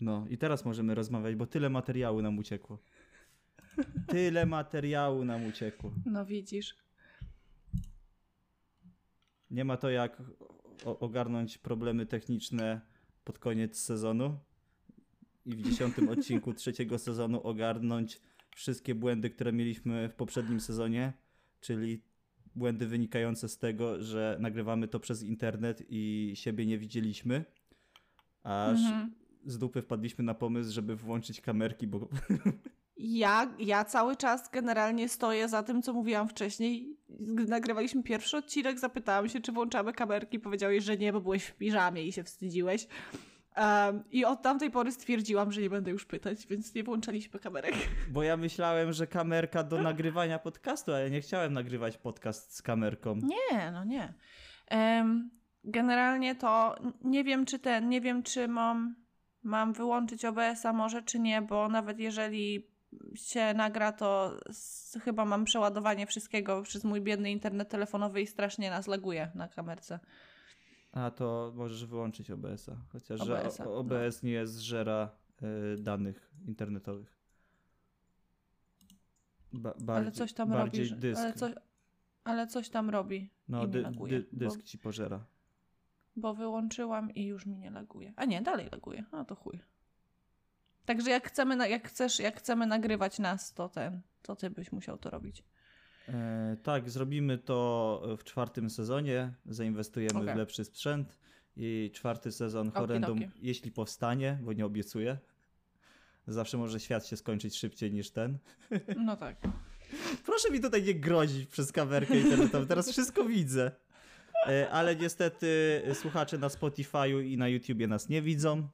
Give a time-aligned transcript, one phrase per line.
[0.00, 2.78] No i teraz możemy rozmawiać, bo tyle materiału nam uciekło.
[4.06, 5.92] Tyle materiału nam uciekło.
[6.06, 6.76] No widzisz.
[9.50, 10.22] Nie ma to jak
[10.84, 12.80] ogarnąć problemy techniczne
[13.24, 14.38] pod koniec sezonu
[15.46, 18.20] i w dziesiątym odcinku trzeciego sezonu ogarnąć
[18.56, 21.12] wszystkie błędy, które mieliśmy w poprzednim sezonie,
[21.60, 22.02] czyli
[22.54, 27.44] błędy wynikające z tego, że nagrywamy to przez internet i siebie nie widzieliśmy,
[28.42, 29.19] aż Mhm.
[29.46, 32.08] Z dupy wpadliśmy na pomysł, żeby włączyć kamerki, bo
[33.02, 36.96] Ja, ja cały czas generalnie stoję za tym, co mówiłam wcześniej.
[37.08, 40.40] Gdy nagrywaliśmy pierwszy odcinek, zapytałam się, czy włączamy kamerki.
[40.40, 42.86] Powiedziałeś, że nie, bo byłeś w piżamie i się wstydziłeś.
[43.56, 47.74] Um, I od tamtej pory stwierdziłam, że nie będę już pytać, więc nie włączaliśmy kamerek.
[48.10, 52.62] Bo ja myślałem, że kamerka do nagrywania podcastu, a ja nie chciałem nagrywać podcast z
[52.62, 53.16] kamerką.
[53.16, 54.14] Nie, no nie.
[54.66, 55.30] Em,
[55.64, 58.94] generalnie to nie wiem, czy ten, nie wiem, czy mam,
[59.42, 62.66] mam wyłączyć OBS-a może, czy nie, bo nawet jeżeli
[63.14, 68.70] się nagra, to s- chyba mam przeładowanie wszystkiego przez mój biedny internet telefonowy i strasznie
[68.70, 69.98] nas laguje na kamerce.
[70.92, 75.10] A to możesz wyłączyć OBS-a, chociaż że OBS-a, o- OBS nie zżera
[75.42, 77.20] y, danych internetowych.
[79.52, 80.78] Ba- ale bardziej- coś tam robi.
[81.18, 81.52] Ale, coś,
[82.24, 83.30] ale coś tam robi.
[83.48, 85.24] no, dy, dy, dysk bo- ci pożera.
[86.16, 88.12] Bo wyłączyłam i już mi nie laguje.
[88.16, 89.04] A nie, dalej laguje.
[89.12, 89.60] A to chuj.
[90.84, 94.98] Także jak chcemy, jak chcesz, jak chcemy nagrywać nas, to ten, to ty byś musiał
[94.98, 95.44] to robić.
[96.08, 100.34] E, tak, zrobimy to w czwartym sezonie, zainwestujemy Okej.
[100.34, 101.18] w lepszy sprzęt
[101.56, 105.18] i czwarty sezon Horrendum, jeśli powstanie, bo nie obiecuję,
[106.26, 108.38] zawsze może świat się skończyć szybciej niż ten.
[108.96, 109.36] No tak.
[110.26, 113.72] Proszę mi tutaj nie grozić przez kamerkę internetową, teraz wszystko widzę.
[114.48, 118.68] E, Ale niestety słuchacze na Spotify'u i na YouTubie nas nie widzą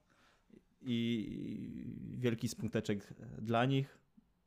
[0.82, 1.86] i
[2.18, 3.98] wielki smuteczek dla nich.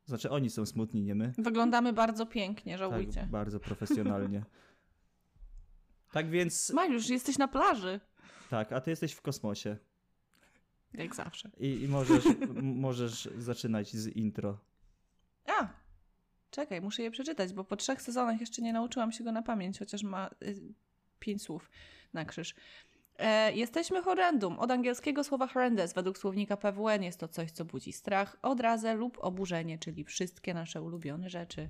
[0.06, 1.34] Znaczy oni są smutni, nie my.
[1.38, 3.22] Wyglądamy bardzo pięknie, żałujcie.
[3.22, 4.44] Tak, bardzo profesjonalnie.
[6.12, 8.00] Tak więc, Mariusz, jesteś na plaży.
[8.50, 9.78] tak, a ty jesteś w kosmosie
[10.94, 11.50] Jak zawsze.
[11.60, 12.24] i, i możesz,
[12.86, 14.58] możesz zaczynać z intro.
[15.46, 15.68] A!
[16.52, 19.80] Czekaj, muszę je przeczytać, bo po trzech sezonach jeszcze nie nauczyłam się go na pamięć,
[19.80, 20.56] chociaż ma y,
[21.20, 21.70] pięć słów
[22.14, 22.56] na krzyż.
[23.18, 24.60] E, jesteśmy horrendum.
[24.60, 29.18] Od angielskiego słowa horrendous według słownika PWN jest to coś, co budzi strach, odrazę lub
[29.22, 31.70] oburzenie, czyli wszystkie nasze ulubione rzeczy.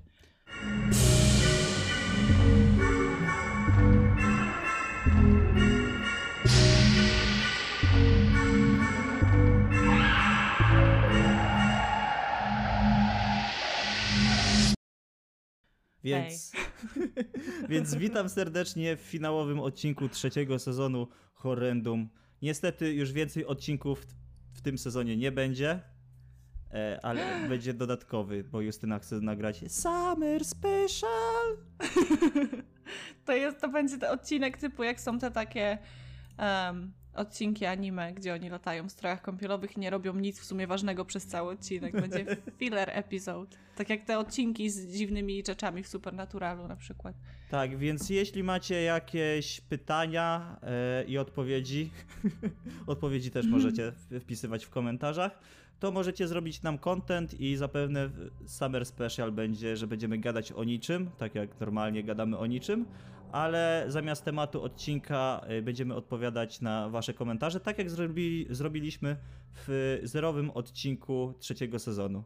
[16.04, 16.52] Więc,
[17.68, 22.08] więc witam serdecznie w finałowym odcinku trzeciego sezonu Horrendum.
[22.42, 24.06] Niestety już więcej odcinków
[24.52, 25.80] w- tym sezonie nie będzie,
[26.70, 31.56] e, ale będzie dodatkowy, bo Justyna chce nagrać Summer Special.
[33.24, 35.78] To, jest, to będzie ten odcinek typu, jak są te takie
[36.36, 40.66] em, odcinki anime, gdzie oni latają w strojach kąpielowych i nie robią nic w sumie
[40.66, 42.00] ważnego przez cały odcinek.
[42.00, 42.24] Będzie
[42.58, 43.56] filler episode.
[43.76, 47.14] Tak jak te odcinki z dziwnymi rzeczami w Supernaturalu na przykład.
[47.50, 51.90] Tak, więc jeśli macie jakieś pytania e, i odpowiedzi,
[52.86, 55.40] odpowiedzi też możecie wpisywać w komentarzach,
[55.80, 58.10] to możecie zrobić nam content i zapewne
[58.46, 62.86] Summer Special będzie, że będziemy gadać o niczym, tak jak normalnie gadamy o niczym,
[63.32, 69.16] ale zamiast tematu odcinka e, będziemy odpowiadać na wasze komentarze, tak jak zrobi, zrobiliśmy
[69.54, 72.24] w zerowym odcinku trzeciego sezonu.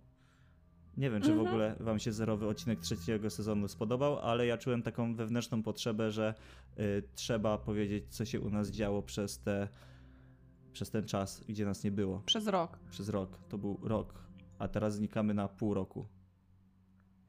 [0.97, 1.48] Nie wiem, czy w Mhm.
[1.48, 6.34] ogóle wam się zerowy odcinek trzeciego sezonu spodobał, ale ja czułem taką wewnętrzną potrzebę, że
[6.78, 9.69] y, trzeba powiedzieć, co się u nas działo przez, te,
[10.72, 12.22] przez ten czas, gdzie nas nie było.
[12.26, 12.78] Przez rok.
[12.91, 13.38] Przez rok.
[13.48, 14.15] To był rok,
[14.59, 16.06] a teraz znikamy na pół roku.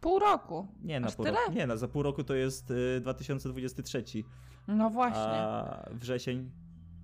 [0.01, 0.67] Pół roku.
[0.83, 1.37] Nie, na Aż pół tyle?
[1.37, 1.51] roku.
[1.51, 4.03] Nie, na, za pół roku to jest y, 2023,
[4.67, 5.21] No właśnie.
[5.21, 6.51] a wrzesień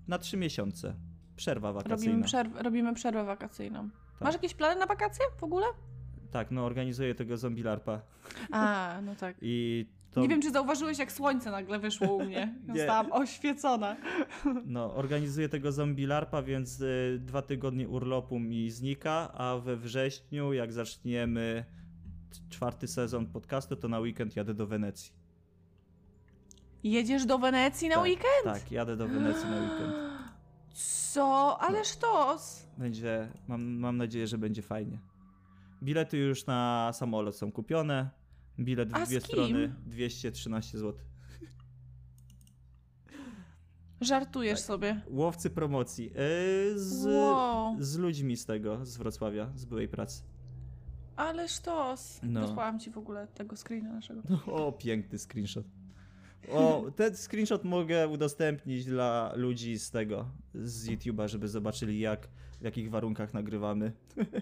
[0.08, 0.96] na trzy miesiące.
[1.36, 2.06] Przerwa wakacyjna.
[2.12, 3.90] Robimy, przerw robimy przerwę wakacyjną.
[3.90, 4.22] Tak.
[4.22, 5.66] Masz jakieś plany na wakacje w ogóle?
[6.32, 8.02] Tak, no organizuję tego zombie larpa
[8.52, 9.36] A, no tak.
[9.42, 10.22] i to...
[10.22, 12.56] Nie wiem, czy zauważyłeś, jak słońce nagle wyszło u mnie.
[12.68, 12.76] Nie.
[12.78, 13.96] Zostałam oświecona.
[14.66, 20.54] No, organizuję tego zombie larpa, więc y, dwa tygodnie urlopu mi znika, a we wrześniu,
[20.54, 21.66] jak zaczniemy
[22.50, 25.12] czwarty sezon podcastu, to na weekend jadę do Wenecji.
[26.84, 28.44] Jedziesz do Wenecji na tak, weekend?
[28.44, 29.94] Tak, jadę do Wenecji na weekend.
[31.14, 31.58] Co?
[31.62, 32.68] Ale sztos!
[32.78, 35.00] Będzie, mam, mam nadzieję, że będzie fajnie.
[35.84, 38.10] Bilety już na samolot są kupione.
[38.60, 41.00] Bilet w dwie strony 213 zł.
[44.02, 45.02] Żartujesz sobie.
[45.10, 46.06] Łowcy promocji.
[46.06, 47.76] Yy, z, Wow.
[47.80, 50.24] z ludźmi z tego, z Wrocławia, z byłej pracy.
[51.22, 52.20] Ale sztos.
[52.24, 52.48] No.
[52.48, 54.22] Wysłałam ci w ogóle tego screena naszego.
[54.56, 55.66] O, piękny screenshot.
[56.50, 62.28] O, ten screenshot mogę udostępnić dla ludzi z tego, z YouTube'a, żeby zobaczyli jak,
[62.62, 63.92] w jakich warunkach nagrywamy.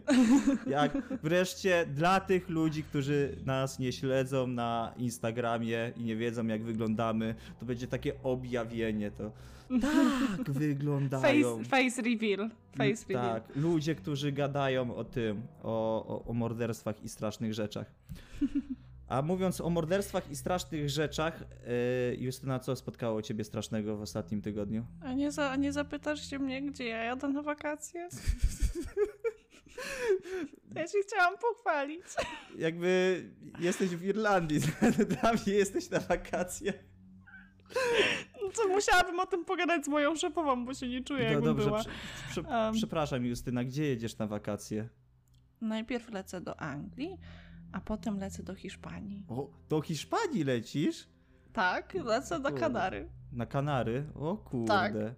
[0.67, 6.63] jak wreszcie dla tych ludzi, którzy nas nie śledzą na Instagramie i nie wiedzą jak
[6.63, 9.31] wyglądamy, to będzie takie objawienie to.
[9.81, 11.57] Tak wyglądają.
[11.57, 12.49] Face, face reveal.
[12.77, 13.41] Face reveal.
[13.41, 17.91] Tak, ludzie, którzy gadają o tym, o, o, o morderstwach i strasznych rzeczach.
[19.09, 21.39] A mówiąc o morderstwach i strasznych rzeczach,
[22.11, 24.85] yy, Justyna, co spotkało ciebie strasznego w ostatnim tygodniu?
[25.03, 28.09] A nie, za, nie zapytasz się mnie, gdzie ja jadę na wakacje?
[30.75, 32.03] Ja się chciałam pochwalić.
[32.57, 33.23] Jakby
[33.59, 34.59] jesteś w Irlandii,
[35.21, 36.75] dla mnie jesteś na wakacjach.
[38.43, 41.43] No Co musiałabym o tym pogadać z moją szefową, bo się nie czuję, No jakbym
[41.45, 41.79] dobrze, była.
[41.79, 41.89] prze,
[42.29, 42.73] prze, Um.
[42.73, 44.89] przepraszam Justyna, gdzie jedziesz na wakacje?
[45.61, 47.17] Najpierw lecę do Anglii,
[47.71, 49.23] a potem lecę do Hiszpanii.
[49.29, 51.07] O, do Hiszpanii lecisz?
[51.53, 52.59] Tak, lecę Kurde.
[52.59, 53.09] Kanary.
[53.31, 54.05] Na Kanary?
[54.15, 54.67] O kurde.
[54.67, 54.93] Tak.
[54.93, 55.11] Na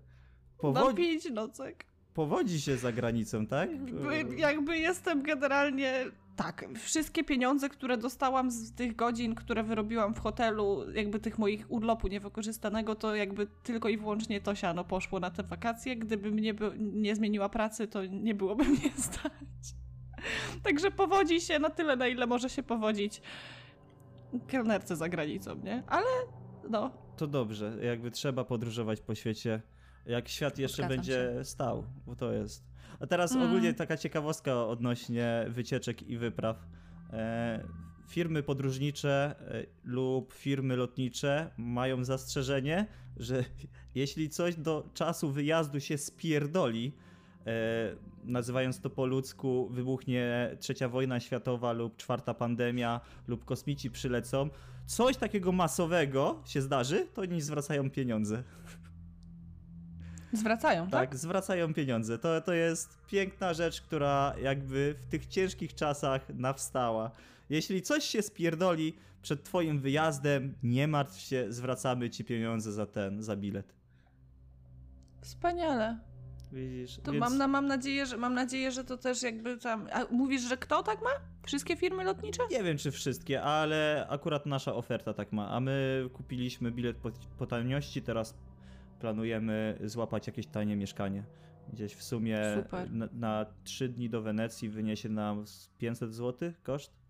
[0.57, 1.85] Powodzi, pięć nocek.
[2.13, 3.71] powodzi się za granicą, tak?
[3.71, 6.05] Jakby, jakby jestem generalnie.
[6.35, 11.71] Tak, wszystkie pieniądze, które dostałam z tych godzin, które wyrobiłam w hotelu, jakby tych moich
[11.71, 15.95] urlopu niewykorzystanego, to jakby tylko i wyłącznie to siano poszło na te wakacje.
[15.95, 19.75] Gdybym nie, by, nie zmieniła pracy, to nie byłoby mnie stać.
[20.63, 23.21] Także powodzi się na tyle, na ile może się powodzić
[24.47, 25.83] kelnerce za granicą, nie?
[25.87, 26.07] Ale
[26.69, 29.61] no, To dobrze, jakby trzeba podróżować po świecie,
[30.05, 32.63] jak świat jeszcze Zgadzam będzie stał, bo to jest.
[32.99, 33.47] A teraz Mm.
[33.47, 36.57] ogólnie taka ciekawostka odnośnie wycieczek i wypraw.
[37.13, 37.63] E,
[38.07, 42.87] firmy podróżnicze e, lub firmy lotnicze mają zastrzeżenie,
[43.17, 43.43] że
[43.95, 46.93] jeśli coś do czasu wyjazdu się spierdoli,
[47.47, 54.49] e, nazywając to po ludzku, wybuchnie trzecia wojna światowa lub czwarta pandemia lub kosmici przylecą,
[54.85, 58.43] coś takiego masowego się zdarzy, to oni zwracają pieniądze.
[60.33, 61.09] zwracają, tak?
[61.09, 62.17] Tak, zwracają pieniądze.
[62.17, 67.11] To, to jest piękna rzecz, która jakby w tych ciężkich czasach nawstała.
[67.49, 73.23] Jeśli coś się spierdoli przed twoim wyjazdem, nie martw się, zwracamy ci pieniądze za ten,
[73.23, 73.73] za bilet.
[75.21, 76.10] Wspaniale.
[76.51, 76.97] Widzisz?
[77.03, 79.87] To Więc mam, na, mam, nadzieję, że, mam nadzieję, że to też jakby tam.
[79.93, 81.09] A mówisz, że kto tak ma?
[81.45, 82.43] Wszystkie firmy lotnicze?
[82.51, 85.49] Nie wiem, czy wszystkie, ale akurat nasza oferta tak ma.
[85.49, 88.37] A my kupiliśmy bilet po, po taniości, teraz
[88.99, 91.23] planujemy złapać jakieś tanie mieszkanie.
[91.73, 92.39] Gdzieś w sumie
[92.89, 97.00] na, na 3 dni do Wenecji wyniesie nam z 500 zł koszt.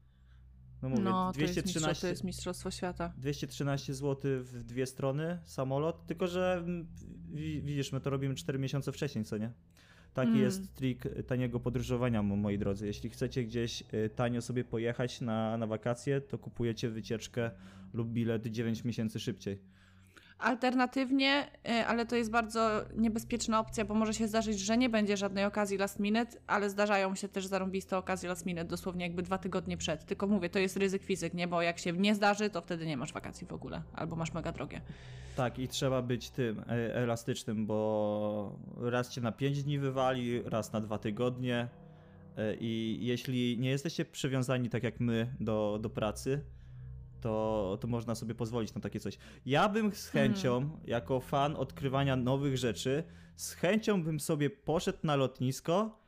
[0.81, 3.13] No mówię, no, to jest, mistrzostwo, 213, to jest Mistrzostwo Świata.
[3.17, 6.87] 213 zł w dwie strony samolot, tylko że mm,
[7.31, 9.51] wi- widzisz, my to robimy 4 miesiące wcześniej, co nie?
[10.13, 10.41] Taki Mm.
[10.41, 12.87] jest trik taniego podróżowania, mo- moi drodzy.
[12.87, 17.51] Jeśli chcecie gdzieś y, tanio sobie pojechać na, na wakacje, to kupujecie wycieczkę
[17.93, 19.59] lub bilet 9 miesięcy szybciej.
[20.41, 25.17] Alternatywnie, y, ale to jest bardzo niebezpieczna opcja, bo może się zdarzyć, że nie będzie
[25.17, 29.37] żadnej okazji last minute, ale zdarzają się też zarąbiste okazje last minute, dosłownie jakby dwa
[29.37, 30.05] tygodnie przed.
[30.05, 31.47] Tylko mówię, to jest ryzyk fizyk, nie?
[31.47, 34.51] Bo jak się nie zdarzy, to wtedy nie masz wakacji w ogóle, albo masz mega
[34.51, 34.81] drogie.
[35.35, 40.73] Tak, i trzeba być tym e, elastycznym, bo raz cię na 5 dni wywali, raz
[40.73, 41.67] na 2 tygodnie.
[42.37, 46.41] e, I jeśli nie jesteście przywiązani tak jak my do, do pracy,
[47.21, 49.17] to, to można sobie pozwolić na takie coś.
[49.45, 53.03] Ja bym z chęcią, jako fan odkrywania nowych rzeczy,
[53.35, 56.01] z chęcią bym sobie poszedł na lotnisko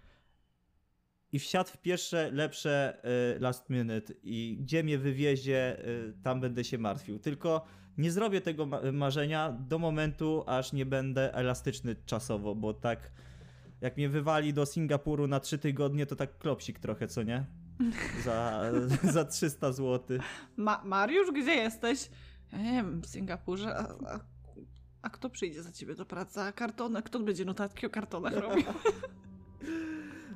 [1.32, 5.84] i wsiadł w pierwsze lepsze e, last minute i gdzie mnie wywiezie, e,
[6.24, 7.20] tam będę się martwił.
[7.20, 7.66] Tylko
[7.98, 13.12] nie zrobię tego ma- marzenia do momentu, aż nie będę elastyczny czasowo, bo tak
[13.82, 17.46] jak mnie wywali do Singapuru na 3 tygodnie, to tak klopsik trochę, co nie?
[18.24, 18.62] Za,
[19.04, 20.20] za 300 zł.
[20.58, 22.10] Ma Mariusz, gdzie jesteś?
[22.52, 23.78] Ja nie wiem, w Singapurze.
[23.78, 23.82] A,
[24.14, 24.20] a,
[25.02, 26.42] a kto przyjdzie za ciebie do pracy?
[26.42, 27.04] A kartony?
[27.04, 28.66] Kto będzie notatki o kartonach robił?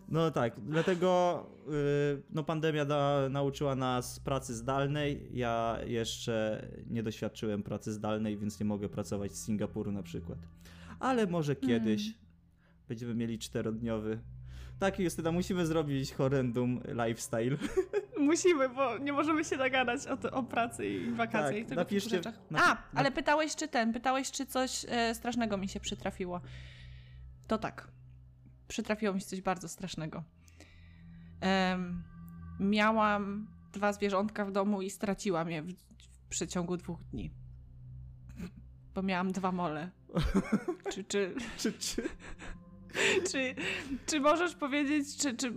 [0.10, 5.30] No tak, dlatego y, no pandemia da, nauczyła nas pracy zdalnej.
[5.34, 10.40] Ja jeszcze nie doświadczyłem pracy zdalnej, więc nie mogę pracować z Singapuru na przykład.
[11.00, 12.14] Ale może kiedyś
[12.88, 14.20] będziemy mieli czterodniowy.
[14.80, 17.58] Tak, Justyna, musimy zrobić horrendum lifestyle.
[18.20, 21.82] Musimy, bo nie możemy się nagadać o, to, o pracy i wakacjach Tak, i tego
[21.82, 22.40] napiszcie- typu rzeczach.
[22.56, 26.42] A, ale pytałeś, czy ten, pytałeś, czy coś e, strasznego mi się przytrafiło.
[27.48, 27.88] To tak.
[28.68, 30.24] Przytrafiło mi się coś bardzo strasznego.
[31.42, 32.04] Em,
[32.60, 37.32] miałam dwa zwierzątka w domu i straciłam je w, w przeciągu dwóch dni.
[38.94, 39.90] Bo miałam dwa mole.
[40.94, 42.04] Czy, czy, Czy, czy...
[43.32, 43.56] czy,
[44.06, 45.54] czy możesz powiedzieć, czy, czy,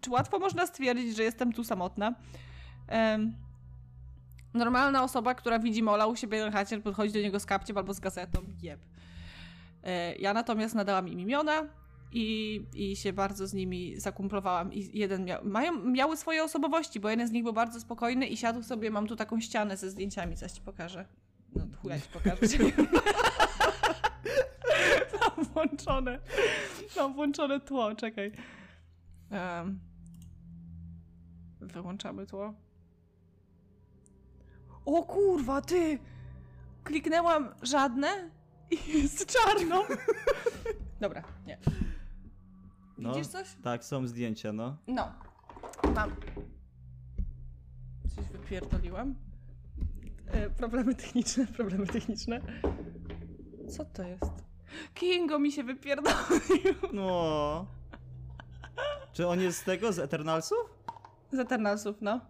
[0.00, 2.14] czy łatwo można stwierdzić, że jestem tu samotna?
[2.88, 3.34] Em,
[4.54, 7.94] normalna osoba, która widzi Mola u siebie na chacie, podchodzi do niego z kapciem albo
[7.94, 8.80] z gazetą, jeb.
[9.84, 11.68] E, ja natomiast nadałam im imiona
[12.12, 14.72] i, i się bardzo z nimi zakumplowałam.
[14.72, 18.36] I jeden miał, mają, miały swoje osobowości, bo jeden z nich był bardzo spokojny i
[18.36, 21.04] siadł sobie, mam tu taką ścianę ze zdjęciami, zaś ci pokażę.
[21.56, 22.40] No chuja ci pokażę.
[25.40, 26.18] mam włączone,
[26.96, 28.32] mam włączone tło, czekaj.
[29.30, 29.80] Em,
[31.60, 32.54] wyłączamy tło.
[34.84, 35.98] O kurwa, ty!
[36.84, 38.30] Kliknęłam żadne
[38.70, 39.84] i jest czarno.
[41.00, 41.58] Dobra, nie.
[42.98, 43.56] No, Widzisz coś?
[43.62, 44.76] tak, są zdjęcia, no.
[44.86, 45.12] No.
[45.94, 46.10] Mam.
[48.16, 49.14] Coś wypierdoliłam.
[50.26, 52.40] E, problemy techniczne, problemy techniczne.
[53.68, 54.49] Co to jest?
[54.94, 56.74] Kingo mi się wypierdolił.
[56.92, 57.66] No.
[59.12, 60.58] Czy on jest z tego, z Eternalsów?
[61.32, 62.20] Z Eternalsów, no.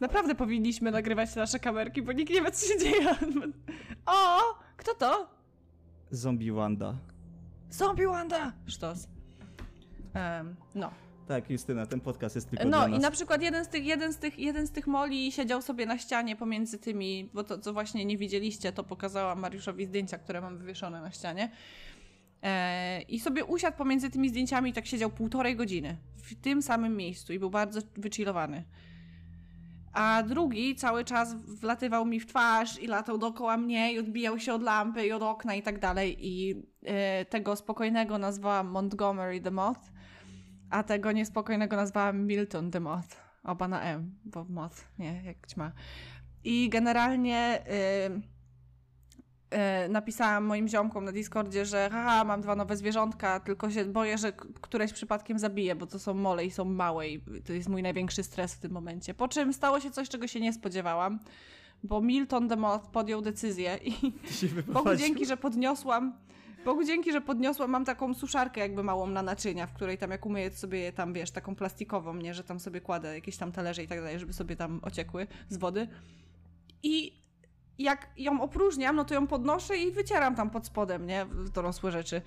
[0.00, 3.16] Naprawdę powinniśmy nagrywać nasze kamerki, bo nikt nie wie, co się dzieje.
[4.06, 4.38] O!
[4.76, 5.28] Kto to?
[6.10, 6.94] Zombie Wanda.
[7.70, 8.52] Zombie Wanda!
[8.66, 9.08] Sztos.
[10.14, 10.90] Em, no.
[11.28, 14.18] Tak, Justyna, ten podcast jest tylko No i na przykład jeden z tych, jeden z
[14.18, 18.04] tych, jeden z tych moli siedział sobie na ścianie pomiędzy tymi, bo to co właśnie
[18.04, 21.50] nie widzieliście, to pokazałam Mariuszowi zdjęcia, które mam wywieszone na ścianie.
[22.42, 26.96] E, I sobie usiadł pomiędzy tymi zdjęciami i tak siedział półtorej godziny w tym samym
[26.96, 28.64] miejscu i był bardzo wychillowany.
[29.92, 34.54] A drugi cały czas wlatywał mi w twarz i latał dookoła mnie i odbijał się
[34.54, 36.16] od lampy i od okna i tak dalej.
[36.20, 39.93] I e, tego spokojnego nazwałam Montgomery the Moth,
[40.74, 43.08] a tego niespokojnego nazwałam Milton the Moth.
[43.44, 45.72] Oba na M, bo moth, nie, jak ćma.
[46.44, 47.64] I generalnie
[49.52, 53.84] y, y, napisałam moim ziomkom na Discordzie, że haha, mam dwa nowe zwierzątka, tylko się
[53.84, 57.68] boję, że któreś przypadkiem zabiję, bo to są mole i są małe i to jest
[57.68, 59.14] mój największy stres w tym momencie.
[59.14, 61.20] Po czym stało się coś, czego się nie spodziewałam,
[61.82, 64.12] bo Milton the Moth podjął decyzję i
[64.72, 66.12] Bogu dzięki, że podniosłam.
[66.64, 67.70] Bogu dzięki, że podniosłam.
[67.70, 71.12] Mam taką suszarkę jakby małą na naczynia, w której tam jak umyję sobie je tam,
[71.12, 74.32] wiesz, taką plastikową, nie, że tam sobie kładę jakieś tam talerze i tak dalej, żeby
[74.32, 75.88] sobie tam ociekły z wody.
[76.82, 77.22] I
[77.78, 82.22] jak ją opróżniam, no to ją podnoszę i wycieram tam pod spodem, nie, dorosłe rzeczy.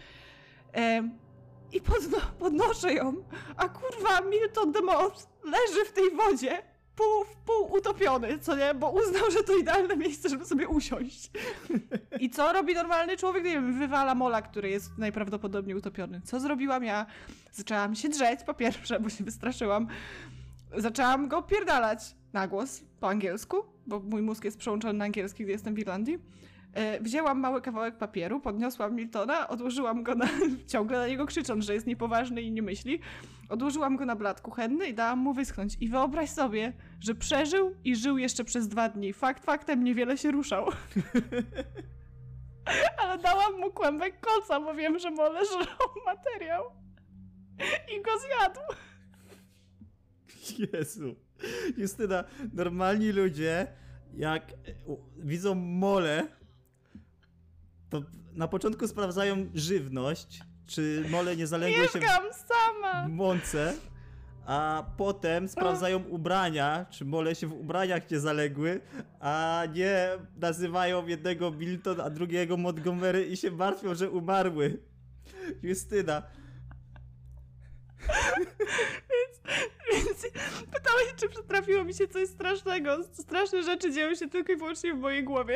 [1.72, 3.13] I podno podnoszę ją,
[3.58, 6.62] a kurwa Milton Moth leży w tej wodzie,
[6.97, 8.73] pół w pół utopiony, co nie?
[8.73, 11.31] Bo uznał, że to idealne miejsce, żeby sobie usiąść.
[12.19, 13.43] I co robi normalny człowiek?
[13.43, 16.21] Nie wiem, wywala mola, który jest najprawdopodobniej utopiony.
[16.25, 17.05] Co zrobiłam ja?
[17.51, 19.87] Zaczęłam się drzeć, po pierwsze, bo się wystraszyłam.
[20.77, 21.99] Zaczęłam go pierdalać
[22.33, 26.19] na głos, po angielsku, bo mój mózg jest przełączony na angielski, gdy jestem w Irlandii.
[26.73, 30.27] E, Wzięłam mały kawałek papieru, podniosłam Miltona, odłożyłam go na,
[30.73, 32.99] ciągle na niego krzycząc, że jest niepoważny i nie myśli.
[33.49, 35.77] Odłożyłam go na blat kuchenny i dałam mu wyschnąć.
[35.79, 39.13] I wyobraź sobie, że przeżył i żył jeszcze przez dwa dni.
[39.13, 40.65] Fakt faktem niewiele się ruszał.
[43.01, 46.63] Ale dałam mu kłębek kolca, bo wiem, że mole żrą materiał.
[47.97, 48.59] I go zjadł.
[50.73, 51.15] Jezu.
[51.77, 52.23] Justyna,
[52.53, 53.67] normalni ludzie,
[54.13, 54.53] jak
[55.17, 56.27] widzą mole,
[57.89, 63.07] to na początku sprawdzają żywność, czy mole nie zaległy się Mieszkam sama.
[63.07, 63.74] w mące,
[64.45, 68.81] a potem sprawdzają ubrania, czy mole się w ubraniach nie zaległy,
[69.19, 74.79] a nie nazywają jednego Milton, a drugiego Montgomery i się martwią, że umarły.
[75.63, 76.24] Justyna,
[79.91, 80.27] Więc
[80.71, 83.03] pytałeś, czy przytrafiło mi się coś strasznego.
[83.13, 85.55] Straszne rzeczy dzieją się tylko i wyłącznie w mojej głowie.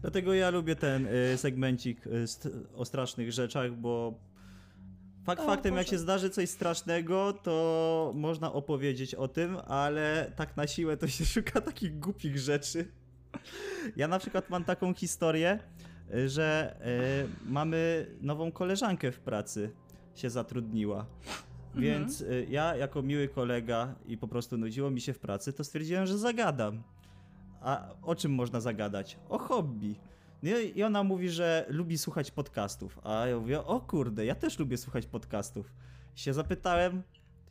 [0.00, 4.14] Dlatego ja lubię ten y, segmencik y, st- o strasznych rzeczach, bo
[5.24, 10.56] fakt O faktem, jak się zdarzy coś strasznego, to można opowiedzieć o tym, ale tak
[10.56, 12.88] na siłę to się szuka takich głupich rzeczy.
[13.96, 15.58] Ja na przykład mam taką historię,
[16.14, 16.76] y, że
[17.26, 19.70] y, mamy nową koleżankę w pracy,
[20.14, 21.06] się zatrudniła.
[21.74, 25.64] Więc y, ja, jako miły kolega i po prostu nudziło mi się w pracy, to
[25.64, 26.82] stwierdziłem, że zagadam.
[27.66, 29.18] A o czym można zagadać?
[29.28, 29.96] O hobby.
[30.42, 32.98] No i ona mówi, że lubi słuchać podcastów.
[33.02, 35.72] A ja mówię, o kurde, ja też lubię słuchać podcastów.
[36.14, 37.02] Się zapytałem,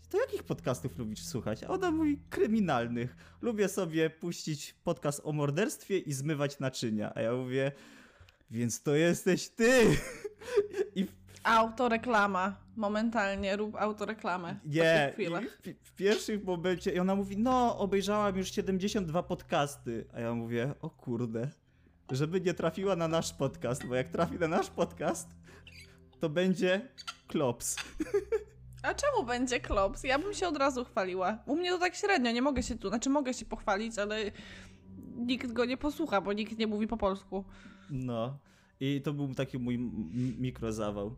[0.09, 1.63] to jakich podcastów lubisz słuchać?
[1.63, 3.15] A ona mówi, kryminalnych.
[3.41, 7.11] Lubię sobie puścić podcast o morderstwie i zmywać naczynia.
[7.15, 7.71] A ja mówię,
[8.51, 9.97] więc to jesteś ty.
[10.95, 11.05] I
[11.45, 12.55] Autoreklama.
[12.75, 14.55] Momentalnie rób autoreklamę.
[14.65, 15.13] Nie,
[15.63, 20.73] w, w pierwszym momencie i ona mówi, no obejrzałam już 72 podcasty, a ja mówię,
[20.81, 21.49] o kurde,
[22.11, 25.29] żeby nie trafiła na nasz podcast, bo jak trafi na nasz podcast,
[26.19, 26.89] to będzie
[27.27, 27.75] klops.
[28.83, 30.03] A czemu będzie klops?
[30.03, 31.37] Ja bym się od razu chwaliła.
[31.45, 34.31] U mnie to tak średnio, nie mogę się tu, znaczy mogę się pochwalić, ale
[35.15, 37.45] nikt go nie posłucha, bo nikt nie mówi po polsku.
[37.89, 38.37] No.
[38.79, 39.77] I to był taki mój
[40.37, 41.15] mikrozawał.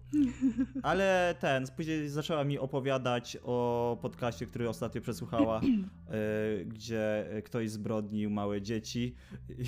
[0.84, 8.30] Ale ten, później zaczęła mi opowiadać o podcaście, który ostatnio przesłuchała, y, gdzie ktoś zbrodnił
[8.30, 9.16] małe dzieci.
[9.50, 9.64] I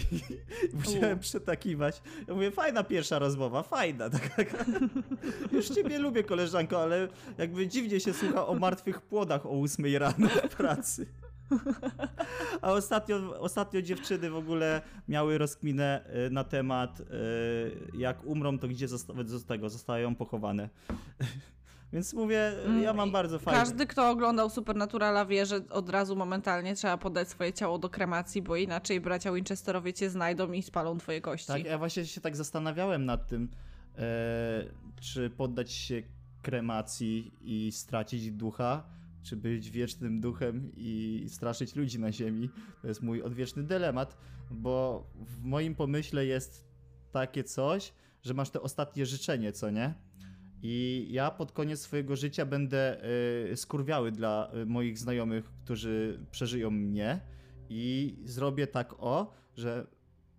[0.86, 1.22] musiałem U.
[1.22, 2.01] przetakiwać.
[2.27, 4.10] Ja mówię, fajna pierwsza rozmowa, fajna.
[4.38, 4.65] Taka,
[5.51, 10.27] już ciebie lubię, koleżanko, ale jakby dziwnie się słucha o martwych płodach o 8 rano
[10.27, 11.08] w pracy.
[12.62, 17.06] A ostatnio, ostatnio dziewczyny w ogóle miały rozkminę y, na temat, y,
[17.98, 20.70] jak umrą, to gdzie zosta z tego zostają pochowane.
[21.94, 23.60] Więc mówię, Mm, ja mam bardzo fajne.
[23.60, 28.41] Każdy, kto oglądał Supernaturala wie, że od razu momentalnie trzeba podać swoje ciało do kremacji,
[28.41, 31.48] bo inaczej bracia Winchesterowie cię znajdą i spalą twoje kości.
[31.48, 33.50] Tak, ja właśnie się tak zastanawiałem nad tym,
[33.98, 34.01] e,
[35.01, 36.03] czy poddać się
[36.41, 38.84] kremacji i stracić ducha,
[39.23, 42.49] czy być wiecznym duchem i straszyć ludzi na ziemi.
[42.81, 44.17] To jest mój odwieczny dylemat,
[44.51, 46.67] bo w moim pomyśle jest
[47.11, 49.93] takie coś, że masz te ostatnie życzenie, co nie?
[50.61, 53.01] I ja pod koniec swojego życia będę
[53.51, 57.19] y, skurwiały dla y, moich znajomych, którzy przeżyją mnie
[57.69, 59.88] i zrobię tak o, że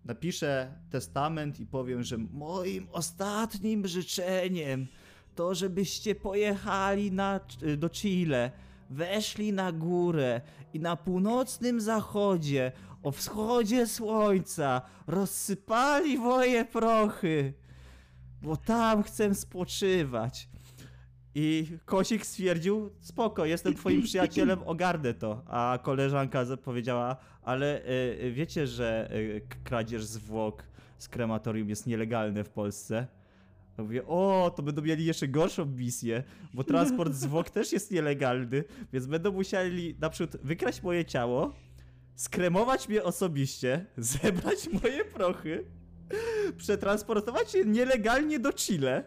[0.05, 4.87] napiszę testament i powiem, że moim ostatnim życzeniem
[5.35, 7.39] to, żebyście pojechali na,
[7.77, 8.51] do Chile,
[8.91, 10.41] weszli na górę
[10.73, 12.71] i na północnym zachodzie,
[13.03, 17.53] o wschodzie słońca, rozsypali moje prochy,
[18.41, 20.49] bo tam chcę spoczywać.
[21.35, 25.41] I Kosik stwierdził, spoko, jestem twoim przyjacielem, ogarnę to.
[25.47, 27.81] A koleżanka powiedziała, ale
[28.21, 29.09] y, wiecie, że
[29.49, 30.63] k- kradzież zwłok
[30.97, 33.07] z krematorium jest nielegalne w Polsce?
[33.77, 36.23] Ja mówię, o, to będą mieli jeszcze gorszą misję,
[36.53, 41.53] bo transport zwłok też jest nielegalny, więc będą musieli naprzód wykraść moje ciało,
[42.15, 45.65] skremować mnie osobiście, zebrać moje prochy,
[46.57, 49.03] przetransportować je nielegalnie do Chile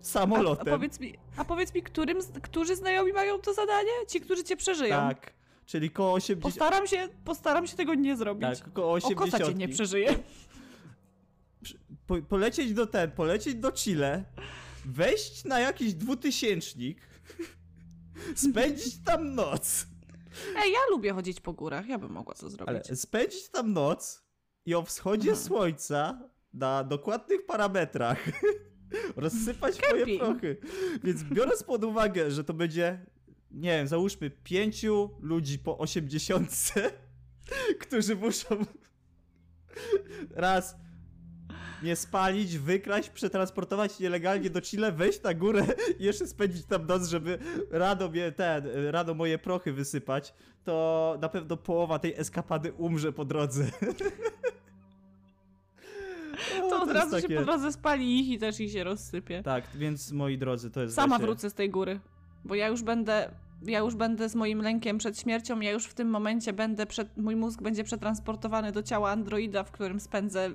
[0.00, 0.68] a, samolotem.
[0.68, 3.90] a, powiedz mi, a powiedz mi, którym, którzy znajomi mają to zadanie?
[4.08, 4.96] Ci, którzy cię przeżyją.
[4.96, 5.32] Tak,
[5.66, 6.42] czyli koło 80.
[6.42, 8.60] Postaram się, postaram się tego nie zrobić.
[8.60, 9.44] Tak, koło o kosa 80.
[9.44, 10.14] cię nie przeżyje.
[12.10, 14.24] Po, polecieć do ten, polecieć do Chile,
[14.84, 16.98] wejść na jakiś dwutysięcznik,
[18.48, 19.86] spędzić tam noc,
[20.56, 22.68] Ej, ja lubię chodzić po górach, ja bym mogła to zrobić.
[22.68, 24.22] ale spędzić tam noc
[24.66, 25.46] i o wschodzie Mhm.
[25.48, 28.18] słońca na dokładnych parametrach
[29.16, 30.20] rozsypać moje Kemping.
[30.20, 30.56] prochy.
[31.04, 33.06] Więc biorąc pod uwagę, że to będzie,
[33.50, 36.90] nie wiem, załóżmy pięciu ludzi po osiemdziesiątce,
[37.82, 38.64] którzy muszą
[40.30, 40.76] raz
[41.82, 45.66] nie spalić, wykraść, przetransportować nielegalnie do Chile, wejść na górę
[45.98, 47.38] i jeszcze spędzić tam noc, żeby
[47.70, 53.24] rano mnie ten, rano moje prochy wysypać, to na pewno połowa tej eskapady umrze po
[53.24, 53.64] drodze.
[56.62, 59.42] O, to od razu się takie- po drodze spali ich i też ich się rozsypie.
[59.42, 61.26] Tak, więc moi drodzy, to jest Sama właśnie...
[61.26, 62.00] wrócę z tej góry,
[62.44, 63.30] bo ja już będę,
[63.62, 67.16] ja już będę z moim lękiem przed śmiercią, ja już w tym momencie będę, przed,
[67.16, 70.52] mój mózg będzie przetransportowany do ciała androida, w którym spędzę y,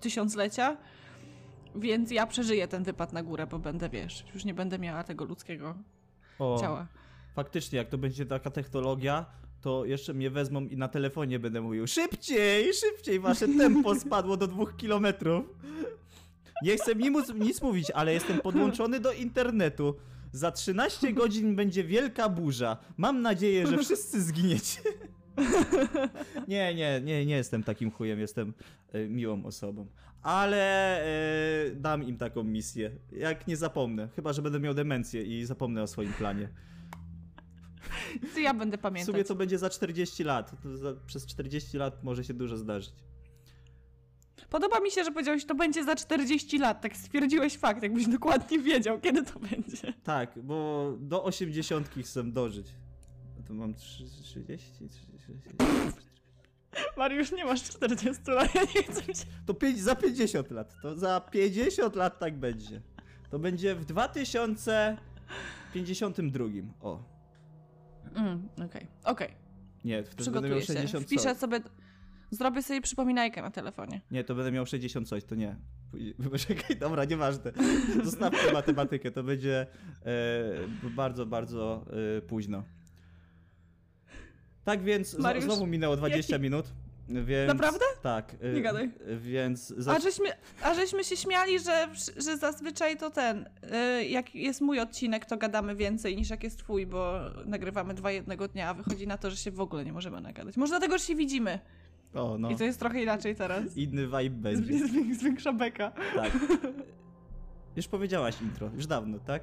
[0.00, 0.76] tysiąclecia,
[1.74, 5.24] więc ja przeżyję ten wypad na górę, bo będę, wiesz, już nie będę miała tego
[5.24, 5.74] ludzkiego
[6.38, 6.86] O, ciała.
[7.34, 9.26] Faktycznie, jak to będzie taka technologia,
[9.60, 14.46] to jeszcze mnie wezmą i na telefonie będę mówił szybciej, szybciej, wasze tempo spadło do
[14.46, 15.44] dwóch kilometrów.
[16.62, 19.96] Nie chcę nic, nic mówić, ale jestem podłączony do internetu.
[20.32, 22.76] Za 13 godzin będzie wielka burza.
[22.96, 24.80] Mam nadzieję, że wszyscy zginiecie.
[26.48, 28.52] Nie, nie, nie, nie jestem takim chujem, jestem
[28.92, 29.86] e, miłą osobą.
[30.22, 32.90] Ale e, dam im taką misję.
[33.12, 34.08] Jak nie zapomnę.
[34.16, 36.48] Chyba, że będę miał demencję i zapomnę o swoim planie.
[38.34, 39.12] To ja będę W pamiętać.
[39.14, 40.52] sumie to będzie za 40 lat.
[40.74, 42.92] Za, przez 40 lat może się dużo zdarzyć.
[44.50, 46.80] Podoba mi się, że powiedziałeś, to będzie za 40 lat.
[46.80, 49.92] Tak stwierdziłeś fakt, jakbyś dokładnie wiedział, kiedy to będzie.
[50.04, 52.66] Tak, bo do 80 chcę dożyć.
[53.40, 55.20] A To mam 3, 30, 30.
[56.96, 59.12] Mariusz, nie masz 40 lat, ja nie chcę się...
[59.46, 60.74] To za 50 lat.
[60.82, 62.80] To za 50 lat tak będzie.
[63.30, 66.44] To będzie w 2052.
[66.80, 67.02] O.
[68.14, 69.28] Mm, Okej, okej.
[69.84, 70.88] Nie, wtedy będę miał Przygotuję się.
[70.88, 71.60] 60 Wpiszę sobie...
[72.30, 74.00] Zrobię sobie przypominajkę na telefonie.
[74.10, 75.56] Nie, to będę miał 60 coś, to nie.
[76.48, 77.52] Czekaj, dobra, nieważne.
[78.04, 79.66] Zostawmy matematykę, to będzie
[80.84, 81.84] e, bardzo, bardzo
[82.18, 82.62] e, późno.
[84.64, 86.66] Tak więc Mariusz, znowu minęło 20 jaki- minut.
[87.08, 87.84] Więc, Naprawdę?
[88.02, 88.36] Tak.
[88.40, 88.84] e, Nie gadaj.
[89.06, 90.26] e, Więc A zac- żeśmy,
[90.62, 93.48] a żeśmy się śmiali, że, że zazwyczaj to ten,
[94.00, 98.10] y, jak jest mój odcinek, to gadamy więcej niż jak jest twój, bo nagrywamy dwa
[98.10, 100.56] jednego dnia, a wychodzi na to, że się w ogóle nie możemy nagadać.
[100.56, 101.58] Może dlatego, że się widzimy.
[102.14, 102.50] O, no.
[102.50, 103.76] I to jest trochę inaczej teraz.
[103.76, 104.72] Inny vibe będzie.
[104.72, 105.90] Jest, wię- jest większa beka.
[106.14, 106.38] Tak.
[107.76, 109.42] Już powiedziałaś intro, już dawno, tak?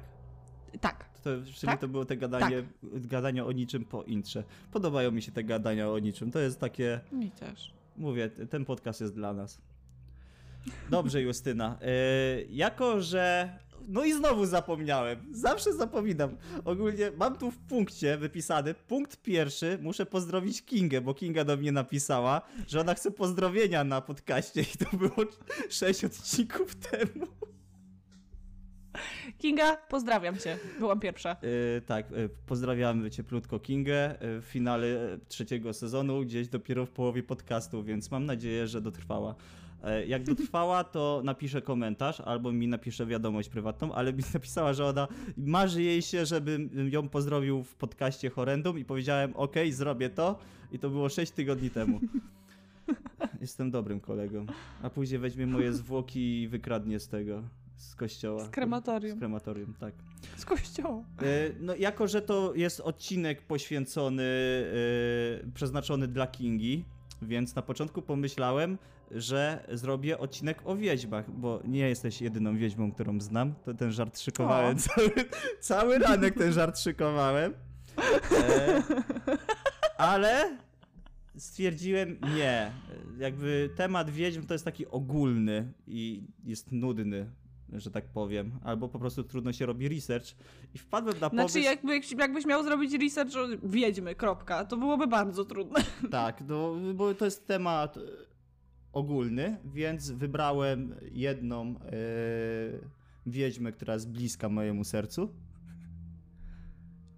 [0.80, 1.04] Tak.
[1.24, 1.80] To, czyli Tak?
[1.80, 4.44] to było te gadanie, gadania o niczym po intrze.
[4.72, 6.30] Podobają mi się te gadania o niczym.
[6.30, 7.72] To jest takie, Mi też.
[7.96, 9.60] mówię, ten podcast jest dla nas.
[10.90, 11.78] Dobrze, Justyna.
[11.82, 13.58] E, jako, że.
[13.88, 15.18] No i znowu zapomniałem.
[15.30, 16.36] Zawsze zapominam.
[16.64, 18.74] Ogólnie mam tu w punkcie wypisany.
[18.74, 19.78] Punkt pierwszy.
[19.82, 24.78] Muszę pozdrowić Kingę, bo Kinga do mnie napisała, że ona chce pozdrowienia na podcaście i
[24.84, 25.16] to było
[25.68, 27.26] sześć odcinków temu.
[29.38, 30.58] Kinga, pozdrawiam cię.
[30.78, 31.36] Byłam pierwsza.
[31.76, 37.22] E, tak, e, pozdrawiamy cieplutko Kingę e, w finale trzeciego sezonu, gdzieś dopiero w połowie
[37.22, 39.34] podcastu, więc mam nadzieję, że dotrwała.
[39.84, 44.84] E, Jak dotrwała, to napiszę komentarz albo mi napisze wiadomość prywatną, ale mi napisała, że
[44.86, 50.38] ona marzy jej się, żebym ją pozdrowił w podcaście Horrendum i powiedziałem, ok, zrobię to
[50.72, 52.00] i to było 6 tygodni temu.
[53.40, 54.46] Jestem dobrym kolegą.
[54.82, 57.42] A później weźmie moje zwłoki i wykradnie z tego,
[57.76, 58.44] z kościoła.
[58.44, 59.16] Z krematorium.
[59.16, 59.94] Z krematorium, tak.
[60.36, 61.04] Z kościoła.
[61.22, 64.22] E, No, jako że to jest odcinek poświęcony,
[65.44, 66.84] e, przeznaczony dla Kingi,
[67.22, 68.78] więc na początku pomyślałem,
[69.10, 73.54] że zrobię odcinek o wiedźmach, bo nie jesteś jedyną wiedźmą, którą znam.
[73.64, 74.80] To ten żart szykowałem, O.
[74.80, 75.10] cały,
[75.60, 77.54] cały ranek ten żart szykowałem.
[78.38, 78.82] E,
[79.98, 80.58] ale
[81.36, 82.72] stwierdziłem nie.
[83.18, 87.30] Jakby temat wiedźm to jest taki ogólny i jest nudny,
[87.72, 88.52] że tak powiem.
[88.64, 90.26] Albo po prostu trudno się robi research.
[90.74, 91.48] I wpadłem na pomysł...
[91.48, 95.84] Znaczy, jakby, jakbyś miał zrobić research o wiedźmy, kropka, to byłoby bardzo trudne.
[96.10, 98.00] Tak, no, bo to jest temat e,
[98.92, 101.74] ogólny, więc wybrałem jedną e,
[103.26, 105.28] wiedźmę, która jest bliska mojemu sercu.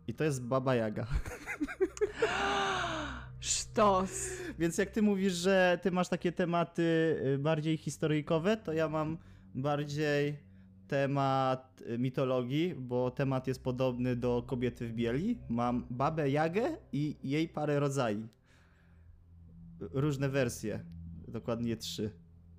[0.06, 1.06] I to jest Baba Jaga.
[3.40, 4.30] Sztos.
[4.58, 6.82] Więc jak ty mówisz, że ty masz takie tematy
[7.34, 9.18] y, bardziej historyjkowe, to ja mam
[9.54, 10.36] bardziej
[10.88, 15.38] temat mitologii, bo temat jest podobny do kobiety w bieli.
[15.48, 18.28] Mam babę Jagę i jej parę rodzajów.
[19.80, 20.84] Różne wersje,
[21.28, 22.10] dokładnie trzy.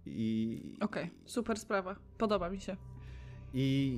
[0.06, 1.96] I, Okej, super sprawa.
[2.18, 2.78] Podoba mi się.
[3.54, 3.98] I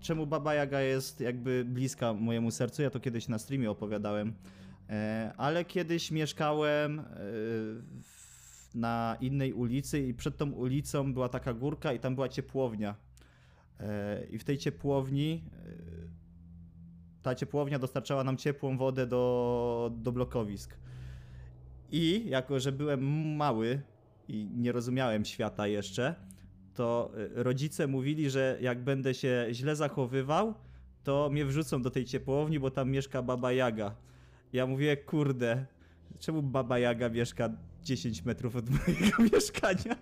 [0.00, 2.82] czemu Baba Jaga jest jakby bliska mojemu sercu?
[2.82, 4.32] Ja to kiedyś na streamie opowiadałem.
[4.90, 7.04] E, ale kiedyś mieszkałem e,
[8.02, 8.27] w-
[8.74, 12.94] na innej ulicy i przed tą ulicą była taka górka i tam była ciepłownia.
[13.80, 16.08] E, I w tej ciepłowni e,
[17.22, 20.76] ta ciepłownia dostarczała nam ciepłą wodę do, do blokowisk.
[21.92, 23.80] I jako, że byłem mały
[24.28, 26.14] i nie rozumiałem świata jeszcze,
[26.74, 30.54] to y, rodzice mówili, że jak będę się źle zachowywał,
[31.04, 33.94] to mnie wrzucą do tej ciepłowni, bo tam mieszka Baba Jaga.
[34.52, 35.66] Ja mówię, kurde,
[36.18, 37.50] czemu Baba Jaga mieszka
[37.84, 39.96] 10 metrów od mojego mieszkania?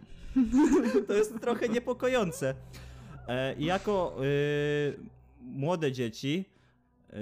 [1.08, 2.54] To jest trochę niepokojące.
[3.28, 4.96] E, jako y,
[5.40, 6.44] młode dzieci,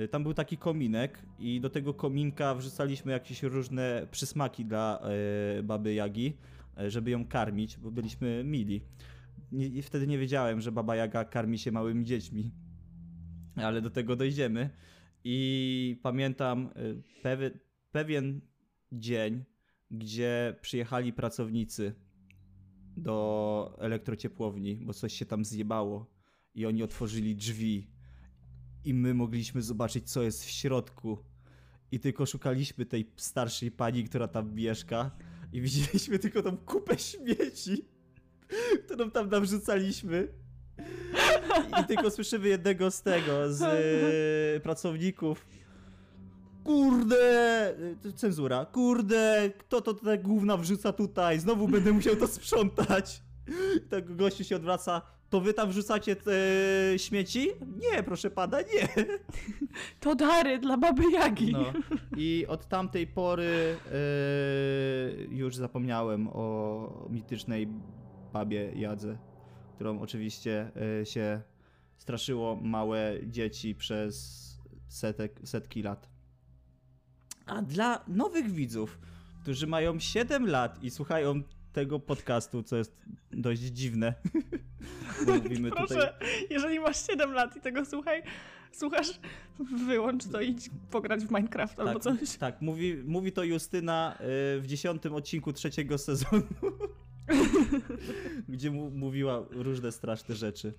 [0.02, 5.08] y, tam był taki kominek i do tego kominka wrzucaliśmy jakieś różne przysmaki dla
[5.58, 6.36] y, Baby Jagi,
[6.80, 8.80] y, żeby ją karmić, bo byliśmy mili.
[9.52, 12.50] I wtedy nie wiedziałem, że Baba Jaga karmi się małymi dziećmi.
[13.56, 14.70] Ale do tego dojdziemy.
[15.24, 17.58] I pamiętam y, pewy,
[17.92, 18.40] pewien
[18.92, 19.44] dzień,
[19.98, 21.94] gdzie przyjechali pracownicy
[22.96, 26.06] do elektrociepłowni, bo coś się tam zjebało
[26.54, 27.90] i oni otworzyli drzwi
[28.84, 31.18] i my mogliśmy zobaczyć, co jest w środku.
[31.92, 35.10] I tylko szukaliśmy tej starszej pani, która tam mieszka
[35.52, 37.84] i widzieliśmy tylko tą kupę śmieci,
[38.86, 40.28] którą tam nawrzucaliśmy.
[41.82, 43.62] I tylko słyszymy jednego z tego, z
[44.56, 45.46] e, pracowników.
[46.64, 47.16] Kurde!
[48.08, 48.64] e, Cenzura.
[48.64, 51.38] Kurde, kto to te gówna wrzuca tutaj?
[51.38, 53.22] Znowu będę musiał to sprzątać.
[53.90, 55.02] Tak gościu się odwraca.
[55.30, 56.32] To wy tam wrzucacie te
[56.96, 57.48] śmieci?
[57.76, 58.88] Nie, proszę pana, nie.
[60.00, 61.52] To dary dla baby Jagi.
[61.52, 61.72] No.
[62.16, 67.68] I od tamtej pory e, już zapomniałem o mitycznej
[68.32, 69.18] babie Jadze,
[69.74, 70.70] którą oczywiście
[71.04, 71.40] się
[71.96, 74.44] straszyło małe dzieci przez
[74.88, 76.13] setek, setki lat.
[77.46, 78.98] A dla nowych widzów,
[79.42, 82.96] którzy mają 7 lat i słuchają tego podcastu, co jest
[83.30, 84.14] dość dziwne.
[85.26, 85.86] Mówimy tutaj...
[85.86, 86.14] Proszę,
[86.50, 88.22] jeżeli masz 7 lat i tego słuchaj,
[88.72, 89.20] słuchasz,
[89.86, 92.36] wyłącz to i idź pograć w Minecraft albo Tak, coś.
[92.36, 94.14] tak mówi, mówi to Justyna
[94.56, 96.42] y, w dziesiątym odcinku trzeciego sezonu,
[98.48, 100.74] gdzie mu, mówiła różne straszne rzeczy.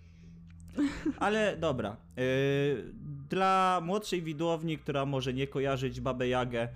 [1.20, 1.98] Ale dobra.
[2.20, 2.94] y,
[3.30, 6.68] dla młodszej widowni, która może nie kojarzyć Babę Jagę,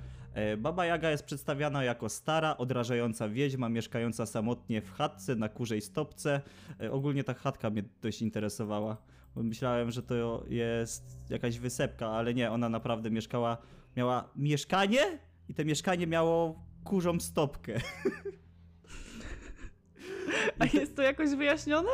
[0.53, 5.81] y, Baba Jaga jest przedstawiana jako stara, odrażająca wiedźma, mieszkająca samotnie w chatce na kurzej
[5.81, 6.41] stopce.
[6.83, 8.97] Y, ogólnie ta chatka mnie dość interesowała.
[9.35, 13.57] Myślałem, że to jest jakaś wysepka, ale nie, ona naprawdę mieszkała,
[13.97, 17.73] miała mieszkanie i to mieszkanie miało kurzą stopkę.
[20.59, 21.89] A jest to jakoś wyjaśnione?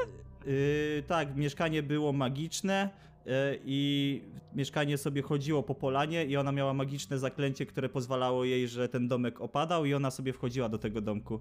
[0.46, 2.90] Yy, tak, mieszkanie było magiczne
[3.26, 3.32] yy,
[3.66, 4.22] i
[4.56, 9.08] mieszkanie sobie chodziło po polanie i ona miała magiczne zaklęcie, które pozwalało jej, że ten
[9.08, 11.40] domek opadał i ona sobie wchodziła do tego domku.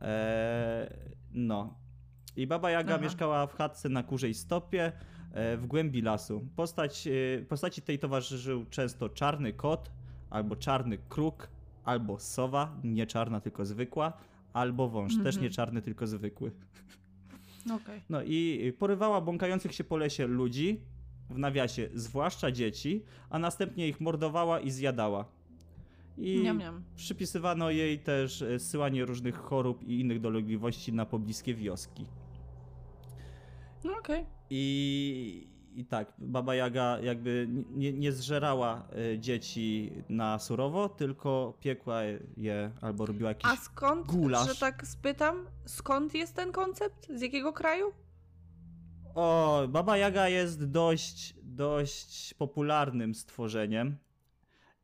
[0.00, 0.88] Eee,
[1.32, 1.74] no.
[2.36, 3.04] I Baba Jaga Aha.
[3.04, 4.92] mieszkała w chatce na kurzej stopie
[5.32, 6.46] e, w głębi lasu.
[6.56, 9.90] Postać, e, postaci tej towarzyszył często czarny kot,
[10.30, 11.48] albo czarny kruk,
[11.84, 14.12] albo sowa, nie czarna, tylko zwykła,
[14.52, 15.42] albo wąż, też Mhm.
[15.42, 16.50] nie czarny, tylko zwykły.
[17.66, 18.02] Okej.
[18.08, 20.80] No i porywała błąkających się po lesie ludzi,
[21.30, 25.24] w nawiasie zwłaszcza dzieci, a następnie ich mordowała i zjadała.
[26.18, 26.82] I Niam, niam.
[26.96, 32.06] przypisywano jej też e, zsyłanie różnych chorób i innych dolegliwości na pobliskie wioski.
[33.84, 34.24] No okej.
[34.50, 42.00] I, I tak, Baba Jaga jakby nie, nie zżerała e, dzieci na surowo, tylko piekła
[42.36, 43.50] je albo robiła jakiś...
[43.50, 44.48] A skąd, gulasz.
[44.48, 47.08] że tak spytam, skąd jest ten koncept?
[47.14, 47.92] Z jakiego kraju?
[49.14, 53.96] O, Baba Jaga jest dość, dość popularnym stworzeniem.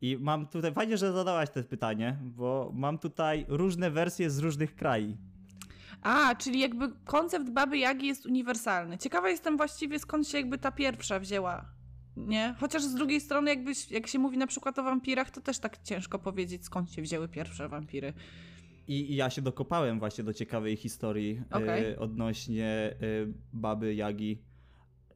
[0.00, 4.74] I mam tutaj, fajnie, że zadałaś to pytanie, bo mam tutaj różne wersje z różnych
[4.74, 5.16] krajów.
[6.06, 8.98] A, czyli jakby koncept Baby Jagi jest uniwersalny.
[8.98, 11.64] Ciekawa jestem właściwie skąd się jakby ta pierwsza wzięła.
[12.16, 12.54] Nie?
[12.60, 15.82] Chociaż z drugiej strony jakbyś, jak się mówi na przykład o wampirach, to też tak
[15.82, 18.12] ciężko powiedzieć skąd się wzięły pierwsze wampiry.
[18.88, 22.96] I, I ja się dokopałem właśnie do ciekawej historii e, odnośnie e,
[23.52, 24.42] Baby Jagi,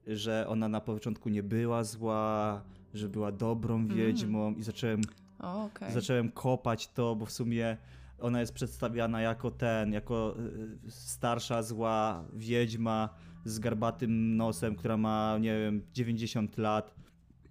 [0.07, 2.63] że ona na początku nie była zła,
[2.95, 5.01] że była dobrą wiedźmą i zacząłem
[5.39, 5.93] O, okej.
[5.93, 7.77] zacząłem kopać to, bo w sumie
[8.21, 10.35] ona jest przedstawiana jako ten, jako
[10.87, 13.09] y, starsza, zła wiedźma
[13.45, 16.95] z garbatym nosem, która ma, nie wiem, 90 lat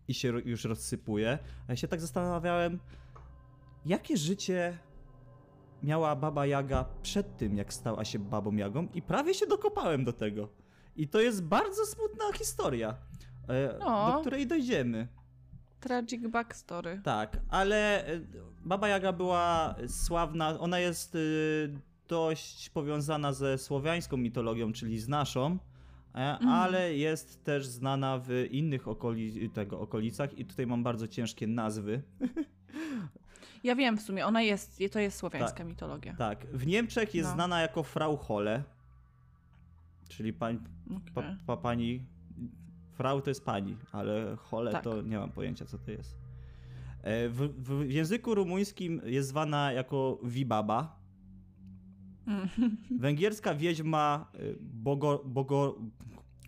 [0.08, 1.38] i się już rozsypuje.
[1.68, 2.80] A ja się tak zastanawiałem,
[3.86, 4.78] jakie życie
[5.84, 10.14] miała Baba Jaga przed tym, jak stała się Babą Jagą i prawie się dokopałem do
[10.14, 10.50] tego.
[10.96, 12.96] I to jest bardzo smutna historia,
[13.50, 14.12] e, No.
[14.14, 15.08] do której dojdziemy.
[15.80, 17.02] Tragic backstory.
[17.04, 18.20] Tak, ale e,
[18.66, 21.20] Baba Jaga była sławna, ona jest e,
[22.08, 25.58] dość powiązana ze słowiańską mitologią, czyli z naszą,
[26.16, 31.48] e, ale jest też znana w innych okoli tego, okolicach i tutaj mam bardzo ciężkie
[31.48, 32.02] nazwy.
[33.64, 36.16] Ja wiem w sumie, ona jest, to jest słowiańska mitologia.
[36.18, 37.36] Tak, w Niemczech jest No.
[37.36, 38.64] znana jako Frau Holle,
[40.10, 40.60] czyli pań,
[41.14, 41.36] pa, Okej.
[41.46, 42.06] pa, pani,
[43.00, 44.84] Frau to jest pani, ale Holle Tak.
[44.84, 46.16] to nie mam pojęcia co to jest.
[47.02, 51.00] E, W, w języku rumuńskim jest zwana jako Wibaba,
[52.28, 52.48] Mm.
[53.00, 55.76] Węgierska wiedźma y, Bogo, Bogo,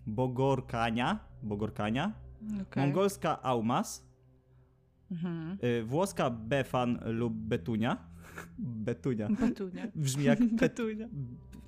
[0.06, 2.12] Bogorkania, Bogorkania,
[2.62, 2.82] Okej.
[2.82, 4.06] mongolska Aumas,
[5.10, 5.58] Mhm.
[5.64, 7.96] y, włoska Befan lub Betunia.
[8.58, 9.28] Betunia.
[9.28, 9.86] Betunia.
[9.94, 11.08] Brzmi jak, pet, Betunia.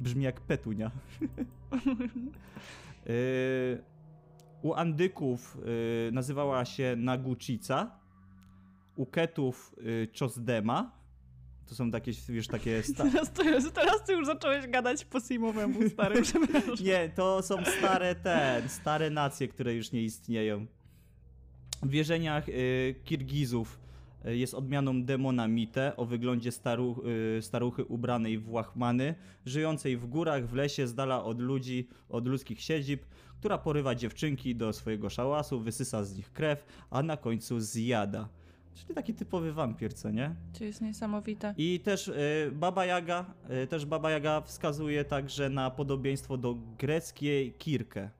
[0.00, 0.90] brzmi jak Petunia.
[3.08, 3.82] Y,
[4.64, 5.58] U Andyków
[6.08, 7.90] y, nazywała się Nagucica,
[8.96, 10.90] u Ketów y, Czosdema.
[11.66, 12.82] To są takie, wiesz, takie...
[12.92, 16.74] Sta- Teraz, to jest, teraz ty już zacząłeś gadać po simowemu, stary, przepraszam.
[16.84, 20.66] Nie, to są stare ten, stare nacje, które już nie istnieją.
[21.82, 23.78] W wierzeniach y, Kirgizów
[24.26, 26.50] y, jest odmianą demona Mite o wyglądzie
[27.38, 29.14] y, staruchy ubranej w łachmany,
[29.46, 33.02] żyjącej w górach, w lesie, z dala od ludzi, od ludzkich siedzib,
[33.44, 38.28] która porywa dziewczynki do swojego szałasu, wysysa z nich krew, a na końcu zjada.
[38.74, 40.34] Czyli taki typowy wampir, co nie?
[40.58, 41.54] To jest niesamowite.
[41.58, 43.24] I też y, Baba Jaga,
[43.64, 48.10] y, też Baba Jaga wskazuje także na podobieństwo do greckiej Kirkę.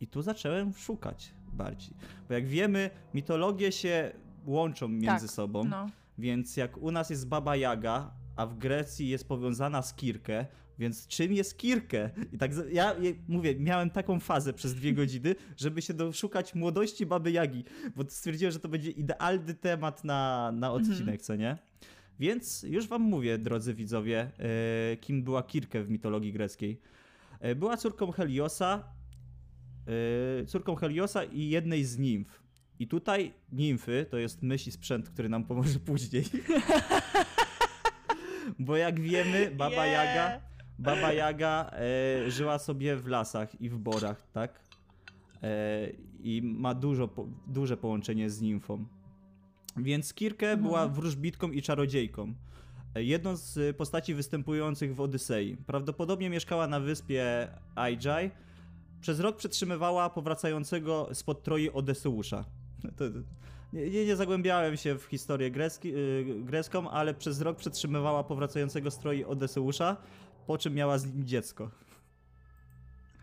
[0.00, 1.94] I tu zacząłem szukać bardziej.
[2.28, 4.12] Bo jak wiemy, mitologie się
[4.46, 5.86] łączą między Tak, sobą, No.
[6.18, 10.46] więc jak u nas jest Baba Jaga, a w Grecji jest powiązana z Kirkę,
[10.78, 12.10] więc czym jest Kirkę?
[12.32, 12.94] I tak ja,
[13.28, 17.64] mówię, miałem taką fazę przez dwie godziny, żeby się doszukać młodości Baby Jagi,
[17.96, 21.58] bo stwierdziłem, że to będzie idealny temat na, na odcinek, co nie?
[22.20, 26.80] Więc już wam mówię, drodzy widzowie, e, kim była Kirke w mitologii greckiej.
[27.40, 28.84] E, była córką Heliosa,
[30.42, 32.42] e, córką Heliosa i jednej z nimf.
[32.78, 36.24] I tutaj nimfy to jest myśl i sprzęt, który nam pomoże później.
[38.58, 40.06] Bo jak wiemy, Baba Yeah.
[40.06, 40.40] Jaga,
[40.78, 44.60] Baba Jaga e, żyła sobie w lasach i w borach, tak?
[45.42, 45.88] E,
[46.20, 48.84] I ma dużo, po, duże połączenie z nimfą.
[49.76, 50.62] Więc Kirkę Mhm.
[50.62, 52.34] była wróżbitką i czarodziejką.
[52.94, 55.56] E, Jedną z postaci występujących w Odysei.
[55.66, 58.30] Prawdopodobnie mieszkała na wyspie Aijai.
[59.00, 62.44] Przez rok przetrzymywała powracającego spod troi Odeseusza.
[63.72, 68.90] Nie, nie, nie zagłębiałem się w historię greski, y, grecką, ale przez rok przetrzymywała powracającego
[68.90, 69.96] z troi Odeseusza,
[70.46, 71.70] po czym miała z nim dziecko.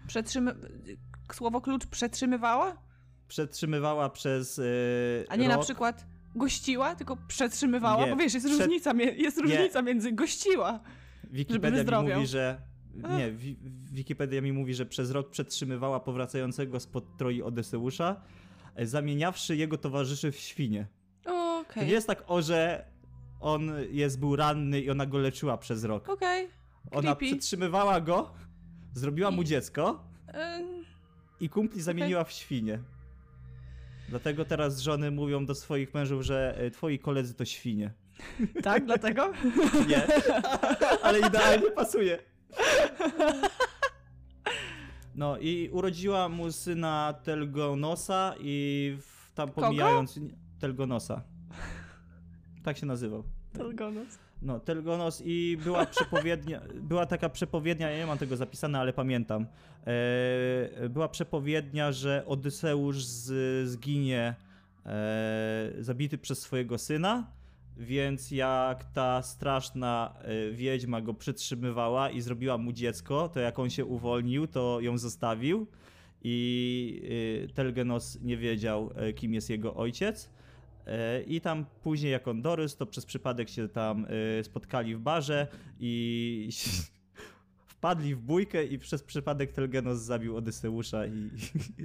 [0.08, 0.56] Przetrzymy...
[1.34, 2.78] Słowo klucz przetrzymywała?
[3.28, 5.58] Przetrzymywała przez y, A nie rok.
[5.58, 6.06] na przykład
[6.36, 8.06] gościła, tylko przetrzymywała?
[8.06, 10.80] Nie, Bo wiesz, jest, przed- różnica, jest różnica między gościła.
[11.32, 12.62] Wikipedia mi mówi, że.
[13.18, 13.58] Nie, wi
[13.94, 18.22] Wikipedia mi mówi, że przez rok przetrzymywała powracającego spod troi Odeseusza,
[18.76, 20.88] e, zamieniawszy jego towarzyszy w świnie.
[21.24, 22.86] To Okej, nie jest tak, o, że
[23.40, 26.10] on jest, był ranny i ona go leczyła przez rok.
[26.10, 26.48] okej.
[26.92, 27.26] Ona creepy.
[27.36, 28.34] przetrzymywała go,
[28.94, 30.04] zrobiła mu I- dziecko
[31.40, 32.80] i kumpli zamieniła w świnie.
[34.10, 37.94] Dlatego teraz żony mówią do swoich mężów, że e, twoi koledzy to świnie.
[38.64, 39.32] tak, dlatego?
[39.90, 40.08] Nie,
[41.04, 42.20] ale idealnie pasuje.
[45.16, 50.20] No i urodziła mu syna Telgonosa i w, tam pomijając...
[50.60, 51.22] Telgonosa.
[52.64, 53.24] Tak się nazywał.
[53.54, 54.08] Telgonos.
[54.44, 59.46] No, Telgonos i była przepowiednia, była taka przepowiednia, ja nie mam tego zapisane, ale pamiętam.
[59.88, 64.36] E, była przepowiednia, że Odyseusz z, zginie
[64.86, 67.28] e, zabity przez swojego syna,
[67.78, 73.70] więc jak ta straszna e, wiedźma go przytrzymywała i zrobiła mu dziecko, to jak on
[73.70, 75.68] się uwolnił, to ją zostawił
[76.24, 77.02] i
[77.44, 80.30] e, Telgenos nie wiedział, e, kim jest jego ojciec.
[80.88, 84.06] E, I tam później, jak on dorósł, to przez przypadek się tam
[84.40, 85.48] e, spotkali w barze
[85.80, 86.50] i
[87.68, 91.30] wpadli w bójkę i przez przypadek Telgenos zabił Odyseusza i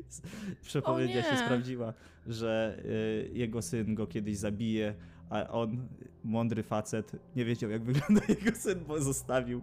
[0.68, 1.94] przepowiednia się sprawdziła,
[2.26, 4.94] że e, jego syn go kiedyś zabije,
[5.30, 5.88] a on,
[6.24, 9.62] mądry facet, nie wiedział jak wygląda jego syn, bo zostawił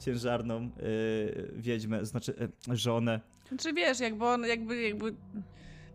[0.00, 0.70] ciężarną
[1.56, 2.34] wiedźmę, znaczy
[2.72, 3.20] żonę.
[3.58, 5.14] Czy wiesz, jakby on jakby, jakby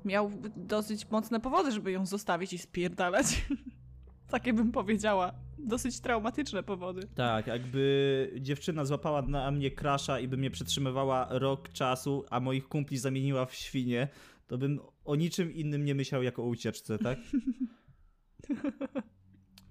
[0.06, 3.46] miał dosyć mocne powody, żeby ją zostawić i spierdalać.
[4.32, 5.34] Takie bym powiedziała.
[5.58, 7.08] Dosyć traumatyczne powody.
[7.16, 12.68] Tak, jakby dziewczyna złapała na mnie krasza i by mnie przetrzymywała rok czasu, a moich
[12.68, 14.08] kumpli zamieniła w świnie,
[14.48, 17.20] to bym o niczym innym nie myślał jako o ucieczce, tak?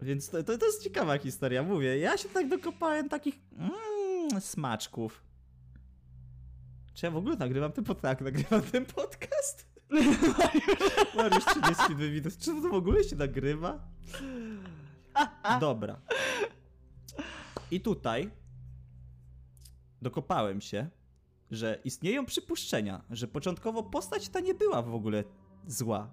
[0.02, 1.98] Więc to, to, to jest ciekawa historia, mówię.
[1.98, 5.22] Ja się tak dokopałem takich mm, smaczków.
[6.94, 8.02] Czy ja w ogóle nagrywam ten podcast?
[8.02, 9.77] Tak, nagrywam ten podcast?
[11.16, 12.36] Mariusz 30 minut.
[12.38, 13.88] Czy to w ogóle się nagrywa?
[15.60, 16.00] Dobra.
[17.70, 18.30] I tutaj
[20.02, 20.88] dokopałem się,
[21.50, 25.24] że istnieją przypuszczenia, że początkowo postać ta nie była w ogóle
[25.66, 26.12] zła.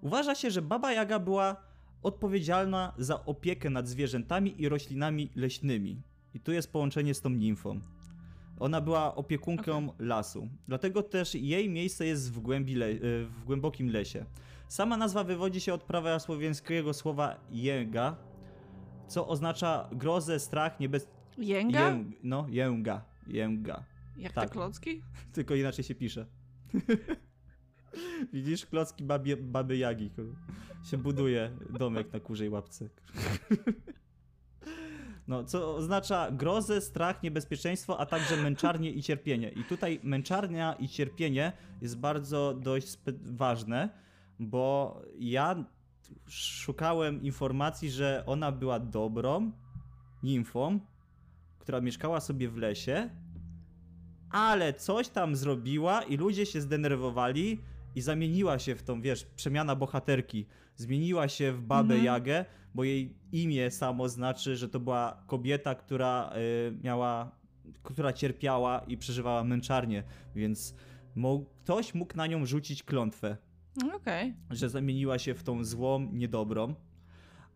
[0.00, 1.56] Uważa się, że Baba Jaga była
[2.02, 6.02] odpowiedzialna za opiekę nad zwierzętami i roślinami leśnymi.
[6.34, 7.80] I tu jest połączenie z tą nimfą.
[8.60, 10.48] Ona była opiekunką lasu.
[10.68, 14.24] Dlatego też jej miejsce jest w, głębi le- y, w głębokim lesie.
[14.68, 16.10] Sama nazwa wywodzi się od prawa
[16.92, 18.16] słowa jęga,
[19.08, 21.08] co oznacza grozę, strach, niebez...
[21.38, 21.90] Jęga?
[21.90, 23.84] Jęg, no, jęga, jęga.
[24.16, 24.44] Jak tak.
[24.44, 25.02] te klocki?
[25.34, 26.26] Tylko inaczej się pisze.
[28.32, 30.10] Widzisz, klocki babie, baby Jagi.
[30.84, 32.88] Się buduje domek na kurzej łapce.
[35.28, 39.48] No, co oznacza grozę, strach, niebezpieczeństwo, a także męczarnię i cierpienie.
[39.48, 43.88] I tutaj męczarnia i cierpienie jest bardzo dość ważne,
[44.38, 45.64] bo ja
[46.28, 49.52] szukałem informacji, że ona była dobrą
[50.22, 50.80] nimfą,
[51.58, 53.10] która mieszkała sobie w lesie,
[54.30, 57.60] ale coś tam zrobiła i ludzie się zdenerwowali
[57.94, 60.46] i zamieniła się w tą, wiesz, przemiana bohaterki.
[60.78, 62.04] Zmieniła się w babę Mhm.
[62.04, 67.30] Jagę, bo jej imię samo znaczy, że to była kobieta, która y, miała,
[67.82, 70.02] która cierpiała i przeżywała męczarnię,
[70.34, 70.74] więc
[71.64, 73.36] ktoś mógł na nią rzucić klątwę
[73.94, 74.34] Okej.
[74.50, 76.74] że zamieniła się w tą złą, niedobrą.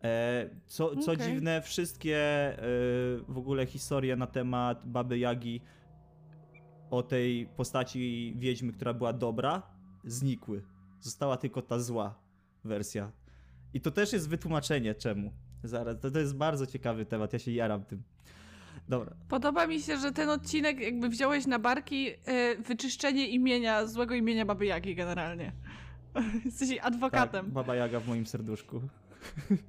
[0.03, 1.27] E, co, co Okej.
[1.27, 2.57] dziwne, wszystkie e,
[3.27, 5.61] w ogóle historie na temat Baby Jagi
[6.89, 9.61] o tej postaci wiedźmy, która była dobra,
[10.03, 10.63] znikły.
[10.99, 12.22] Została tylko ta zła
[12.63, 13.11] wersja.
[13.73, 15.31] I to też jest wytłumaczenie czemu.
[15.63, 18.03] zaraz, to, to jest bardzo ciekawy temat, ja się jaram tym.
[18.89, 19.15] Dobra.
[19.29, 22.15] Podoba mi się, że ten odcinek jakby wziąłeś na barki y,
[22.67, 25.51] wyczyszczenie imienia, złego imienia Baby Jagi generalnie.
[26.45, 27.45] Jesteś adwokatem.
[27.45, 28.81] Tak, Baba Jaga w moim serduszku.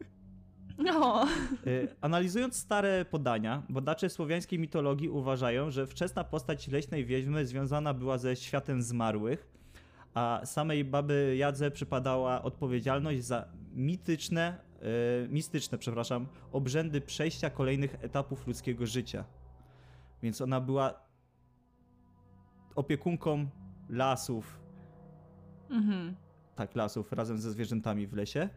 [0.78, 1.26] No.
[1.66, 8.18] Y, Analizując stare podania, badacze słowiańskiej mitologii uważają, że wczesna postać leśnej wiedźmy związana była
[8.18, 9.54] ze światem zmarłych,
[10.15, 14.59] a samej baby Jadze przypadała odpowiedzialność za mityczne,
[15.25, 19.25] y, mistyczne, przepraszam, obrzędy przejścia kolejnych etapów ludzkiego życia.
[20.23, 20.95] Więc ona była
[22.75, 23.47] opiekunką
[23.89, 24.61] lasów,
[25.71, 26.15] Mhm.
[26.55, 28.49] tak, lasów razem ze zwierzętami w lesie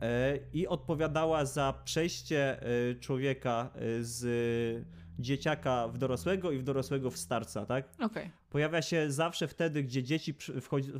[0.00, 4.84] e, i odpowiadała za przejście e, człowieka z
[5.22, 7.88] dzieciaka w dorosłego i w dorosłego w starca, tak?
[8.00, 8.30] Okej.
[8.50, 10.34] Pojawia się zawsze wtedy, gdzie dzieci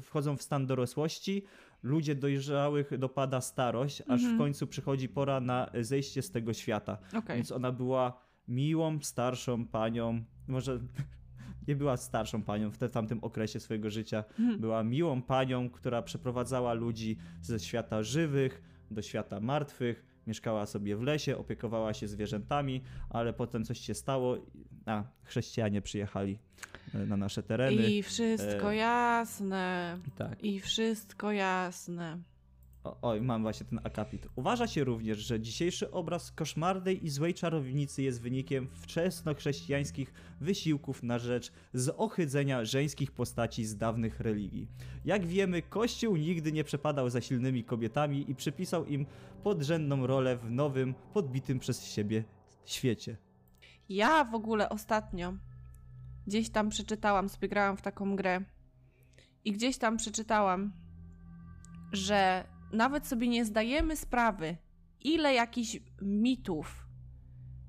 [0.01, 1.45] wchodzą w stan dorosłości,
[1.83, 4.35] ludzie dojrzałych dopada starość, aż Mhm.
[4.35, 6.99] w końcu przychodzi pora na zejście z tego świata.
[7.17, 7.37] Okej.
[7.37, 10.81] Więc ona była miłą, starszą panią, może
[11.69, 14.61] nie była starszą panią w tamtym okresie swojego życia, Mhm.
[14.61, 21.03] była miłą panią, która przeprowadzała ludzi ze świata żywych do świata martwych, mieszkała sobie w
[21.03, 24.37] lesie, opiekowała się zwierzętami, ale potem coś się stało,
[24.87, 26.39] a chrześcijanie przyjechali
[26.95, 27.91] e, na nasze tereny.
[27.91, 29.99] I wszystko E, jasne.
[30.17, 30.45] Tak.
[30.45, 32.19] I wszystko jasne.
[32.85, 34.29] O, oj, mam właśnie ten akapit.
[34.37, 41.19] Uważa się również, że dzisiejszy obraz koszmarnej i złej czarownicy jest wynikiem wczesnochrześcijańskich wysiłków na
[41.19, 44.69] rzecz zohydzenia żeńskich postaci z dawnych religii.
[45.05, 49.07] Jak wiemy, Kościół nigdy nie przepadał za silnymi kobietami i przypisał im
[49.43, 52.25] podrzędną rolę w nowym, podbitym przez siebie
[52.65, 53.17] świecie.
[53.89, 55.35] Ja w ogóle ostatnio
[56.27, 58.41] gdzieś tam przeczytałam, sobie grałam w taką grę
[59.45, 60.73] i gdzieś tam przeczytałam,
[61.93, 64.57] że nawet sobie nie zdajemy sprawy,
[65.01, 66.87] ile jakichś mitów,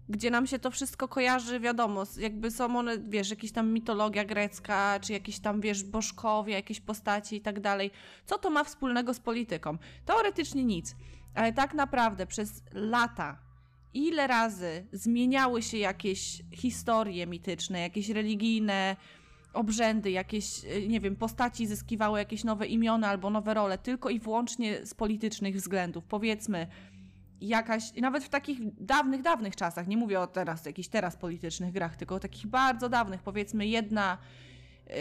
[0.10, 4.99] gdzie nam się to wszystko kojarzy, wiadomo, jakby są one, wiesz, jakieś tam mitologia grecka,
[4.99, 7.91] czy jakieś tam, wiesz, bożkowie, jakieś postaci i tak dalej.
[8.26, 9.78] Co to ma wspólnego z polityką?
[10.06, 10.95] Teoretycznie nic,
[11.36, 13.54] ale tak naprawdę przez lata
[13.93, 18.95] ile razy zmieniały się jakieś historie mityczne, jakieś religijne
[19.54, 24.20] obrzędy, jakieś, y, nie wiem, postaci zyskiwały jakieś nowe imiona albo nowe role, tylko i
[24.20, 26.06] wyłącznie z politycznych względów.
[26.06, 26.68] Powiedzmy,
[27.41, 31.95] jakaś, nawet w takich dawnych, dawnych czasach, nie mówię o teraz, jakichś teraz politycznych grach,
[31.95, 34.18] tylko o takich bardzo dawnych, powiedzmy jedna,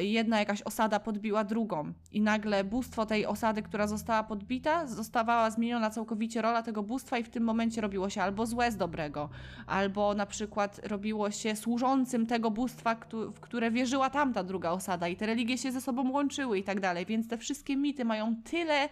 [0.00, 5.90] jedna jakaś osada podbiła drugą i nagle bóstwo tej osady, która została podbita, zostawała zmieniona
[5.90, 9.28] całkowicie rola tego bóstwa i w tym momencie robiło się albo złe z dobrego,
[9.66, 12.96] albo na przykład robiło się służącym tego bóstwa,
[13.34, 16.80] w które wierzyła tamta druga osada i te religie się ze sobą łączyły i tak
[16.80, 18.88] dalej, więc te wszystkie mity mają tyle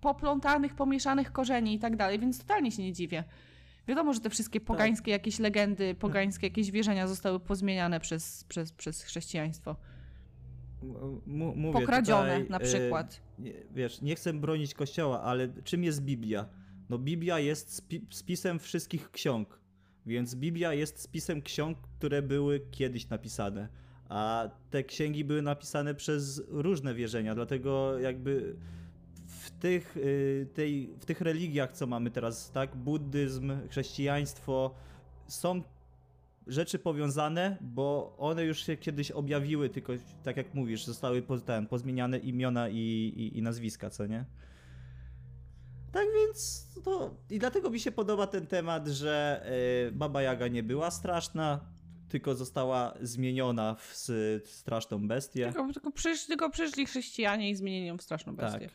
[0.00, 3.24] poplątanych, pomieszanych korzeni i tak dalej, więc totalnie się nie dziwię.
[3.88, 9.02] Wiadomo, że te wszystkie pogańskie jakieś legendy, pogańskie jakieś wierzenia zostały pozmieniane przez, przez, przez
[9.02, 9.76] chrześcijaństwo.
[11.26, 13.20] Mówię Pokradzione tutaj, na e, przykład.
[13.74, 16.48] wiesz, nie chcę bronić kościoła, ale czym jest Biblia?
[16.88, 19.60] No Biblia jest spi spisem wszystkich ksiąg,
[20.06, 23.68] więc Biblia jest spisem ksiąg, które były kiedyś napisane,
[24.08, 28.56] a te księgi były napisane przez różne wierzenia, dlatego jakby
[29.26, 34.74] w tych, y, tej, w tych religiach, co mamy teraz, tak, buddyzm, chrześcijaństwo,
[35.26, 35.62] są
[36.46, 41.66] rzeczy powiązane, bo one już się kiedyś objawiły, tylko tak jak mówisz, zostały po, ten,
[41.66, 44.24] pozmieniane imiona i, i, i nazwiska, co nie?
[45.92, 49.44] Tak więc to i dlatego mi się podoba ten temat, że
[49.88, 51.60] y, Baba Jaga nie była straszna,
[52.08, 54.12] tylko została zmieniona w s-
[54.50, 55.44] straszną bestię.
[55.52, 58.58] Tylko, tylko, przysz, tylko przyszli chrześcijanie i zmienili ją w straszną bestię.
[58.60, 58.70] Tak.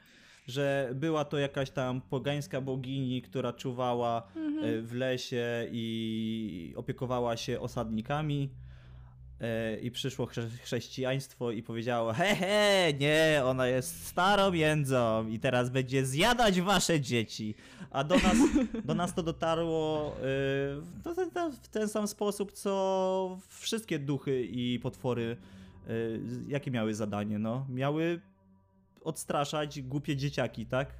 [0.48, 4.80] Że była to jakaś tam pogańska bogini, która czuwała Mhm.
[4.80, 8.50] e, w lesie i opiekowała się osadnikami.
[9.42, 15.40] E, I przyszło chrze chrześcijaństwo i powiedziało: He, he, nie, ona jest starą jędzą i
[15.40, 17.56] teraz będzie zjadać wasze dzieci.
[17.92, 18.38] A do nas,
[18.86, 24.80] do nas to dotarło e, w ten, w ten sam sposób, co wszystkie duchy i
[24.80, 25.38] potwory,
[26.48, 27.40] jakie miały zadanie.
[27.40, 27.66] No?
[27.70, 28.22] Miały
[29.08, 30.94] odstraszać głupie dzieciaki, tak?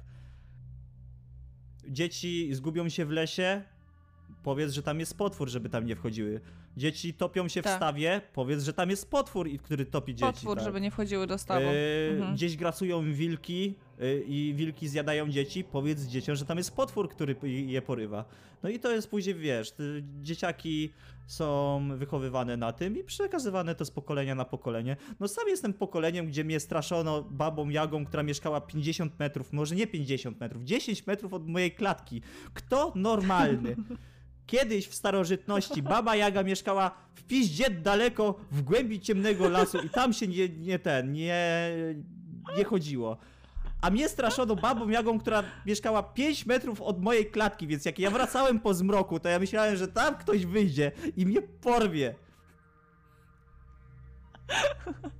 [1.88, 3.62] Dzieci zgubią się w lesie,
[4.42, 6.40] powiedz, że tam jest potwór, żeby tam nie wchodziły.
[6.78, 7.76] Dzieci topią się w Tak.
[7.76, 10.32] stawie, powiedz, że tam jest potwór, który topi dzieci.
[10.32, 10.64] Potwór, tak.
[10.64, 11.66] żeby nie wchodziły do stawu.
[11.66, 12.34] E, Mhm.
[12.34, 17.36] Gdzieś grasują wilki e, i wilki zjadają dzieci, powiedz dzieciom, że tam jest potwór, który
[17.66, 18.24] je porywa.
[18.62, 19.74] No i to jest później, wiesz,
[20.22, 20.90] dzieciaki
[21.26, 24.96] są wychowywane na tym i przekazywane to z pokolenia na pokolenie.
[25.20, 29.86] No sam jestem pokoleniem, gdzie mnie straszono babą Jagą, która mieszkała 50 metrów, może nie
[29.86, 32.22] 50 metrów, 10 metrów od mojej klatki.
[32.54, 33.76] Kto normalny?
[34.48, 40.12] Kiedyś w starożytności baba Jaga mieszkała w piździe daleko w głębi ciemnego lasu i tam
[40.12, 41.70] się nie, nie ten, nie,
[42.56, 43.18] nie chodziło.
[43.80, 48.10] A mnie straszono babą Jagą, która mieszkała 5 metrów od mojej klatki, więc jak ja
[48.10, 52.14] wracałem po zmroku, to ja myślałem, że tam ktoś wyjdzie i mnie porwie.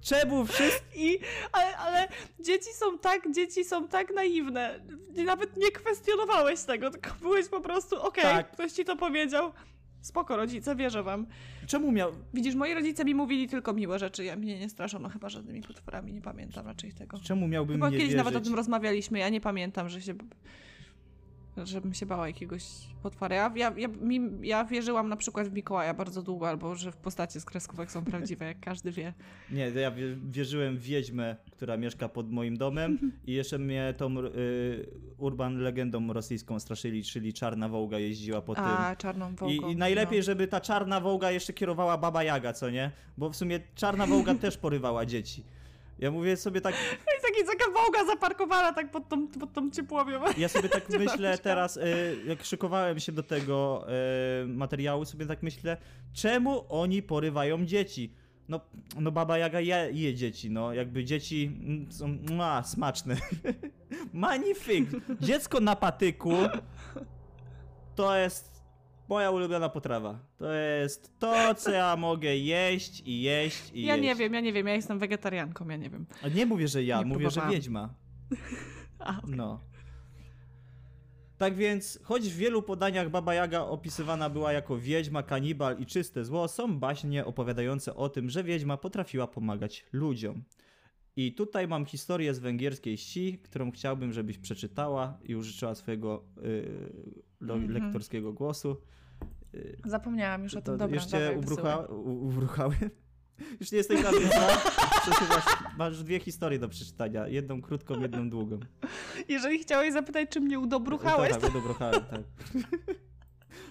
[0.00, 0.82] Czemu wszyscy...
[0.96, 1.18] I,
[1.52, 2.08] ale, ale
[2.40, 4.80] dzieci są tak, dzieci są tak naiwne.
[5.24, 8.50] Nawet nie kwestionowałeś tego, tylko byłeś po prostu, okej, Tak.
[8.52, 9.52] ktoś ci to powiedział.
[10.00, 11.26] Spoko, rodzice, wierzę wam.
[11.66, 12.12] Czemu miał...
[12.34, 16.12] Widzisz, moi rodzice mi mówili tylko miłe rzeczy, ja mnie nie straszono chyba żadnymi potworami,
[16.12, 17.18] nie pamiętam raczej tego.
[17.18, 18.24] Czemu miałbym Chyba nie kiedyś wierzyć?
[18.24, 20.14] nawet o tym rozmawialiśmy, ja nie pamiętam, że się...
[21.66, 22.64] żebym się bała jakiegoś
[23.02, 23.36] potwora.
[23.36, 26.96] Ja, ja, ja, mi, ja wierzyłam na przykład w Mikołaja bardzo długo, albo że w
[26.96, 29.14] postacie z kreskówek są prawdziwe, jak każdy wie.
[29.50, 34.18] Nie, ja wie- wierzyłem w wiedźmę, która mieszka pod moim domem i jeszcze mnie tą
[34.18, 34.86] y,
[35.18, 38.64] urban legendą rosyjską straszyli, czyli czarna wołga jeździła po tym.
[38.64, 39.68] A, czarną I, wołgą.
[39.68, 40.24] I najlepiej, no.
[40.24, 42.90] żeby ta czarna wołga jeszcze kierowała baba Jaga, co nie?
[43.18, 45.44] Bo w sumie czarna wołga też porywała dzieci.
[45.98, 46.74] Ja mówię sobie tak,
[47.14, 50.20] Jest taki, taka wołga zaparkowana tak pod tą, pod tą ciepłowią.
[50.38, 53.86] ja sobie tak myślę teraz, y, jak szykowałem się do tego
[54.42, 55.76] y, materiału, sobie tak myślę,
[56.12, 58.12] czemu oni porywają dzieci?
[58.48, 58.60] No,
[59.00, 63.16] no baba Jaga je, je dzieci, no jakby dzieci są mua, smaczne.
[64.12, 64.88] Magnifik!
[65.20, 66.32] Dziecko na patyku
[67.94, 68.57] to jest
[69.08, 70.18] moja ulubiona potrawa.
[70.38, 74.04] To jest to, co ja mogę jeść i jeść i Ja jeść.
[74.08, 76.06] nie wiem, ja nie wiem, ja jestem wegetarianką, ja nie wiem.
[76.22, 77.50] A nie mówię, że ja, Nie mówię, próbowałam.
[77.50, 77.94] że wiedźma.
[78.98, 79.60] A, No.
[81.38, 86.24] Tak więc, choć w wielu podaniach Baba Jaga opisywana była jako wiedźma, kanibal i czyste
[86.24, 90.42] zło, są baśnie opowiadające o tym, że wiedźma potrafiła pomagać ludziom.
[91.16, 96.68] I tutaj mam historię z węgierskiej wsi, którą chciałbym, żebyś przeczytała i użyczyła swojego y,
[97.42, 97.70] Mhm.
[97.70, 98.76] lektorskiego głosu.
[99.84, 102.00] Zapomniałam już o tym, dobra, już cię dawaj, ubrucha, wysyłaj.
[102.00, 102.90] u, ubruchałem?
[103.60, 104.28] Już nie jesteś żadnym
[105.02, 105.44] Przesuwasz,
[105.78, 107.28] masz dwie historie do przeczytania.
[107.28, 108.60] Jedną krótką, jedną długą.
[109.28, 111.48] Jeżeli chciałeś zapytać, czy mnie udobruchałeś, Tak, to...
[111.48, 112.20] udobruchałem, tak.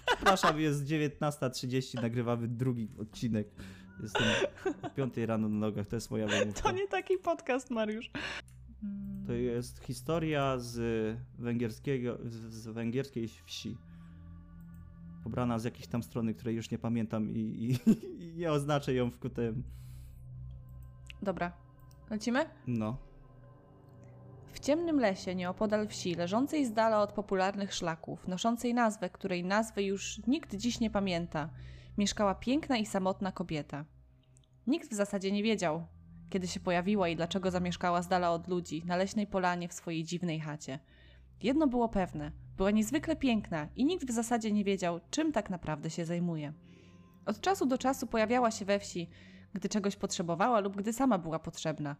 [0.06, 3.48] Przepraszam, jest 19.30, nagrywamy drugi odcinek.
[4.02, 4.22] Jestem
[4.82, 6.62] o 5 rano na nogach, to jest moja wymówka.
[6.62, 8.10] to nie taki podcast, Mariusz.
[9.26, 13.76] To jest historia z węgierskiego, z węgierskiej wsi.
[15.28, 17.90] Pobrana z jakiejś tam strony, której już nie pamiętam i, i,
[18.24, 19.62] i nie oznaczę ją w kutem.
[21.22, 21.52] Dobra,
[22.10, 22.46] lecimy?
[22.66, 22.96] No.
[24.52, 29.82] W ciemnym lesie nieopodal wsi, leżącej z dala od popularnych szlaków, noszącej nazwę, której nazwy
[29.82, 31.50] już nikt dziś nie pamięta,
[31.98, 33.84] mieszkała piękna i samotna kobieta.
[34.66, 35.86] Nikt w zasadzie nie wiedział,
[36.30, 40.04] kiedy się pojawiła i dlaczego zamieszkała z dala od ludzi, na leśnej polanie w swojej
[40.04, 40.78] dziwnej chacie.
[41.42, 45.90] Jedno było pewne: była niezwykle piękna i nikt w zasadzie nie wiedział, czym tak naprawdę
[45.90, 46.52] się zajmuje.
[47.26, 49.08] Od czasu do czasu pojawiała się we wsi,
[49.54, 51.96] gdy czegoś potrzebowała lub gdy sama była potrzebna.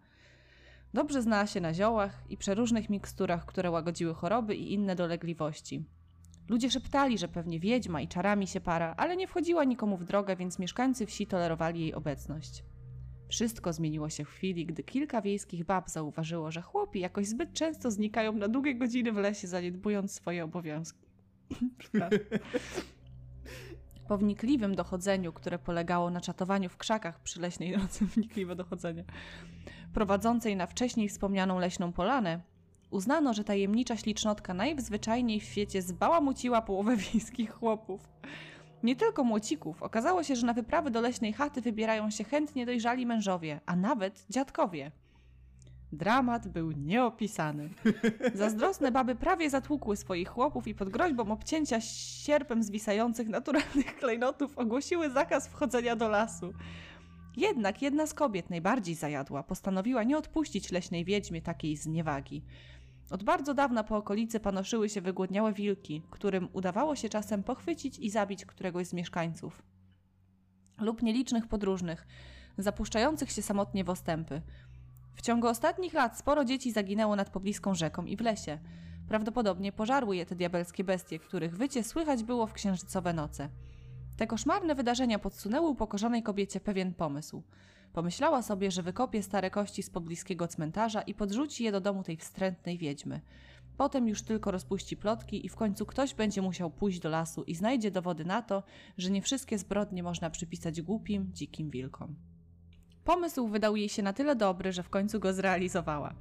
[0.95, 5.85] Dobrze znała się na ziołach i przeróżnych miksturach, które łagodziły choroby i inne dolegliwości.
[6.49, 10.37] Ludzie szeptali, że pewnie wiedźma i czarami się para, ale nie wchodziła nikomu w drogę,
[10.37, 12.65] więc mieszkańcy wsi tolerowali jej obecność.
[13.29, 17.91] Wszystko zmieniło się w chwili, gdy kilka wiejskich bab zauważyło, że chłopi jakoś zbyt często
[17.91, 21.07] znikają na długie godziny w lesie, zaniedbując swoje obowiązki.
[24.09, 29.05] Po wnikliwym dochodzeniu, które polegało na czatowaniu w krzakach przy leśnej nocy, wnikliwe dochodzenie,
[29.95, 32.41] prowadzącej na wcześniej wspomnianą leśną polanę,
[32.91, 38.09] uznano, że tajemnicza ślicznotka najzwyczajniej w świecie zbałamuciła połowę wiejskich chłopów.
[38.83, 43.07] Nie tylko młocików, okazało się, że na wyprawy do leśnej chaty wybierają się chętnie dojrzali
[43.07, 44.91] mężowie, a nawet dziadkowie.
[45.93, 47.71] Dramat był nieopisany.
[48.35, 55.11] Zazdrosne baby prawie zatłukły swoich chłopów i pod groźbą obcięcia sierpem zwisających naturalnych klejnotów ogłosiły
[55.11, 56.53] zakaz wchodzenia do lasu.
[57.37, 62.43] Jednak jedna z kobiet, najbardziej zajadła, postanowiła nie odpuścić leśnej wiedźmie takiej zniewagi.
[63.11, 68.11] Od bardzo dawna po okolicy panoszyły się wygłodniałe wilki, którym udawało się czasem pochwycić i
[68.11, 69.63] zabić któregoś z mieszkańców.
[70.81, 72.07] Lub nielicznych podróżnych,
[72.59, 74.43] zapuszczających się samotnie w ostępy.
[75.15, 78.59] W ciągu ostatnich lat sporo dzieci zaginęło nad pobliską rzeką i w lesie.
[79.09, 83.49] Prawdopodobnie pożarły je te diabelskie bestie, których wycie słychać było w księżycowe noce.
[84.17, 87.43] Te koszmarne wydarzenia podsunęły upokorzonej kobiecie pewien pomysł.
[87.93, 92.17] Pomyślała sobie, że wykopie stare kości z pobliskiego cmentarza i podrzuci je do domu tej
[92.17, 93.21] wstrętnej wiedźmy.
[93.77, 97.55] Potem już tylko rozpuści plotki i w końcu ktoś będzie musiał pójść do lasu i
[97.55, 98.63] znajdzie dowody na to,
[98.99, 102.17] że nie wszystkie zbrodnie można przypisać głupim, dzikim wilkom.
[103.05, 106.15] Pomysł wydał jej się na tyle dobry, że w końcu go zrealizowała.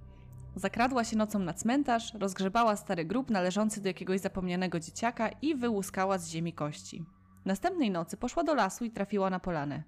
[0.55, 6.17] Zakradła się nocą na cmentarz, rozgrzebała stary grób należący do jakiegoś zapomnianego dzieciaka i wyłuskała
[6.17, 7.05] z ziemi kości.
[7.45, 9.83] Następnej nocy poszła do lasu i trafiła na polanę.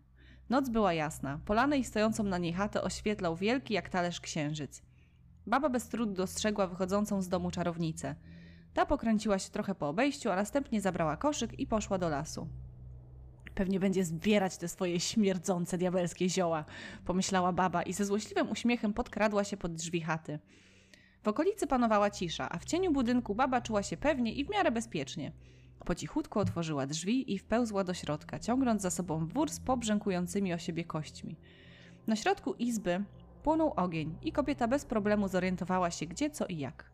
[0.49, 1.39] Noc była jasna.
[1.45, 4.81] Polanę i stojącą na niej chatę oświetlał wielki jak talerz księżyc.
[5.47, 8.15] Baba bez trudu dostrzegła wychodzącą z domu czarownicę.
[8.73, 12.47] Ta pokręciła się trochę po obejściu, a następnie zabrała koszyk i poszła do lasu.
[13.55, 16.65] Pewnie będzie zbierać te swoje śmierdzące diabelskie zioła,
[17.05, 20.39] pomyślała baba i ze złośliwym uśmiechem podkradła się pod drzwi chaty.
[21.23, 24.71] W okolicy panowała cisza, a w cieniu budynku baba czuła się pewnie i w miarę
[24.71, 25.31] bezpiecznie.
[25.89, 30.57] Po cichutku otworzyła drzwi i wpełzła do środka, ciągnąc za sobą wór z pobrzękującymi o
[30.57, 31.35] siebie kośćmi.
[32.07, 33.03] Na środku izby
[33.43, 36.91] płonął ogień i kobieta bez problemu zorientowała się gdzie, co i jak.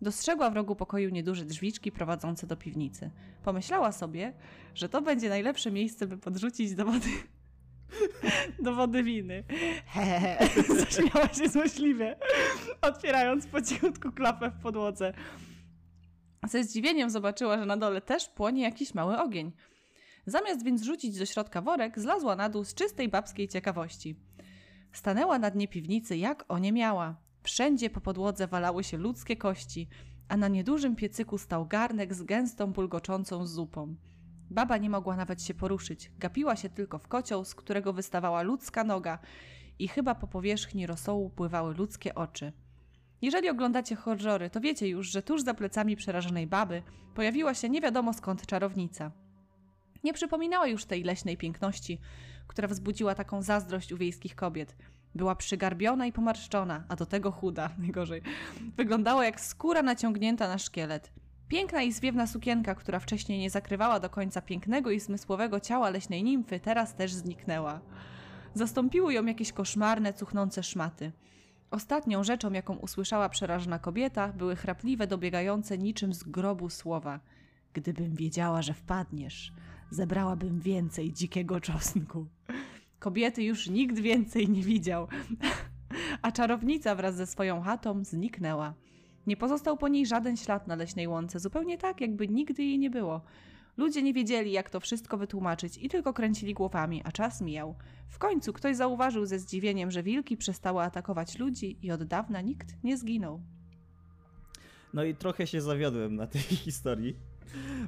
[0.00, 3.10] Dostrzegła w rogu pokoju nieduże drzwiczki prowadzące do piwnicy.
[3.44, 4.32] Pomyślała sobie,
[4.74, 7.10] że to będzie najlepsze miejsce, by podrzucić do wody.
[8.64, 9.44] do wody winy.
[9.86, 10.48] Hehehe,
[10.84, 12.16] zaśmiała się złośliwie,
[12.80, 15.12] otwierając po cichutku klapę w podłodze.
[16.48, 19.52] Ze zdziwieniem zobaczyła, że na dole też płonie jakiś mały ogień.
[20.26, 24.16] Zamiast więc rzucić do środka worek, zlazła na dół z czystej babskiej ciekawości.
[24.92, 27.16] Stanęła na dnie piwnicy, jak oniemiała.
[27.42, 29.88] Wszędzie po podłodze walały się ludzkie kości,
[30.28, 33.96] a na niedużym piecyku stał garnek z gęstą, bulgoczącą zupą.
[34.50, 38.84] Baba nie mogła nawet się poruszyć, gapiła się tylko w kocioł, z którego wystawała ludzka
[38.84, 39.18] noga
[39.78, 42.52] i chyba po powierzchni rosołu pływały ludzkie oczy.
[43.22, 46.82] Jeżeli oglądacie horrory, to wiecie już, że tuż za plecami przerażonej baby
[47.14, 49.10] pojawiła się nie wiadomo skąd czarownica.
[50.04, 52.00] Nie przypominała już tej leśnej piękności,
[52.46, 54.76] która wzbudziła taką zazdrość u wiejskich kobiet.
[55.14, 58.22] Była przygarbiona i pomarszczona, a do tego chuda, najgorzej.
[58.76, 61.12] Wyglądała jak skóra naciągnięta na szkielet.
[61.48, 66.24] Piękna i zwiewna sukienka, która wcześniej nie zakrywała do końca pięknego i zmysłowego ciała leśnej
[66.24, 67.80] nimfy, teraz też zniknęła.
[68.54, 71.12] Zastąpiły ją jakieś koszmarne, cuchnące szmaty.
[71.72, 77.20] Ostatnią rzeczą, jaką usłyszała przerażona kobieta, były chrapliwe, dobiegające niczym z grobu słowa.
[77.72, 79.52] Gdybym wiedziała, że wpadniesz,
[79.90, 82.26] zebrałabym więcej dzikiego czosnku.
[82.98, 85.08] Kobiety już nikt więcej nie widział,
[86.22, 88.74] a czarownica wraz ze swoją chatą zniknęła.
[89.26, 92.90] Nie pozostał po niej żaden ślad na leśnej łące, zupełnie tak, jakby nigdy jej nie
[92.90, 93.20] było.
[93.76, 97.74] Ludzie nie wiedzieli, jak to wszystko wytłumaczyć i tylko kręcili głowami, a czas mijał.
[98.08, 102.84] W końcu ktoś zauważył ze zdziwieniem, że wilki przestały atakować ludzi i od dawna nikt
[102.84, 103.40] nie zginął.
[104.94, 107.16] No i trochę się zawiodłem na tej historii,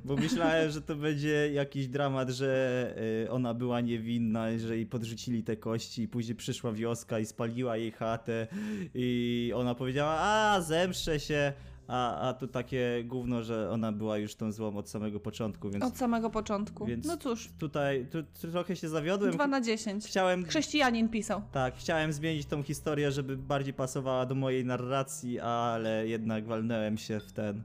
[0.04, 5.42] bo myślałem, że to będzie jakiś dramat, że y, ona była niewinna, że jej podrzucili
[5.42, 8.46] te kości i później przyszła wioska i spaliła jej chatę
[8.94, 11.52] i ona powiedziała, a zemszczę się,
[11.88, 15.84] a, a tu takie gówno, że ona była już tą złą od samego początku, więc
[15.84, 16.86] Od samego początku.
[16.86, 19.32] Więc- No cóż, tutaj tu, trochę się zawiodłem.
[19.32, 20.06] 2 na 10.
[20.06, 21.42] Chciałem, Chrześcijanin pisał.
[21.52, 27.20] tak, chciałem zmienić tą historię, żeby bardziej pasowała do mojej narracji, ale jednak walnąłem się
[27.20, 27.62] w ten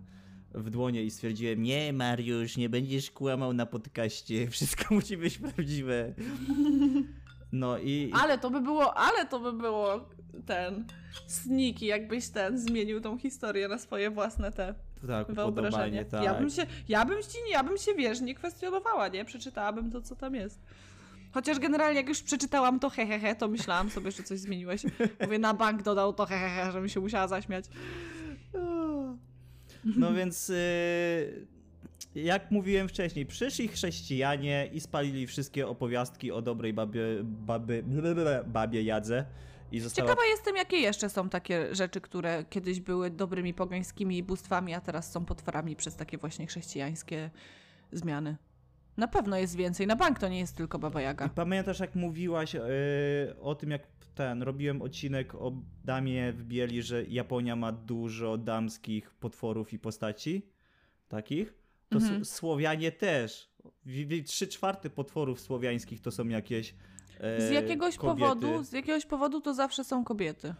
[0.53, 6.13] w dłonie i stwierdziłem, nie Mariusz, nie będziesz kłamał na podcaście, wszystko musi być prawdziwe.
[7.51, 8.11] No i...
[8.21, 10.05] Ale to by było, ale to by było
[10.43, 10.85] ten
[11.27, 14.75] sniki, jakbyś ten zmienił tą historię na swoje własne te
[15.07, 16.05] tak, wyobrażenie.
[16.05, 16.23] tak.
[16.23, 19.25] Ja bym się, ja bym ci, ja bym się, wiesz, nie kwestionowała, nie?
[19.25, 20.59] Przeczytałabym to, co tam jest.
[21.31, 24.83] Chociaż generalnie jak już przeczytałam to hehehe, he, he, to myślałam sobie, że coś zmieniłeś.
[25.21, 27.65] Mówię, na bank dodał to hehehe, he, żebym się musiała zaśmiać.
[29.83, 31.47] No więc y,
[32.15, 37.83] jak mówiłem wcześniej, przyszli chrześcijanie i spalili wszystkie opowiastki o dobrej babie, babie,
[38.47, 39.25] babie Jadze.
[39.71, 44.73] I została Ciekawa jestem, jakie jeszcze są takie rzeczy, które kiedyś były dobrymi pogańskimi bóstwami,
[44.73, 47.29] a teraz są potworami przez takie właśnie chrześcijańskie
[47.91, 48.37] zmiany.
[48.97, 49.87] Na pewno jest więcej.
[49.87, 51.29] Na bank to nie jest tylko Baba I Jaga.
[51.29, 52.61] pamiętasz, jak mówiłaś yy,
[53.41, 55.51] o tym, jak ten, robiłem odcinek o
[55.85, 60.45] damie w bieli, że Japonia ma dużo damskich potworów i postaci
[61.07, 61.53] takich?
[61.89, 62.25] To Mhm.
[62.25, 63.49] Słowianie też.
[64.25, 66.75] Trzy czwarte potworów słowiańskich to są jakieś
[67.37, 68.19] Z jakiegoś kobiety.
[68.21, 70.53] powodu, z jakiegoś powodu to zawsze są kobiety.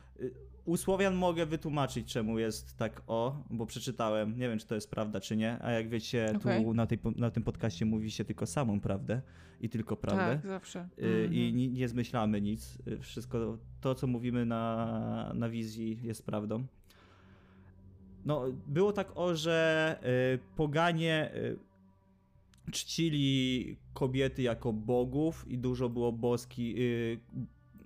[0.66, 4.39] U Słowian mogę wytłumaczyć, czemu jest tak o, bo przeczytałem.
[4.39, 5.57] Nie wiem, czy to jest prawda, czy nie.
[5.62, 6.64] A jak wiecie, Okej.
[6.64, 9.22] tu na, tej, na tym podcaście mówi się tylko samą prawdę
[9.62, 10.36] i tylko prawdę.
[10.41, 10.88] Tak, zawsze.
[10.99, 11.55] Y, I Mhm.
[11.55, 12.78] ni- nie zmyślamy nic.
[12.88, 16.64] Y, Wszystko to, co mówimy na, na wizji, jest prawdą.
[18.26, 19.97] No, było tak o, że
[20.36, 21.57] y, poganie y,
[22.72, 27.20] czcili kobiety jako bogów i dużo było boski, y,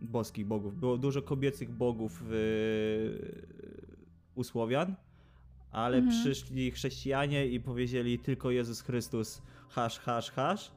[0.01, 0.79] boskich bogów.
[0.79, 3.45] Było dużo kobiecych bogów y,
[4.35, 4.95] u Słowian,
[5.71, 6.21] ale Mhm.
[6.21, 10.71] przyszli chrześcijanie i powiedzieli tylko Jezus Chrystus hasz, hasz, hasz.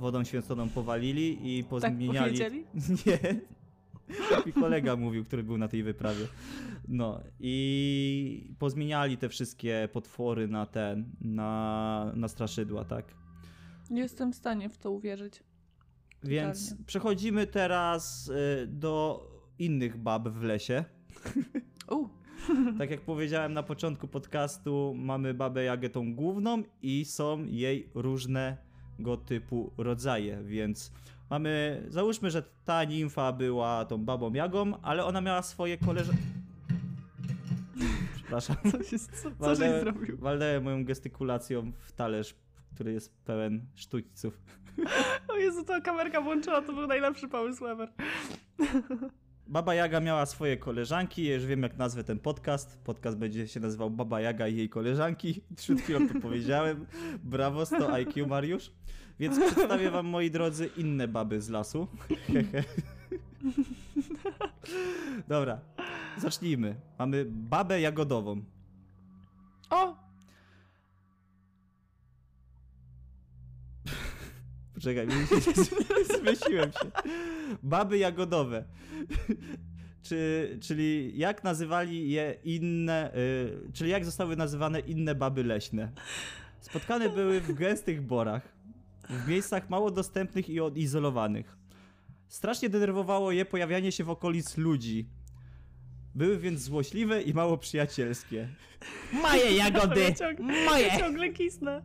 [0.00, 2.18] Wodą święconą powalili i Tak pozmieniali...
[2.18, 2.64] powiedzieli?
[3.06, 3.18] Nie.
[4.30, 6.26] Tak mi kolega mówił, który był na tej wyprawie.
[6.88, 13.14] No i pozmieniali te wszystkie potwory na ten, na, na straszydła, tak?
[13.90, 15.42] Nie jestem w stanie w to uwierzyć.
[16.24, 16.84] Więc Totalnie.
[16.86, 19.26] przechodzimy teraz y, do
[19.58, 20.84] innych bab w lesie.
[21.90, 22.08] U,
[22.78, 29.16] Tak jak powiedziałem na początku podcastu, mamy babę Jagę tą główną i są jej różnego
[29.26, 30.92] typu rodzaje, więc
[31.32, 36.22] mamy, załóżmy, że ta nimfa była tą babą Jagą, ale ona miała swoje koleżanki...
[38.14, 38.56] Przepraszam.
[38.72, 40.18] co się, co, co żeś zrobił?
[40.18, 42.34] Walnąłem moją gestykulacją w talerz,
[42.74, 44.40] który jest pełen sztućców.
[45.28, 47.92] O Jezu, ta kamerka włączyła, to był najlepszy pomysł ever.
[49.46, 52.78] Baba Jaga miała swoje koleżanki, ja już wiem jak nazwę ten podcast.
[52.84, 55.42] Podcast będzie się nazywał Baba Jaga i jej koleżanki.
[55.56, 56.86] Przed chwilą to powiedziałem.
[57.24, 58.72] Brawo, 100 IQ Mariusz.
[59.20, 61.88] Więc przedstawię wam, moi drodzy, inne baby z lasu.
[65.28, 65.60] Dobra,
[66.18, 66.74] zacznijmy.
[66.98, 68.42] Mamy babę jagodową.
[69.70, 69.96] O,
[74.82, 75.08] Poczekaj,
[76.20, 76.90] zmyśliłem się.
[77.62, 78.64] Baby jagodowe.
[80.02, 85.92] Czy, czyli jak nazywali je inne, y, czyli jak zostały nazywane inne baby leśne?
[86.60, 88.42] Spotkane były w gęstych borach,
[89.10, 91.56] w miejscach mało dostępnych i odizolowanych.
[92.28, 95.06] Strasznie denerwowało je pojawianie się w okolic ludzi.
[96.14, 98.48] Były więc złośliwe i mało przyjacielskie.
[99.12, 100.14] Moje jagody!
[100.38, 100.86] Moje!
[100.86, 101.82] ja ciągle kisnę.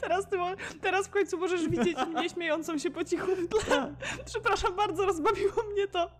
[0.00, 0.36] Teraz, ty,
[0.80, 3.94] teraz w końcu możesz widzieć mnie śmiejącą się po cichu w tle.
[4.24, 6.10] Przepraszam bardzo, rozbawiło mnie to.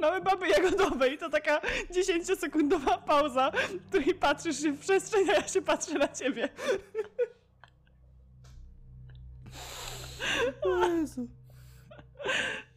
[0.00, 5.32] Mamy baby jagodowe i to taka 10-sekundowa pauza, w której patrzysz się w przestrzeń, a
[5.32, 6.48] ja się patrzę na ciebie.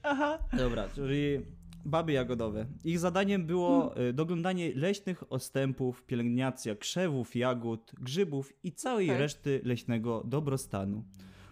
[0.04, 0.40] Aha.
[0.54, 1.46] Dobra, czyli
[1.86, 2.66] baby jagodowe.
[2.84, 4.10] Ich zadaniem było Hmm.
[4.10, 9.20] y, doglądanie leśnych ostępów, pielęgnacja krzewów, jagód, grzybów i całej Okej.
[9.20, 11.04] reszty leśnego dobrostanu.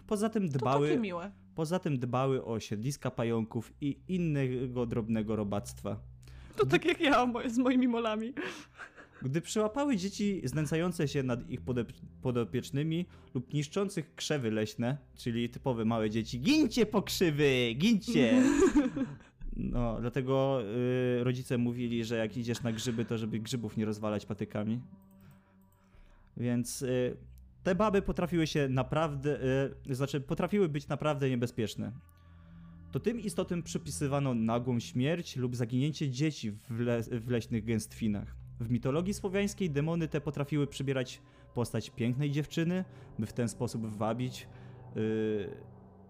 [0.06, 1.00] Poza tym dbały,
[1.54, 6.00] poza tym dbały o siedliska pająków i innego drobnego robactwa.
[6.56, 8.34] To tak jak ja z moimi molami.
[9.22, 11.60] Gdy przyłapały dzieci znęcające się nad ich
[12.22, 18.42] podopiecznymi lub niszczących krzewy leśne, czyli typowe małe dzieci, gincie po krzywy, gincie!
[19.60, 20.60] No, dlatego
[21.20, 24.80] y, rodzice mówili, że jak idziesz na grzyby, to żeby grzybów nie rozwalać patykami.
[26.36, 27.16] Więc y,
[27.62, 29.40] te baby potrafiły się naprawdę,
[29.90, 31.92] y, znaczy potrafiły być naprawdę niebezpieczne.
[32.92, 38.36] To tym istotom przypisywano nagłą śmierć lub zaginięcie dzieci w, le- w leśnych gęstwinach.
[38.60, 41.22] W mitologii słowiańskiej demony te potrafiły przybierać
[41.54, 42.84] postać pięknej dziewczyny,
[43.18, 44.48] by w ten sposób wabić,
[44.96, 45.50] yy,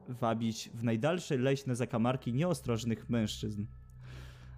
[0.09, 3.65] wabić w najdalsze leśne zakamarki nieostrożnych mężczyzn.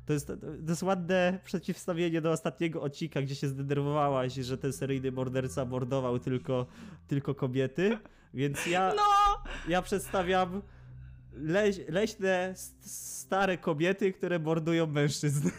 [0.06, 5.12] To jest, to jest ładne przeciwstawienie do ostatniego odcinka, gdzie się zdenerwowałaś, że ten seryjny
[5.12, 6.66] morderca mordował tylko,
[7.08, 7.98] tylko kobiety,
[8.34, 9.02] więc ja, No!
[9.68, 10.62] ja przedstawiam
[11.32, 12.90] leś, leśne, st-
[13.20, 15.48] stare kobiety, które mordują mężczyzn.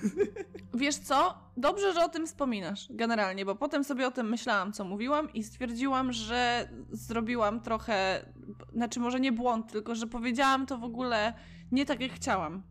[0.74, 1.38] Wiesz co?
[1.58, 5.44] Dobrze, że o tym wspominasz, generalnie, bo potem sobie o tym myślałam, co mówiłam i
[5.44, 8.26] stwierdziłam, że zrobiłam trochę,
[8.74, 11.34] znaczy może nie błąd, tylko że powiedziałam to w ogóle
[11.72, 12.64] nie tak, jak chciałam.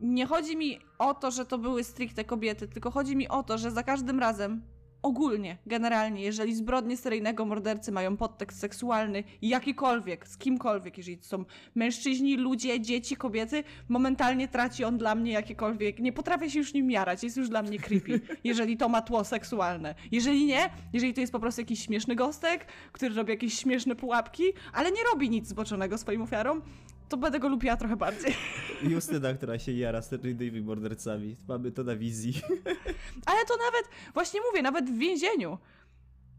[0.00, 3.58] Nie chodzi mi o to, że to były stricte kobiety, tylko chodzi mi o to,
[3.58, 4.62] że za każdym razem,
[5.04, 11.44] ogólnie, generalnie, jeżeli zbrodnie seryjnego mordercy mają podtekst seksualny, jakikolwiek, z kimkolwiek, jeżeli to są
[11.74, 15.98] mężczyźni, ludzie, dzieci, kobiety, momentalnie traci on dla mnie jakiekolwiek.
[15.98, 19.24] Nie potrafię się już nim jarać, jest już dla mnie creepy, jeżeli to ma tło
[19.24, 19.94] seksualne.
[20.12, 24.44] Jeżeli nie, jeżeli to jest po prostu jakiś śmieszny gostek, który robi jakieś śmieszne pułapki,
[24.72, 26.62] ale nie robi nic zboczonego swoim ofiarom,
[27.08, 28.34] to będę go lubiła trochę bardziej.
[28.90, 31.36] Justyna, która się jara seryjnymi mordercami.
[31.48, 32.34] Mamy to na wizji.
[33.26, 35.58] Ale to nawet, właśnie mówię, nawet w więzieniu.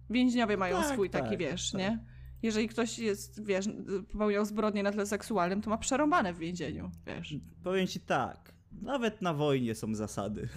[0.10, 1.80] Więźniowie mają Tak, swój tak, taki, wiesz, tak.
[1.82, 2.00] nie?
[2.44, 3.66] Jeżeli ktoś jest, wiesz,
[4.12, 7.36] popełniał zbrodnie na tle seksualnym, to ma przerąbane w więzieniu, wiesz.
[7.64, 10.50] Powiem ci tak, nawet na wojnie są zasady,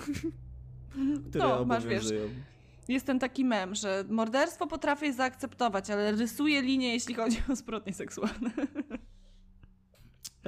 [1.29, 2.07] które No, masz, wiesz.
[2.89, 7.93] Jest ten taki mem, że morderstwo potrafię zaakceptować, ale rysuję linię, jeśli chodzi o zbrodnie
[7.93, 8.51] seksualne.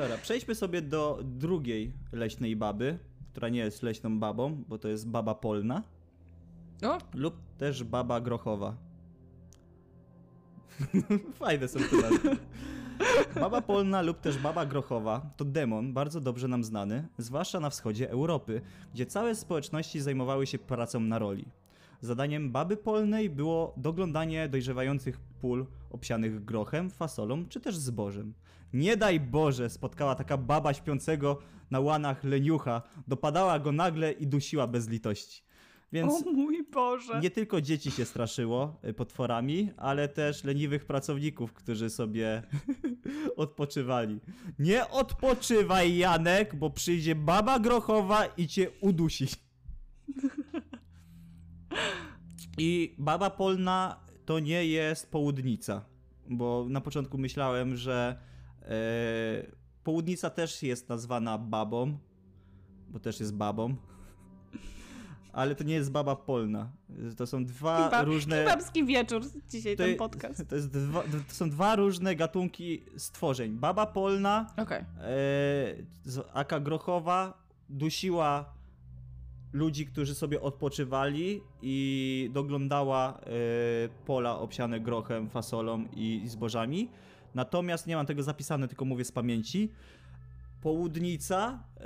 [0.01, 2.99] Dobra, przejdźmy sobie do drugiej leśnej baby,
[3.31, 5.83] która nie jest leśną babą, bo to jest baba polna,
[6.83, 8.77] O, lub też baba grochowa.
[11.41, 12.37] Fajne są te nazwy.
[13.35, 18.11] Baba polna lub też baba grochowa to demon bardzo dobrze nam znany, zwłaszcza na wschodzie
[18.11, 18.61] Europy,
[18.95, 21.45] gdzie całe społeczności zajmowały się pracą na roli.
[22.01, 28.35] Zadaniem baby polnej było doglądanie dojrzewających pól obsianych grochem, fasolą czy też zbożem.
[28.73, 31.39] Nie daj Boże spotkała taka baba śpiącego
[31.71, 35.43] na łanach leniucha, dopadała go nagle i dusiła bez litości.
[35.93, 37.21] Więc O mój Boże.
[37.21, 42.43] nie tylko dzieci się straszyło y, potworami, ale też leniwych pracowników, którzy sobie
[43.37, 44.21] odpoczywali.
[44.59, 49.27] Nie odpoczywaj, Janek, bo przyjdzie baba grochowa i cię udusi.
[52.59, 55.85] I baba polna to nie jest południca,
[56.29, 58.19] bo na początku myślałem, że
[59.85, 61.99] południca też jest nazwana babą,
[62.89, 63.75] bo też jest babą.
[65.33, 66.71] Ale to nie jest baba polna.
[67.17, 68.45] To są dwa Chyba, różne.
[68.45, 70.49] Babski wieczór dzisiaj to, ten podcast.
[70.49, 73.53] to, jest dwa, to są dwa różne gatunki stworzeń.
[73.53, 74.85] Baba polna, Okej.
[75.01, 78.61] e, aka grochowa, dusiła
[79.53, 83.31] ludzi, którzy sobie odpoczywali i doglądała e,
[84.07, 86.89] pola obsiane grochem, fasolą i, i zbożami.
[87.35, 89.73] Natomiast nie mam tego zapisane, tylko mówię z pamięci.
[90.61, 91.85] Południca e,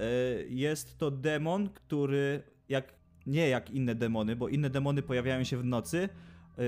[0.48, 2.94] jest to demon, który jak
[3.26, 6.62] nie jak inne demony, bo inne demony pojawiają się w nocy e,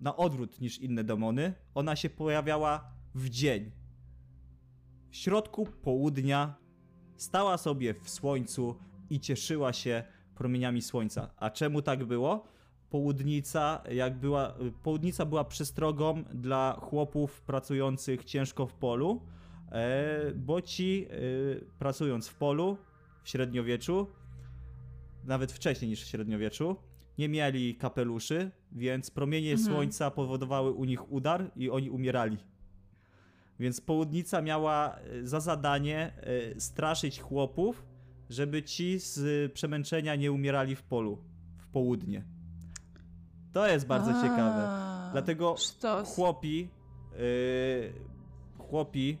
[0.00, 1.54] na odwrót niż inne demony.
[1.74, 3.70] Ona się pojawiała w dzień.
[5.10, 6.54] W środku południa
[7.16, 8.78] stała sobie w słońcu
[9.10, 10.04] i cieszyła się
[10.34, 11.30] promieniami słońca.
[11.36, 12.48] A czemu tak było?
[12.92, 19.22] Południca, jak była, południca była przestrogą dla chłopów pracujących ciężko w polu,
[19.70, 21.16] e, bo ci e,
[21.78, 22.76] pracując w polu
[23.22, 24.06] w średniowieczu,
[25.24, 26.76] nawet wcześniej niż w średniowieczu,
[27.18, 29.68] nie mieli kapeluszy, więc promienie Mhm.
[29.68, 32.36] słońca powodowały u nich udar i oni umierali.
[33.60, 36.12] Więc południca miała e, za zadanie
[36.58, 37.86] straszyć chłopów,
[38.30, 41.18] żeby ci z przemęczenia nie umierali w polu,
[41.56, 42.31] w południe.
[43.52, 44.68] To jest bardzo A, ciekawe.
[45.12, 46.14] Dlatego Sztos.
[46.14, 46.68] chłopi,
[47.12, 47.92] yy,
[48.58, 49.18] chłopi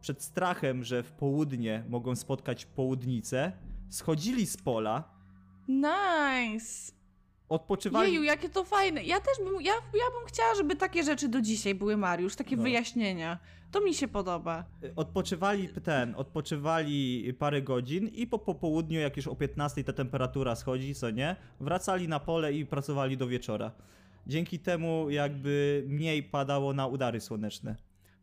[0.00, 3.52] przed strachem, że w południe mogą spotkać południcę,
[3.88, 5.04] schodzili z pola,
[5.68, 6.92] Nice.
[7.50, 8.12] Odpoczywali.
[8.12, 9.02] Jeju, jakie to fajne.
[9.04, 12.56] Ja też bym, ja, ja bym chciała, żeby takie rzeczy do dzisiaj były, Mariusz, takie
[12.56, 12.62] No.
[12.62, 13.38] wyjaśnienia.
[13.70, 14.64] To mi się podoba.
[14.96, 20.94] Odpoczywali ten, odpoczywali parę godzin i po popołudniu, jak już o 15 ta temperatura schodzi,
[20.94, 23.72] co nie, wracali na pole i pracowali do wieczora.
[24.26, 27.76] Dzięki temu jakby mniej padało na udary słoneczne.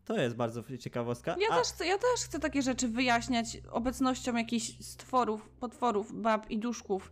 [0.05, 1.35] To jest bardzo ciekawostka.
[1.39, 6.49] Ja, A- też chcę, ja też chcę takie rzeczy wyjaśniać obecnością jakichś stworów, potworów, bab
[6.51, 7.11] i duszków.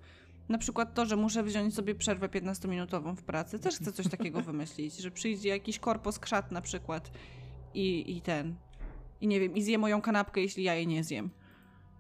[0.50, 3.60] Na przykład to, że muszę wziąć sobie przerwę 15-minutową w pracy.
[3.60, 7.12] Też chcę coś takiego wymyślić, że przyjdzie jakiś korpos krzat na przykład
[7.74, 8.56] i, i ten.
[9.22, 11.30] I nie wiem, i zje moją kanapkę, jeśli ja jej nie zjem.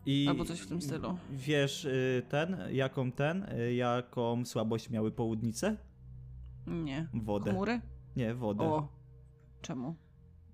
[0.05, 1.17] I Albo coś w tym stylu.
[1.31, 5.77] Wiesz y, ten, jaką ten, y, jaką słabość miały południce?
[6.67, 7.07] Nie.
[7.13, 7.51] Wodę.
[7.51, 7.81] Chmury?
[8.15, 8.63] Nie, wodę.
[8.63, 8.87] O.
[9.61, 9.95] Czemu?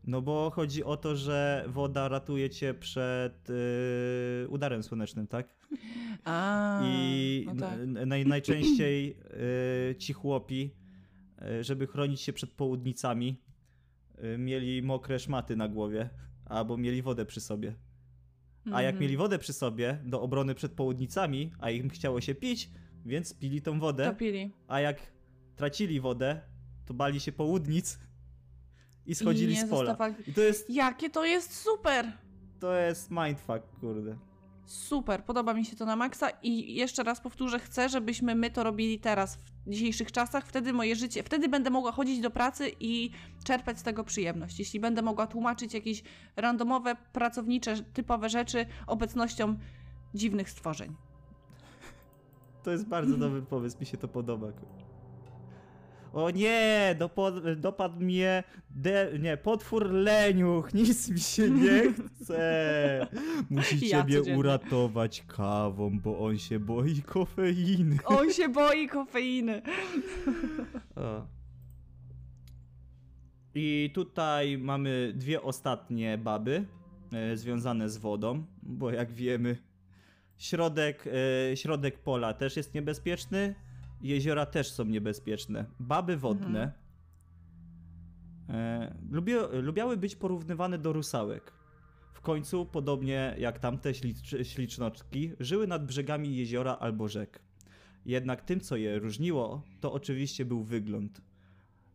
[0.04, 5.56] No bo chodzi o to, że woda ratuje cię przed y, udarem słonecznym, tak?
[6.24, 7.80] A, I no tak.
[8.06, 9.18] naj, najczęściej
[9.92, 10.72] y, ci chłopi,
[11.60, 13.42] y, żeby chronić się przed południcami,
[14.24, 16.10] y, mieli mokre szmaty na głowie,
[16.46, 17.76] albo mieli wodę przy sobie.
[18.74, 19.02] A jak Mhm.
[19.02, 22.70] mieli wodę przy sobie do obrony przed południcami, a im chciało się pić,
[23.06, 24.52] więc pili tą wodę, Topili.
[24.68, 24.98] a jak
[25.56, 26.42] tracili wodę,
[26.86, 28.00] to bali się południc
[29.12, 29.98] i schodzili I nie z pola.
[30.28, 32.12] I to jest, Jakie to jest super!
[32.60, 34.18] to jest mindfuck, kurde.
[34.66, 38.64] Super, podoba mi się to na maksa i jeszcze raz powtórzę, chcę, żebyśmy my to
[38.64, 43.12] robili teraz, w dzisiejszych czasach, wtedy moje życie, wtedy będę mogła chodzić do pracy i
[43.44, 44.60] czerpać z tego przyjemność.
[44.60, 46.04] Jeśli będę mogła tłumaczyć jakieś
[46.36, 49.58] randomowe, pracownicze, typowe rzeczy obecnością
[50.14, 50.96] dziwnych stworzeń.
[52.64, 54.48] To jest bardzo dobry pomysł, mi się to podoba.
[56.14, 63.08] O nie, dopod, dopadł mnie de, nie, potwór leniuch, nic mi się nie chce.
[63.50, 64.40] Musicie Ja mnie codziennie.
[64.40, 67.98] uratować kawą, bo on się boi kofeiny.
[68.20, 69.62] On się boi kofeiny.
[70.96, 71.26] O.
[73.56, 76.66] I tutaj mamy dwie ostatnie baby
[77.14, 79.58] e, związane z wodą, bo jak wiemy,
[80.38, 81.08] środek,
[81.52, 83.56] e, środek pola też jest niebezpieczny,
[84.02, 85.66] jeziora też są niebezpieczne.
[85.80, 86.72] Baby wodne
[88.50, 91.54] e, lubi, lubiały być porównywane do rusałek.
[92.14, 97.40] W końcu, podobnie jak tamte ślicz, ślicznoczki, żyły nad brzegami jeziora albo rzek.
[98.06, 101.22] Jednak tym, co je różniło, to oczywiście był wygląd.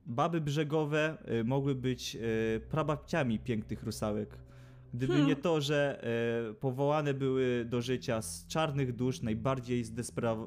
[0.07, 4.39] baby brzegowe y, mogły być y, prababciami pięknych rusałek.
[4.95, 5.28] Gdyby Hmm.
[5.28, 6.05] nie to, że
[6.51, 9.84] y, powołane były do życia z czarnych dusz najbardziej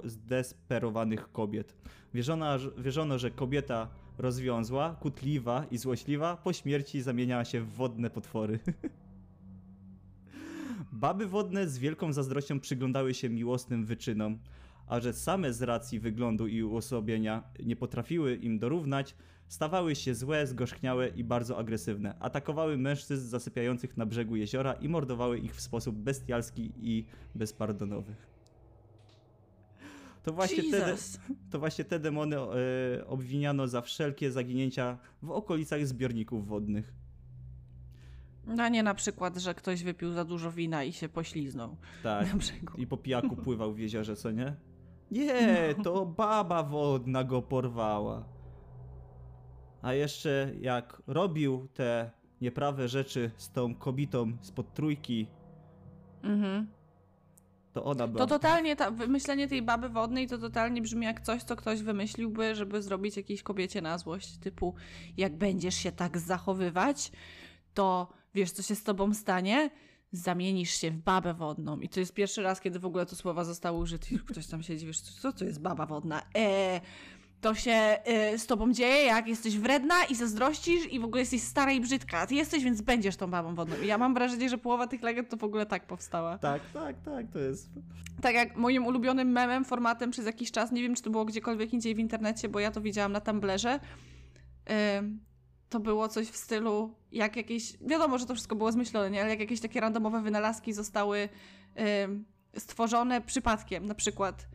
[0.03, 1.75] zdesperowanych kobiet.
[2.13, 2.45] Wierzono,
[2.77, 3.87] wierzono, że kobieta
[4.17, 8.59] rozwiązła, kutliwa i złośliwa po śmierci zamieniała się w wodne potwory.
[10.91, 14.39] Baby wodne z wielką zazdrością przyglądały się miłosnym wyczynom,
[14.89, 19.15] a że same z racji wyglądu i uosobienia nie potrafiły im dorównać,
[19.47, 22.15] stawały się złe, zgorzchniałe i bardzo agresywne.
[22.19, 28.15] Atakowały mężczyzn zasypiających na brzegu jeziora i mordowały ich w sposób bestialski i bezpardonowy.
[30.23, 30.95] To właśnie, te,
[31.51, 36.93] to właśnie te demony e, obwiniano za wszelkie zaginięcia w okolicach zbiorników wodnych.
[38.47, 42.27] No nie na przykład, że ktoś wypił za dużo wina i się pośliznął Tak.
[42.33, 42.77] na brzegu.
[42.77, 44.55] I po pijaku pływał w jeziorze, co nie?
[45.11, 45.83] Nie, No.
[45.83, 48.23] to baba wodna go porwała.
[49.81, 55.27] A jeszcze jak robił te nieprawe rzeczy z tą kobietą spod trójki,
[56.23, 56.67] Mhm.
[57.73, 58.19] to ona była...
[58.19, 62.55] To totalnie, ta, wymyślenie tej baby wodnej to totalnie brzmi jak coś, co ktoś wymyśliłby,
[62.55, 64.37] żeby zrobić jakiejś kobiecie na złość.
[64.37, 64.73] Typu,
[65.17, 67.11] jak będziesz się tak zachowywać,
[67.73, 69.69] to wiesz, co się z tobą stanie?
[70.11, 71.79] Zamienisz się w babę wodną.
[71.79, 74.07] I to jest pierwszy raz, kiedy w ogóle to słowa zostały użyte.
[74.27, 76.21] Ktoś tam siedzi, wiesz, co to jest baba wodna?
[76.33, 76.81] Eee,
[77.41, 81.41] to się e, z tobą dzieje, jak jesteś wredna i zazdrościsz i w ogóle jesteś
[81.41, 82.17] stara i brzydka.
[82.17, 83.75] A ty jesteś, więc będziesz tą babą wodną.
[83.83, 86.37] I ja mam wrażenie, że połowa tych legend to w ogóle tak powstała.
[86.37, 87.69] Tak, tak, tak, to jest...
[88.21, 91.73] Tak jak moim ulubionym memem, formatem przez jakiś czas, nie wiem czy to było gdziekolwiek
[91.73, 93.79] indziej w internecie, bo ja to widziałam na Tumblerze,
[94.97, 95.19] ym,
[95.69, 99.21] to było coś w stylu, jak jakieś, wiadomo, że to wszystko było zmyślone, nie?
[99.21, 101.29] ale jak jakieś takie randomowe wynalazki zostały
[102.57, 104.47] stworzone przypadkiem, na przykład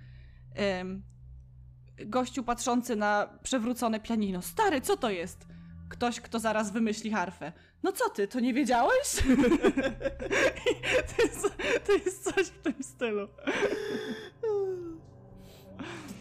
[2.07, 4.43] gościu patrzący na przewrócone pianino.
[4.43, 5.47] Stary, co to jest?
[5.89, 7.53] Ktoś, kto zaraz wymyśli harfę.
[7.83, 9.09] No co ty, to nie wiedziałeś?
[11.17, 11.57] to, jest,
[11.87, 13.29] to jest coś w tym stylu.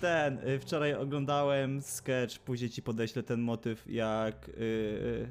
[0.02, 5.28] Ten, y, wczoraj oglądałem sketch, później ci podeślę ten motyw, jak y, y,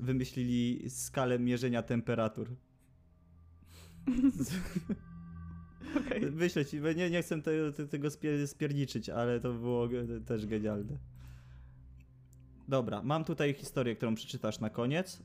[0.00, 2.48] wymyślili skalę mierzenia temperatur.
[5.96, 6.30] Okej.
[6.30, 9.88] Wyślę ci, nie, nie chcę te, te, tego spie, spierniczyć, ale to było
[10.26, 10.98] też genialne.
[12.68, 15.22] Dobra, mam tutaj historię, którą przeczytasz na koniec,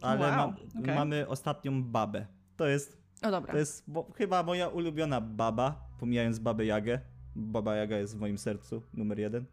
[0.00, 0.94] ale Wow, okej.
[0.94, 2.26] mamy ostatnią babę.
[2.56, 7.00] To jest, O to jest bo, chyba moja ulubiona baba, pomijając babę Jagę.
[7.36, 9.44] Baba Jaga jest w moim sercu, numer jeden.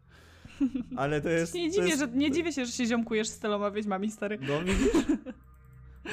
[0.96, 1.54] Ale to jest...
[1.54, 4.38] nie, to dziwię, jest, że, nie dziwię się, że się ziomkujesz z tyloma wiedźmami, stary.
[4.48, 5.06] No widzisz?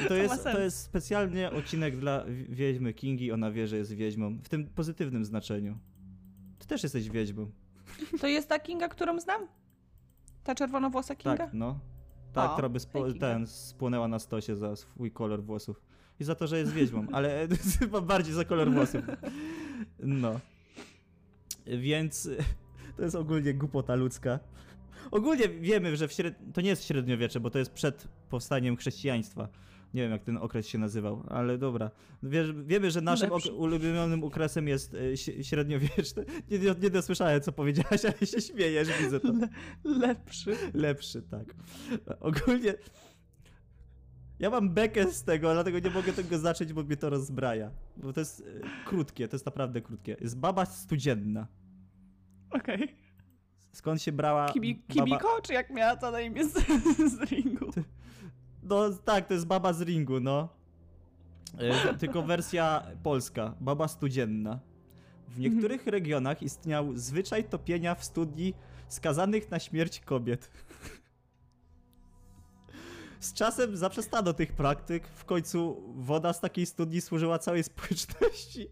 [0.08, 3.94] To ma jest, to jest specjalnie odcinek dla wi- wiedźmy Kingi, ona wie, że jest
[3.94, 4.38] wiedźmą.
[4.44, 5.78] W tym pozytywnym znaczeniu.
[6.60, 7.52] Ty też jesteś wiedźmą.
[8.22, 9.42] To jest ta Kinga, którą znam?
[10.44, 11.38] Ta czerwonowłosa Kinga?
[11.38, 11.80] Tak, no.
[12.34, 15.82] Ta, O, która by spo, ten, spłonęła na stosie za swój kolor włosów.
[16.20, 17.48] I za to, że jest wiedźmą, ale
[17.80, 19.02] chyba bardziej za kolor włosów.
[20.00, 20.40] No.
[21.78, 22.30] Więc
[22.98, 24.40] to jest ogólnie głupota ludzka.
[25.12, 26.36] Ogólnie wiemy, że w śred...
[26.54, 29.50] to nie jest średniowiecze, bo to jest przed powstaniem chrześcijaństwa.
[29.94, 31.92] Nie wiem, jak ten okres się nazywał, ale dobra.
[32.24, 36.26] Wie, wiemy, że naszym ok- ulubionym okresem jest e, średniowieczny.
[36.52, 39.34] Nie, nie, nie dosłyszałem, co powiedziałaś, ale się śmiejesz, widzę to.
[39.84, 40.56] Lepszy.
[40.74, 41.56] Lepszy, tak.
[42.20, 42.74] Ogólnie.
[44.40, 47.72] Ja mam bekę z tego, dlatego nie mogę tego zacząć, bo mnie to rozbraja.
[47.98, 50.18] Bo to jest e, krótkie, to jest naprawdę krótkie.
[50.22, 51.48] Jest baba studzienna.
[52.52, 52.95] Okej.
[53.72, 54.50] Skąd się brała.
[54.50, 55.06] Kibi, baba...
[55.06, 56.54] Kibiko, czy jak miała to na imię z,
[57.14, 57.66] z ringu?
[58.64, 60.50] No tak, to jest baba z ringu, no.
[61.58, 63.56] E, tylko wersja polska.
[63.60, 64.60] Baba studzienna.
[65.28, 68.54] W niektórych regionach istniał zwyczaj topienia w studni
[68.88, 70.52] skazanych na śmierć kobiet.
[73.20, 78.68] Z czasem zaprzestano tych praktyk, w końcu woda z takiej studni służyła całej społeczności.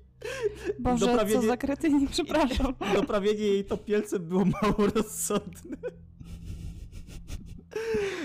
[0.80, 2.74] Boże, Doprawienie- co za kretyni, przepraszam.
[2.95, 5.78] Doprawienie jej topielcem było mało rozsądne.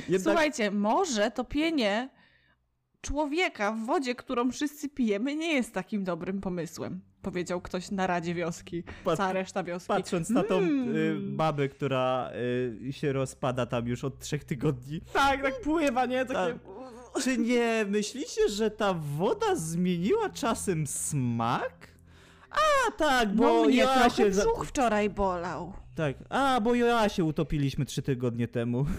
[0.08, 2.10] Jednak Słuchajcie, może topienie
[3.00, 7.00] człowieka w wodzie, którą wszyscy pijemy, nie jest takim dobrym pomysłem.
[7.22, 8.82] Powiedział ktoś na Radzie Wioski.
[9.04, 9.88] Pat- Cała reszta wioski.
[9.88, 11.36] patrząc na tą y, Mm.
[11.36, 12.30] babę, która
[12.88, 16.24] y, się rozpada tam już od trzech tygodni, Tak, tak pływa, nie?
[16.26, 16.58] Takie...
[17.22, 21.88] czy nie myślicie, że ta woda zmieniła czasem smak?
[22.50, 24.30] A tak, bo No mnie ja się...
[24.30, 25.72] Brzuch wczoraj bolał.
[25.94, 28.86] Tak, a bo ja się utopiliśmy trzy tygodnie temu.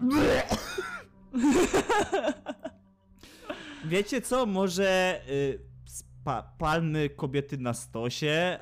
[3.84, 5.58] Wiecie co, może y,
[6.20, 8.58] spa- palmy kobiety na stosie,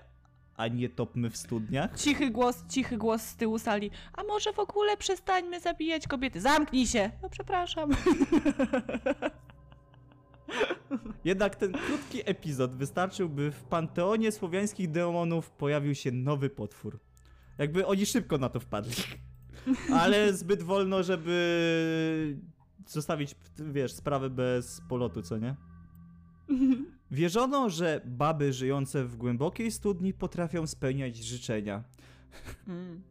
[0.57, 1.97] a nie topmy w studniach?
[2.01, 3.91] Cichy głos, cichy głos z tyłu sali.
[4.13, 6.41] A może w ogóle przestańmy zabijać kobiety?
[6.41, 7.11] Zamknij się!
[7.23, 7.91] No przepraszam.
[11.25, 17.01] Jednak ten krótki epizod wystarczył, by w panteonie słowiańskich demonów pojawił się nowy potwór.
[17.59, 18.93] Jakby oni szybko na to wpadli.
[20.01, 22.39] Ale zbyt wolno, żeby
[22.87, 25.55] zostawić, wiesz, sprawę bez polotu, co nie?
[27.11, 31.85] Wierzono, że baby żyjące w głębokiej studni potrafią spełniać życzenia.
[32.69, 33.03] Mm.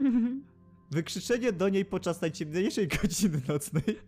[0.90, 3.98] Wykrzyczenie do niej podczas najciemniejszej godziny nocnej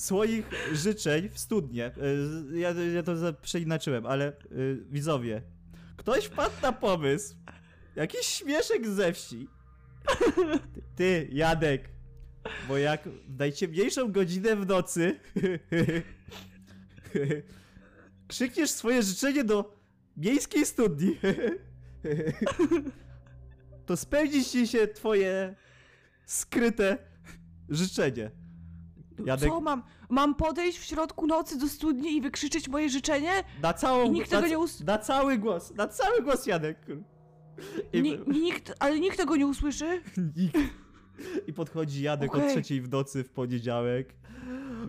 [0.00, 1.86] swoich życzeń w studnie.
[2.52, 5.42] Y, Ja, ja to przeinaczyłem, ale y, widzowie,
[5.96, 7.34] ktoś wpadł na pomysł,
[7.96, 9.48] jakiś śmieszek ze wsi.
[10.96, 11.90] Ty Jadek,
[12.68, 15.20] bo jak w najciemniejszą godzinę w nocy
[18.28, 19.78] krzykniesz swoje życzenie do
[20.16, 21.16] miejskiej studni,
[23.86, 25.54] to spełni ci się twoje
[26.26, 26.98] skryte
[27.68, 28.30] życzenie.
[29.18, 29.82] Jadek- Co mam?
[30.10, 33.32] Mam podejść w środku nocy do studni i wykrzyczeć moje życzenie?
[33.62, 36.78] Na całą I nikt na, tego nie us- na cały głos, na cały głos Jadek.
[37.92, 40.02] I, Ni- nikt, ale nikt tego nie usłyszy?
[40.36, 40.56] nikt.
[41.46, 42.50] I podchodzi Jadek o Okej.
[42.50, 44.14] trzeciej w nocy w poniedziałek.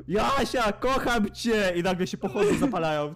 [0.07, 1.73] Jasia, kocham cię!
[1.75, 3.13] I nagle się pochody zapalają.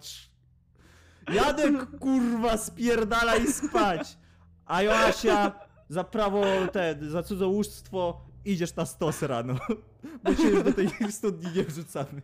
[1.33, 4.17] Jadek, kurwa, spierdalaj spać!
[4.65, 5.51] A Joasia
[5.89, 9.55] za prawo, te, za cudzołóstwo idziesz na stos rano.
[10.23, 12.21] Bo cię już do tej studni nie wrzucamy.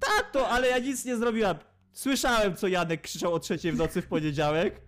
[0.00, 1.56] Tato, ale ja nic nie zrobiłam.
[1.92, 4.80] Słyszałem, co Janek krzyczał o trzeciej w nocy w poniedziałek.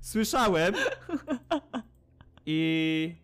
[0.00, 0.74] Słyszałem.
[2.46, 3.16] I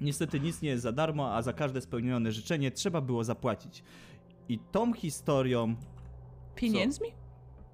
[0.00, 3.82] niestety nic nie jest za darmo, a za każde spełnione życzenie trzeba było zapłacić.
[4.48, 5.76] I tą historią
[6.54, 7.08] Pieniędzmi?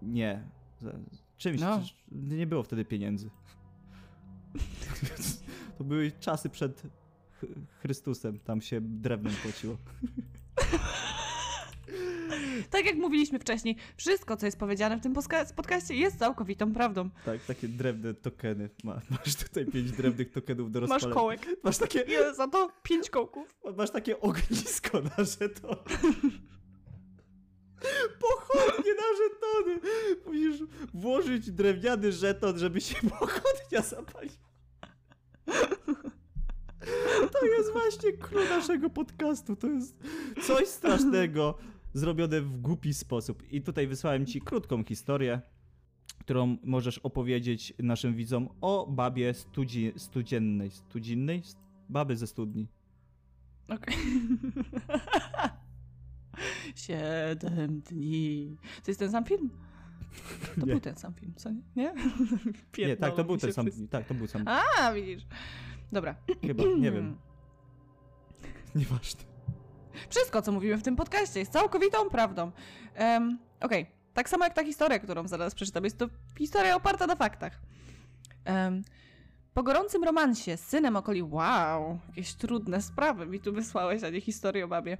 [0.03, 0.43] nie.
[0.81, 0.93] Za-
[1.37, 1.61] Czymś.
[1.61, 1.81] No.
[2.13, 3.31] Nie było wtedy pieniędzy.
[5.79, 6.83] To były czasy przed
[7.33, 7.45] Ch-
[7.81, 8.39] Chrystusem.
[8.39, 9.77] Tam się drewnem płaciło.
[12.71, 15.15] Tak jak mówiliśmy wcześniej, wszystko, co jest powiedziane w tym
[15.57, 17.11] podcaście jest całkowitą prawdą.
[17.25, 18.71] Tak, takie drewne tokeny.
[18.85, 21.15] Ma, masz tutaj pięć drewnych tokenów do Masz rozpalenia.
[21.15, 21.47] kołek.
[21.63, 23.57] Masz takie, I za to pięć kołków.
[23.77, 25.77] masz takie ognisko na żetony.
[28.21, 29.81] Pochodnie na żetony.
[30.27, 34.47] Musisz włożyć drewniany żeton, żeby się pochodnia zapaliła.
[37.33, 39.57] To jest właśnie król naszego podcastu.
[39.57, 39.99] To jest
[40.47, 41.59] coś strasznego
[41.99, 43.43] zrobione w głupi sposób.
[43.53, 45.41] I tutaj wysłałem ci krótką historię,
[46.19, 50.71] którą możesz opowiedzieć naszym widzom o babie studzi, studziennej.
[50.71, 51.43] Studzinnej?
[51.89, 52.69] Baby ze studni.
[53.69, 53.97] Okej.
[56.75, 58.57] Siedem dni.
[58.85, 59.51] To jest ten sam film?
[60.55, 60.73] To Nie.
[60.73, 61.63] był ten sam film, co nie?
[61.77, 61.85] Nie?
[61.85, 61.95] Nie,
[62.97, 63.67] tak, to Pierdolą był ten sam.
[63.67, 63.89] wszyscy.
[63.89, 64.45] Tak, to był sam.
[64.49, 65.27] A, widzisz.
[65.93, 66.15] Dobra.
[66.47, 67.17] Chyba, nie wiem.
[68.75, 69.36] Nieważne.
[70.09, 72.53] Wszystko, co mówimy w tym podcaście, jest całkowitą prawdą.
[72.99, 75.85] Um, Okej, tak samo jak ta historia, którą zaraz przeczytam.
[75.85, 77.61] Jest to historia oparta na faktach.
[78.45, 78.83] Em,
[79.55, 81.23] po gorącym romansie z synem okoli...
[81.23, 84.97] Wow, jakieś trudne sprawy mi tu wysłałeś, a nie historię o babie.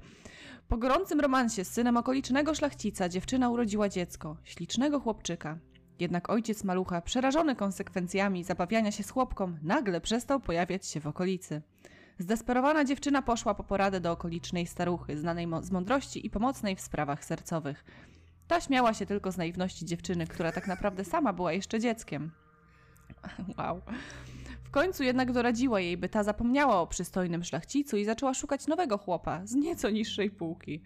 [0.69, 5.59] Po gorącym romansie z synem okolicznego szlachcica dziewczyna urodziła dziecko, ślicznego chłopczyka.
[5.99, 11.63] Jednak ojciec malucha, przerażony konsekwencjami zabawiania się z chłopką, nagle przestał pojawiać się w okolicy.
[12.19, 17.25] Zdesperowana dziewczyna poszła po poradę do okolicznej staruchy, znanej z mądrości i pomocnej w sprawach
[17.25, 17.85] sercowych.
[18.49, 22.31] Ta śmiała się tylko z naiwności dziewczyny, która tak naprawdę sama była jeszcze dzieckiem.
[23.59, 23.81] Wow.
[24.65, 28.99] W końcu jednak doradziła jej, by ta zapomniała o przystojnym szlachcicu i zaczęła szukać nowego
[28.99, 30.83] chłopa z nieco niższej półki.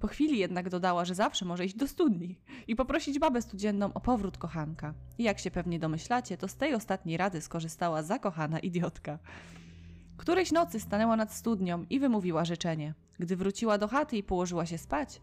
[0.00, 2.38] Po chwili jednak dodała, że zawsze może iść do studni
[2.68, 4.94] i poprosić babę studzienną o powrót kochanka.
[5.18, 9.18] I jak się pewnie domyślacie, to z tej ostatniej rady skorzystała zakochana idiotka.
[10.16, 12.94] Którejś nocy stanęła nad studnią i wymówiła życzenie.
[13.18, 15.20] Gdy wróciła do chaty i położyła się spać,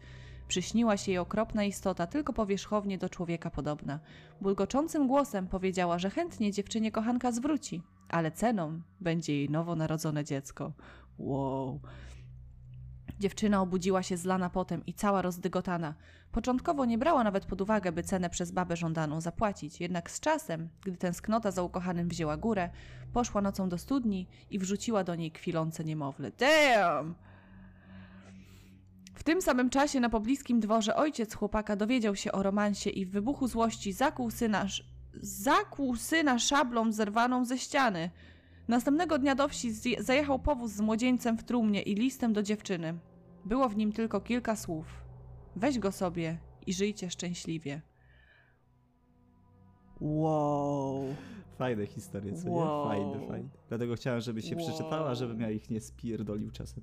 [0.48, 4.00] przyśniła się jej okropna istota, tylko powierzchownie do człowieka podobna.
[4.40, 10.72] Bulgoczącym głosem powiedziała, że chętnie dziewczynie kochanka zwróci, ale ceną będzie jej nowonarodzone dziecko.
[11.18, 11.80] Wow.
[13.20, 15.94] Dziewczyna obudziła się zlana potem i cała rozdygotana.
[16.32, 20.68] Początkowo nie brała nawet pod uwagę, by cenę przez babę żądaną zapłacić, jednak z czasem,
[20.84, 22.70] gdy tęsknota za ukochanym wzięła górę,
[23.12, 26.30] poszła nocą do studni i wrzuciła do niej kwilące niemowlę.
[26.38, 27.14] Damn!
[29.14, 33.10] W tym samym czasie na pobliskim dworze ojciec chłopaka dowiedział się o romansie i w
[33.10, 34.66] wybuchu złości zakłuł syna,
[35.22, 38.10] zakłuł syna szablą zerwaną ze ściany.
[38.68, 42.98] Następnego dnia do wsi zajechał powóz z młodzieńcem w trumnie i listem do dziewczyny.
[43.44, 44.86] Było w nim tylko kilka słów.
[45.56, 47.80] Weź go sobie i żyjcie szczęśliwie.
[50.00, 51.14] Wow.
[51.58, 52.84] Fajne historie, co Wow.
[52.84, 52.90] nie?
[53.12, 53.48] Fajne, fajne.
[53.68, 54.66] Dlatego chciałem, żebyś się Wow.
[54.68, 56.82] przeczytała, żebym ja ich nie spierdolił czasem.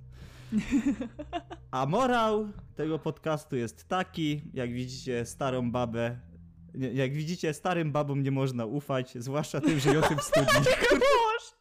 [1.71, 6.17] A morał tego podcastu jest taki, jak widzicie starą babę,
[6.93, 10.59] jak widzicie starym babom nie można ufać, zwłaszcza tym żyjącym w studni.
[10.91, 11.53] Boż.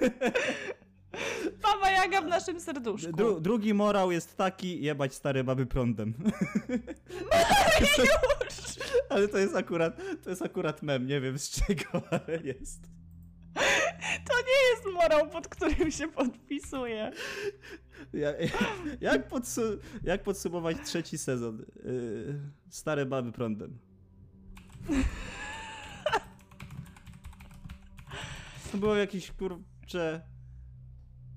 [1.62, 3.12] Baba Jaga w naszym serduszku.
[3.12, 6.14] Dru, drugi morał jest taki, jebać stare baby prądem.
[9.10, 12.82] ale to jest akurat, to jest akurat mem, nie wiem z czego, ale jest.
[14.28, 17.10] To nie jest morał, pod którym się podpisuje.
[18.12, 18.32] Ja,
[19.00, 19.60] jak, podsu,
[20.02, 21.64] jak podsumować trzeci sezon?
[21.84, 23.78] Yy, stare baby prądem.
[28.72, 29.30] To było jakieś
[29.88, 30.20] kurcze.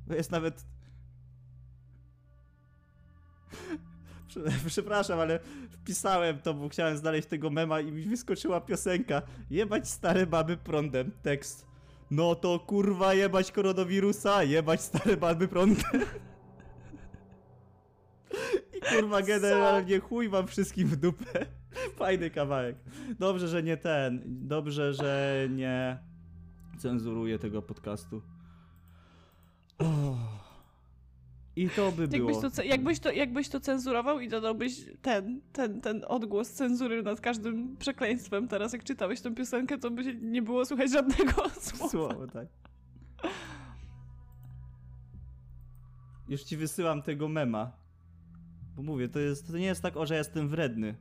[0.10, 0.66] Jest nawet.
[4.28, 5.40] Prze- Przepraszam, ale
[5.72, 9.22] wpisałem to, bo chciałem znaleźć tego mema i mi wyskoczyła piosenka.
[9.50, 11.12] Jebać stare baby prądem.
[11.22, 11.68] Tekst.
[12.12, 15.84] No to kurwa jebać koronawirusa, jebać stare baby prądem.
[18.78, 21.46] I kurwa generalnie chuj wam wszystkim w dupę.
[22.00, 22.76] Fajny kawałek.
[23.20, 24.22] Dobrze, że nie ten.
[24.26, 25.98] Dobrze, że nie
[26.78, 28.22] cenzuruję tego podcastu.
[29.82, 30.18] Oh.
[31.56, 32.42] I to by Jakbyś było.
[32.42, 37.22] to, ce- jakbyś, to, jakbyś to cenzurował i dodałbyś ten, ten, ten odgłos cenzury nad
[37.22, 41.90] każdym przekleństwem teraz, jak czytałeś tę piosenkę, to by nie było słychać żadnego słowa.
[41.90, 42.48] Słowo, tak.
[46.30, 47.72] Już ci wysyłam tego mema.
[48.76, 50.96] Bo mówię, to, jest, to nie jest tak, o, że jestem wredny.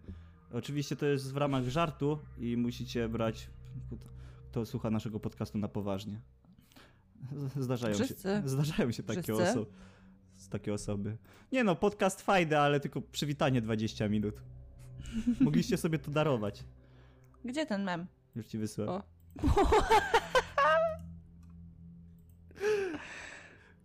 [0.53, 3.51] Oczywiście to jest w ramach żartu i musicie brać,
[4.51, 6.21] kto słucha naszego podcastu na poważnie.
[7.57, 8.23] Zdarzają Wszyscy.
[8.23, 9.67] się, zdarzają się takie, oso-
[10.51, 11.17] takie osoby.
[11.53, 14.35] Nie no, podcast fajny, ale tylko przywitanie 20 minut.
[15.41, 16.65] Mogliście sobie to darować.
[17.45, 18.07] Gdzie ten mem?
[18.37, 18.89] Już ci wysyłam.
[18.91, 19.03] O.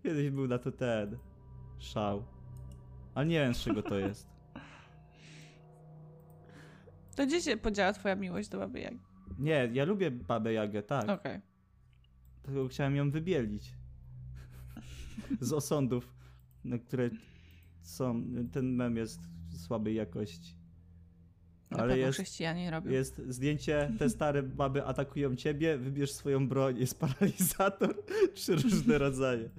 [0.03, 1.17] Kiedyś był na to ten
[1.79, 2.23] szał.
[3.15, 4.27] Ale nie wiem z czego to jest.
[7.15, 8.99] To gdzie się podziała twoja miłość do baby Jagi?
[9.39, 11.09] Nie, ja lubię Babę Jagę, tak.
[11.09, 11.41] Okej.
[12.45, 13.73] Tylko chciałem ją wybielić.
[15.41, 16.13] Z osądów,
[16.63, 17.09] na które
[17.81, 18.23] są.
[18.51, 19.19] Ten mem jest
[19.57, 20.55] słabej jakości.
[21.71, 22.91] Na Ale jest, chrześcijanie robią.
[22.91, 27.95] jest zdjęcie, te stare baby atakują ciebie, wybierz swoją broń, jest paralizator,
[28.35, 29.49] trzy różne rodzaje.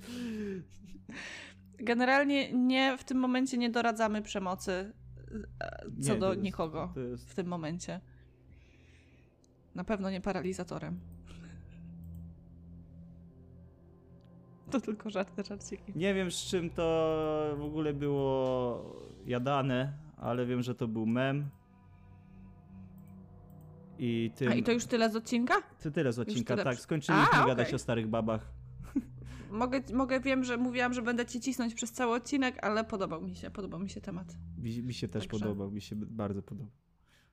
[1.78, 4.92] Generalnie nie, w tym momencie nie doradzamy przemocy e,
[6.02, 8.00] co Nie, do jest- nikogo jest w tym momencie.
[9.74, 11.00] Na pewno nie paralizatorem.
[14.70, 15.92] To tylko żarty, żarciki.
[15.96, 16.82] Nie wiem z czym to
[17.58, 18.82] w ogóle było
[19.26, 21.48] jadane, ale wiem, że to był mem.
[23.98, 24.48] I tym...
[24.48, 25.54] A i to już tyle z odcinka?
[25.82, 26.78] To tyle z odcinka, tyle tak.
[26.78, 27.74] Skończyliśmy A, gadać okej.
[27.74, 28.52] o starych babach.
[29.50, 33.36] Mogę, mogę, wiem, że mówiłam, że będę ci cisnąć przez cały odcinek, ale podobał mi
[33.36, 34.36] się, podobał mi się temat.
[34.58, 36.70] Mi, mi się też Także- podobał, mi się bardzo podobał.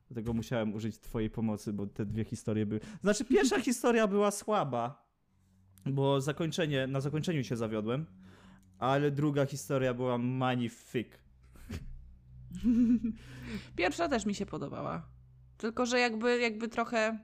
[0.10, 2.80] Dlatego musiałem użyć twojej pomocy, bo te dwie historie były...
[3.02, 5.04] Znaczy, pierwsza historia była słaba,
[5.86, 8.06] bo zakończenie, na zakończeniu się zawiodłem,
[8.80, 11.18] ale druga historia była magnifique.
[13.76, 15.08] Pierwsza też mi się podobała.
[15.58, 17.20] Tylko, że jakby, jakby trochę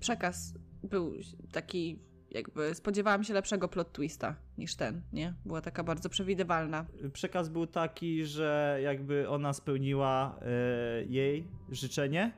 [0.00, 1.14] przekaz był
[1.52, 1.98] taki,
[2.30, 5.34] jakby spodziewałam się lepszego plot twista niż ten, nie?
[5.44, 6.86] Była taka bardzo przewidywalna.
[7.12, 12.32] Przekaz był taki, że jakby ona spełniła e, jej życzenie,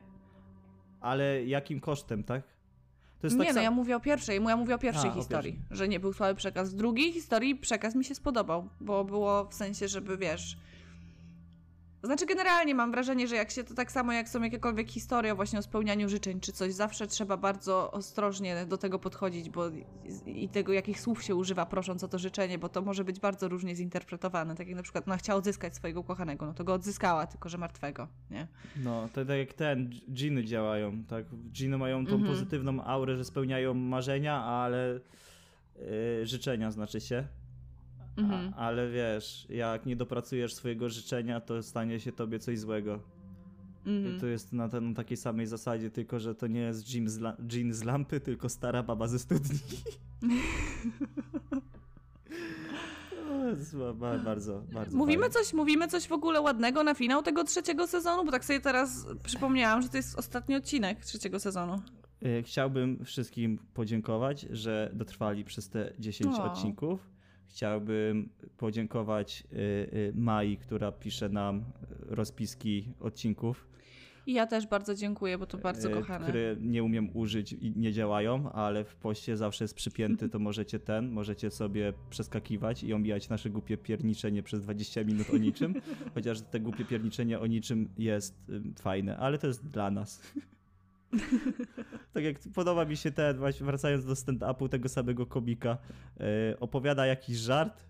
[1.01, 2.56] ale jakim kosztem, tak?
[3.21, 5.15] To jest nie, tak no ja mówię o pierwszej, ja mówię o pierwszej A, o
[5.15, 5.77] historii, pierwszej.
[5.77, 6.69] że nie był słaby przekaz.
[6.69, 10.57] W drugiej historii przekaz mi się spodobał, bo było w sensie, żeby wiesz...
[12.07, 15.59] Znaczy generalnie mam wrażenie, że jak się to tak samo jak są jakiekolwiek historie właśnie
[15.59, 19.63] o spełnianiu życzeń czy coś, zawsze trzeba bardzo ostrożnie do tego podchodzić, bo
[20.25, 23.47] i- tego jakich słów się używa prosząc o to życzenie, bo to może być bardzo
[23.47, 24.55] różnie zinterpretowane.
[24.55, 27.57] Tak jak na przykład ona chciała odzyskać swojego ukochanego, no to go odzyskała, tylko że
[27.57, 28.47] martwego, nie?
[28.83, 31.25] No, to tak jak ten, dż- dżiny działają, tak?
[31.51, 32.31] Dżiny mają tą Mhm.
[32.31, 34.99] pozytywną aurę, że spełniają marzenia, ale
[35.75, 37.27] yy, życzenia znaczy się.
[38.17, 38.53] Mhm.
[38.53, 42.99] A, ale wiesz, jak nie dopracujesz swojego życzenia, to stanie się tobie coś złego.
[43.85, 44.15] Mhm.
[44.17, 47.09] I to jest na, ten, na takiej samej zasadzie, tylko że to nie jest dżin
[47.09, 49.59] z, la- dżin z lampy, tylko stara baba ze studni.
[54.23, 55.33] Bardzo, bardzo Mówimy fajnie.
[55.33, 59.05] coś, mówimy coś w ogóle ładnego na finał tego trzeciego sezonu, bo tak sobie teraz
[59.23, 61.81] przypomniałam, że to jest ostatni odcinek trzeciego sezonu.
[62.25, 66.43] Y, Chciałbym wszystkim podziękować, że dotrwali przez te 10 O.
[66.51, 66.99] odcinków.
[67.49, 71.63] Chciałbym podziękować y, y, Mai, która pisze nam y,
[72.15, 73.67] rozpiski odcinków.
[74.27, 76.27] I ja też bardzo dziękuję, bo to bardzo kochane.
[76.27, 80.79] które nie umiem użyć i nie działają, ale w poście zawsze jest przypięty, to możecie
[80.79, 85.73] ten, możecie sobie przeskakiwać i omijać nasze głupie pierniczenie przez 20 minut o niczym,
[86.13, 88.35] chociaż te głupie pierniczenie o niczym jest
[88.79, 90.21] fajne, ale to jest dla nas.
[92.13, 95.77] Tak jak podoba mi się ten, właśnie wracając do stand-upu tego samego komika,
[96.19, 97.87] e, opowiada jakiś żart,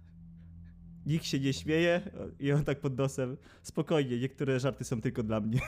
[1.06, 2.02] nikt się nie śmieje
[2.40, 5.60] i on tak pod nosem, spokojnie, niektóre żarty są tylko dla mnie.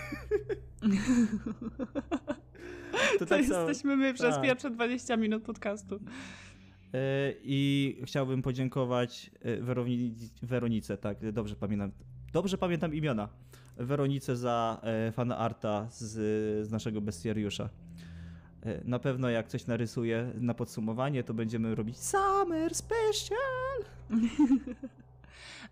[3.20, 4.44] To, to jesteśmy my przez tak.
[4.44, 6.00] pierwsze 20 minut podcastu.
[6.94, 11.92] E, I chciałbym podziękować e, Weroni Weronice, tak, dobrze pamiętam.
[12.34, 13.30] Dobrze pamiętam imiona.
[13.80, 16.08] Weronice za e, fan arta z,
[16.68, 17.70] z naszego bestiariusza.
[18.64, 23.38] E, Na pewno jak coś narysuję na podsumowanie, to będziemy robić Summer Special.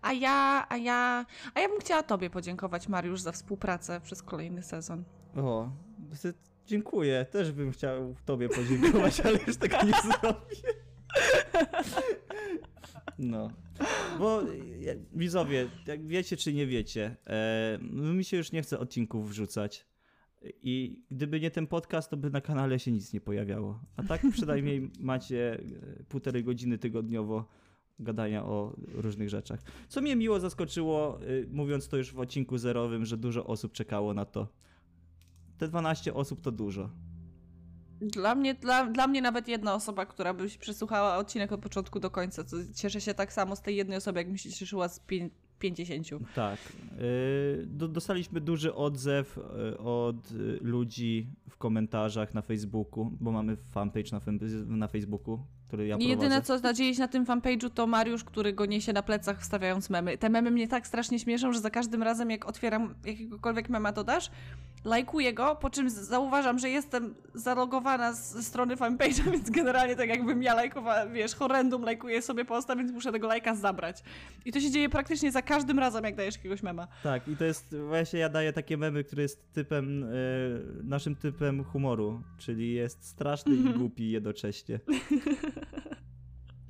[0.02, 4.62] A ja, a ja, a ja bym chciała tobie podziękować, Mariusz, za współpracę przez kolejny
[4.62, 5.04] sezon.
[5.36, 5.70] O,
[6.66, 7.26] dziękuję.
[7.30, 10.56] Też bym chciał tobie podziękować, ale już tego nie zrobię.
[13.18, 13.50] No.
[14.18, 14.46] Bo e,
[15.14, 19.86] widzowie, jak wiecie czy nie wiecie, e, mi się już nie chce odcinków wrzucać.
[20.62, 23.80] I gdyby nie ten podcast, to by na kanale się nic nie pojawiało.
[23.96, 25.60] A tak przynajmniej macie
[26.00, 27.48] e, półtorej godziny tygodniowo
[27.98, 29.60] gadania o różnych rzeczach.
[29.88, 34.14] Co mnie miło zaskoczyło, y, mówiąc to już w odcinku zerowym, że dużo osób czekało
[34.14, 34.48] na to.
[35.58, 36.90] Te 12 osób to dużo.
[38.00, 42.10] Dla mnie, dla, dla mnie nawet jedna osoba, która by przesłuchała odcinek od początku do
[42.10, 45.00] końca, to cieszę się tak samo z tej jednej osoby, jak mi się cieszyła z
[45.00, 46.08] pię- 50.
[46.34, 46.58] Tak.
[47.00, 53.56] Y, do, dostaliśmy duży odzew y, od y, ludzi w komentarzach na Facebooku, bo mamy
[53.56, 54.10] fanpage
[54.66, 55.38] na, Facebooku,
[55.68, 56.10] który ja prowadzę.
[56.10, 60.18] Jedyne co nadziei na tym fanpage'u to Mariusz, który go niesie na plecach wstawiając memy.
[60.18, 64.30] Te memy mnie tak strasznie śmieszą, że za każdym razem jak otwieram jakiegokolwiek mema dodasz,
[64.84, 70.42] lajkuję go, po czym zauważam, że jestem zalogowana ze strony fanpage'a, więc generalnie tak jakbym
[70.42, 74.02] ja lajkowała, wiesz, horrendum lajkuję sobie posta, więc muszę tego lajka zabrać.
[74.44, 76.88] I to się dzieje praktycznie za każdym razem, jak dajesz jakiegoś mema.
[77.02, 81.64] Tak, i to jest właśnie ja daję takie memy, które jest typem, y, naszym typem
[81.64, 84.80] humoru, czyli jest straszny i głupi jednocześnie.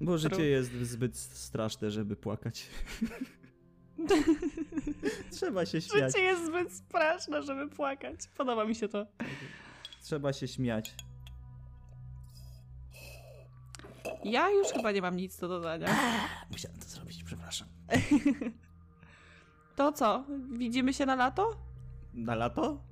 [0.01, 2.67] Bo życie jest zbyt straszne, żeby płakać.
[5.33, 6.13] Trzeba się śmiać.
[6.13, 8.21] Życie jest zbyt straszne, żeby płakać.
[8.37, 9.07] Podoba mi się to.
[10.03, 10.95] Trzeba się śmiać.
[14.25, 15.89] Ja już chyba nie mam nic do dodania.
[16.51, 17.69] Musiałem to zrobić, przepraszam.
[19.77, 20.25] To co?
[20.53, 21.51] Widzimy się na lato?
[22.15, 22.83] Na lato?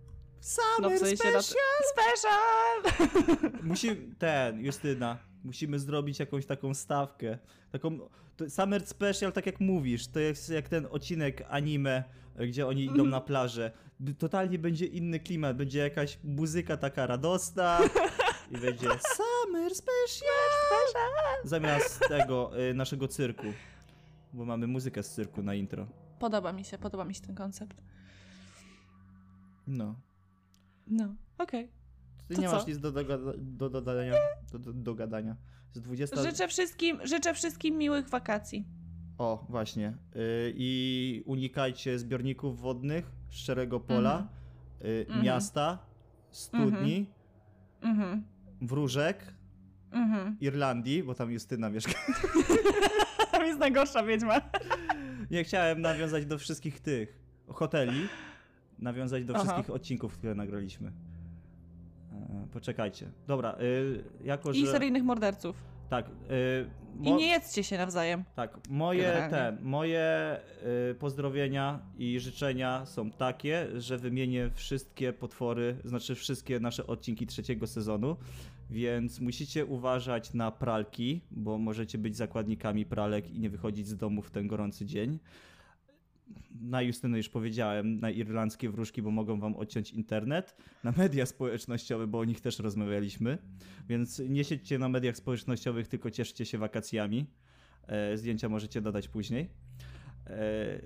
[0.82, 1.42] No w sensie na...
[1.92, 3.08] Special!
[3.62, 7.38] Musimy, ten, Justyna, musimy zrobić jakąś taką stawkę.
[7.72, 7.98] Taką,
[8.36, 12.04] to Summer Special, tak jak mówisz, to jest jak ten odcinek anime,
[12.38, 13.70] gdzie oni idą na plażę.
[14.18, 17.78] Totalnie będzie inny klimat, będzie jakaś muzyka taka radosna
[18.52, 20.36] i będzie Summer Special
[21.44, 23.46] zamiast tego y, naszego cyrku.
[24.32, 25.86] Bo mamy muzykę z cyrku na intro.
[26.18, 27.82] Podoba mi się, podoba mi się ten koncept.
[29.66, 29.94] No.
[30.86, 31.68] No, okej.
[32.28, 32.54] Ty To nie co?
[32.56, 34.14] masz nic do, do, do, do, dodania,
[34.52, 35.36] do, do, do gadania.
[35.72, 36.22] Z 20...
[36.22, 38.64] Życzę wszystkim, życzę wszystkim miłych wakacji.
[39.18, 39.88] O, właśnie.
[40.16, 44.28] Y, I unikajcie zbiorników wodnych, szczerego pola,
[44.84, 45.24] y, Mhm.
[45.24, 45.78] miasta,
[46.30, 47.10] studni,
[47.82, 48.24] Mhm,
[48.62, 49.34] wróżek,
[49.92, 50.36] mhm.
[50.40, 51.92] Irlandii, bo tam Justyna mieszka.
[53.32, 54.40] Tam jest najgorsza wiedźma.
[55.30, 58.08] Nie chciałem nawiązać do wszystkich tych hoteli,
[58.78, 59.44] nawiązać do Aha.
[59.44, 60.92] wszystkich odcinków, które nagraliśmy.
[62.52, 63.10] Poczekajcie.
[63.26, 64.60] Dobra, y, jako że...
[64.60, 65.56] I seryjnych morderców.
[65.90, 66.06] Tak.
[66.08, 66.10] y,
[67.02, 68.24] I mo- nie jedzcie się nawzajem.
[68.36, 69.30] Tak, moje Generalnie.
[69.30, 70.36] te, moje
[70.90, 77.66] y, pozdrowienia i życzenia są takie, że wymienię wszystkie potwory, znaczy wszystkie nasze odcinki trzeciego
[77.66, 78.16] sezonu,
[78.70, 84.22] więc musicie uważać na pralki, bo możecie być zakładnikami pralek i nie wychodzić z domu
[84.22, 85.18] w ten gorący dzień.
[86.60, 92.06] Na Justynę już powiedziałem, na irlandzkie wróżki, bo mogą wam odciąć internet, na media społecznościowe,
[92.06, 93.38] bo o nich też rozmawialiśmy,
[93.88, 97.26] więc nie siedźcie na mediach społecznościowych, tylko cieszcie się wakacjami.
[97.86, 99.48] E, zdjęcia możecie dodać później.
[100.26, 100.80] E,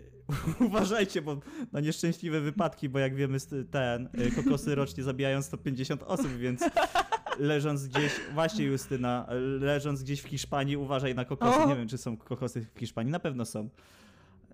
[0.67, 1.41] uważajcie, bo
[1.73, 3.39] na nieszczęśliwe wypadki, bo jak wiemy,
[3.71, 6.65] ten e, kokosy rocznie zabijają 150 osób, więc
[7.39, 9.27] leżąc gdzieś, właśnie Justyna,
[9.61, 11.69] leżąc gdzieś w Hiszpanii, uważaj na kokosy.
[11.69, 13.69] Nie wiem, czy są kokosy w Hiszpanii, na pewno są.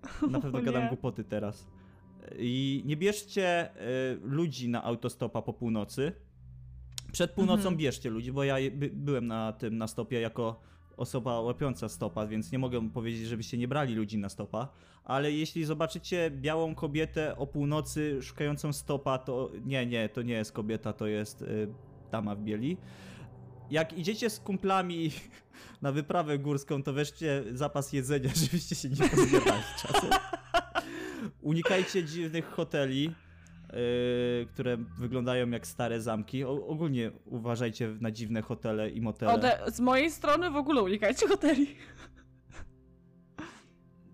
[0.31, 0.89] Na pewno O gadam nie.
[0.89, 1.67] głupoty teraz.
[2.39, 3.45] I nie bierzcie
[3.75, 3.75] e,
[4.21, 6.11] ludzi na autostopa po północy.
[7.11, 7.77] Przed północą Mhm.
[7.77, 10.61] bierzcie ludzi, bo ja by, byłem na tym na stopie jako
[10.97, 14.67] osoba łapiąca stopa, więc nie mogę powiedzieć, żebyście nie brali ludzi na stopa,
[15.03, 20.51] ale jeśli zobaczycie białą kobietę o północy szukającą stopa, to nie, nie, to nie jest
[20.51, 21.67] kobieta, to jest y,
[22.11, 22.77] dama w bieli.
[23.71, 25.11] Jak idziecie z kumplami
[25.81, 30.09] na wyprawę górską, to weźcie zapas jedzenia, żebyście się nie pozbierali czasem.
[31.41, 36.43] Unikajcie dziwnych hoteli, yy, które wyglądają jak stare zamki.
[36.43, 39.33] O, ogólnie uważajcie na dziwne hotele i motele.
[39.33, 41.75] Ode, z mojej strony w ogóle unikajcie hoteli.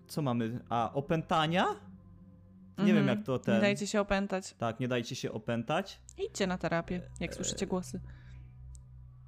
[0.06, 0.60] Co mamy?
[0.68, 1.64] A, opętania?
[1.64, 2.96] Nie Mhm.
[2.96, 3.54] wiem jak to ten...
[3.54, 4.54] Nie dajcie się opętać.
[4.54, 6.00] Tak, nie dajcie się opętać.
[6.18, 8.00] Idźcie na terapię, jak słyszycie głosy.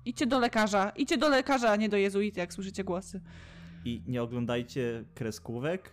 [0.06, 0.90] Idźcie do lekarza.
[0.96, 3.20] Idźcie do lekarza, a nie do jezuity, jak słyszycie głosy.
[3.84, 5.90] I nie oglądajcie kreskówek.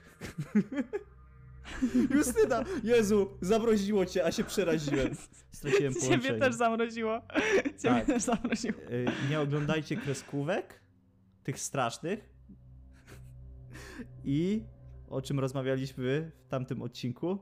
[2.15, 2.64] Justyna!
[2.84, 5.10] Jezu, zamroziło cię, a się przeraziłem.
[5.52, 6.40] Straciłem Ciebie połączenie.
[6.40, 7.22] też zamroziło.
[7.65, 8.06] Ciebie Tak.
[8.06, 8.80] też zamroziło.
[8.81, 10.80] Y, nie oglądajcie kreskówek,
[11.44, 12.30] tych strasznych.
[14.23, 14.64] I
[15.10, 17.40] o czym rozmawialiśmy w tamtym odcinku?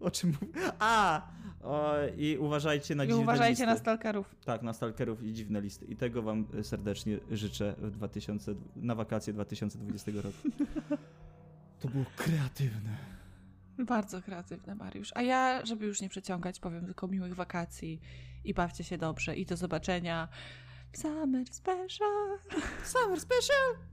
[0.00, 1.22] O czym mów- A!
[1.62, 3.66] O, I uważajcie na I dziwne uważajcie listy.
[3.66, 4.34] na stalkerów.
[4.44, 5.84] Tak, na stalkerów i dziwne listy.
[5.86, 10.38] I tego wam serdecznie życzę w 2000, na wakacje 2020 roku.
[11.80, 12.96] To było kreatywne.
[13.78, 15.12] Bardzo kreatywne, Mariusz.
[15.14, 18.00] A ja, żeby już nie przeciągać, powiem tylko miłych wakacji
[18.44, 20.28] i bawcie się dobrze i do zobaczenia
[20.92, 22.38] Summer Special.
[22.84, 23.86] Summer special!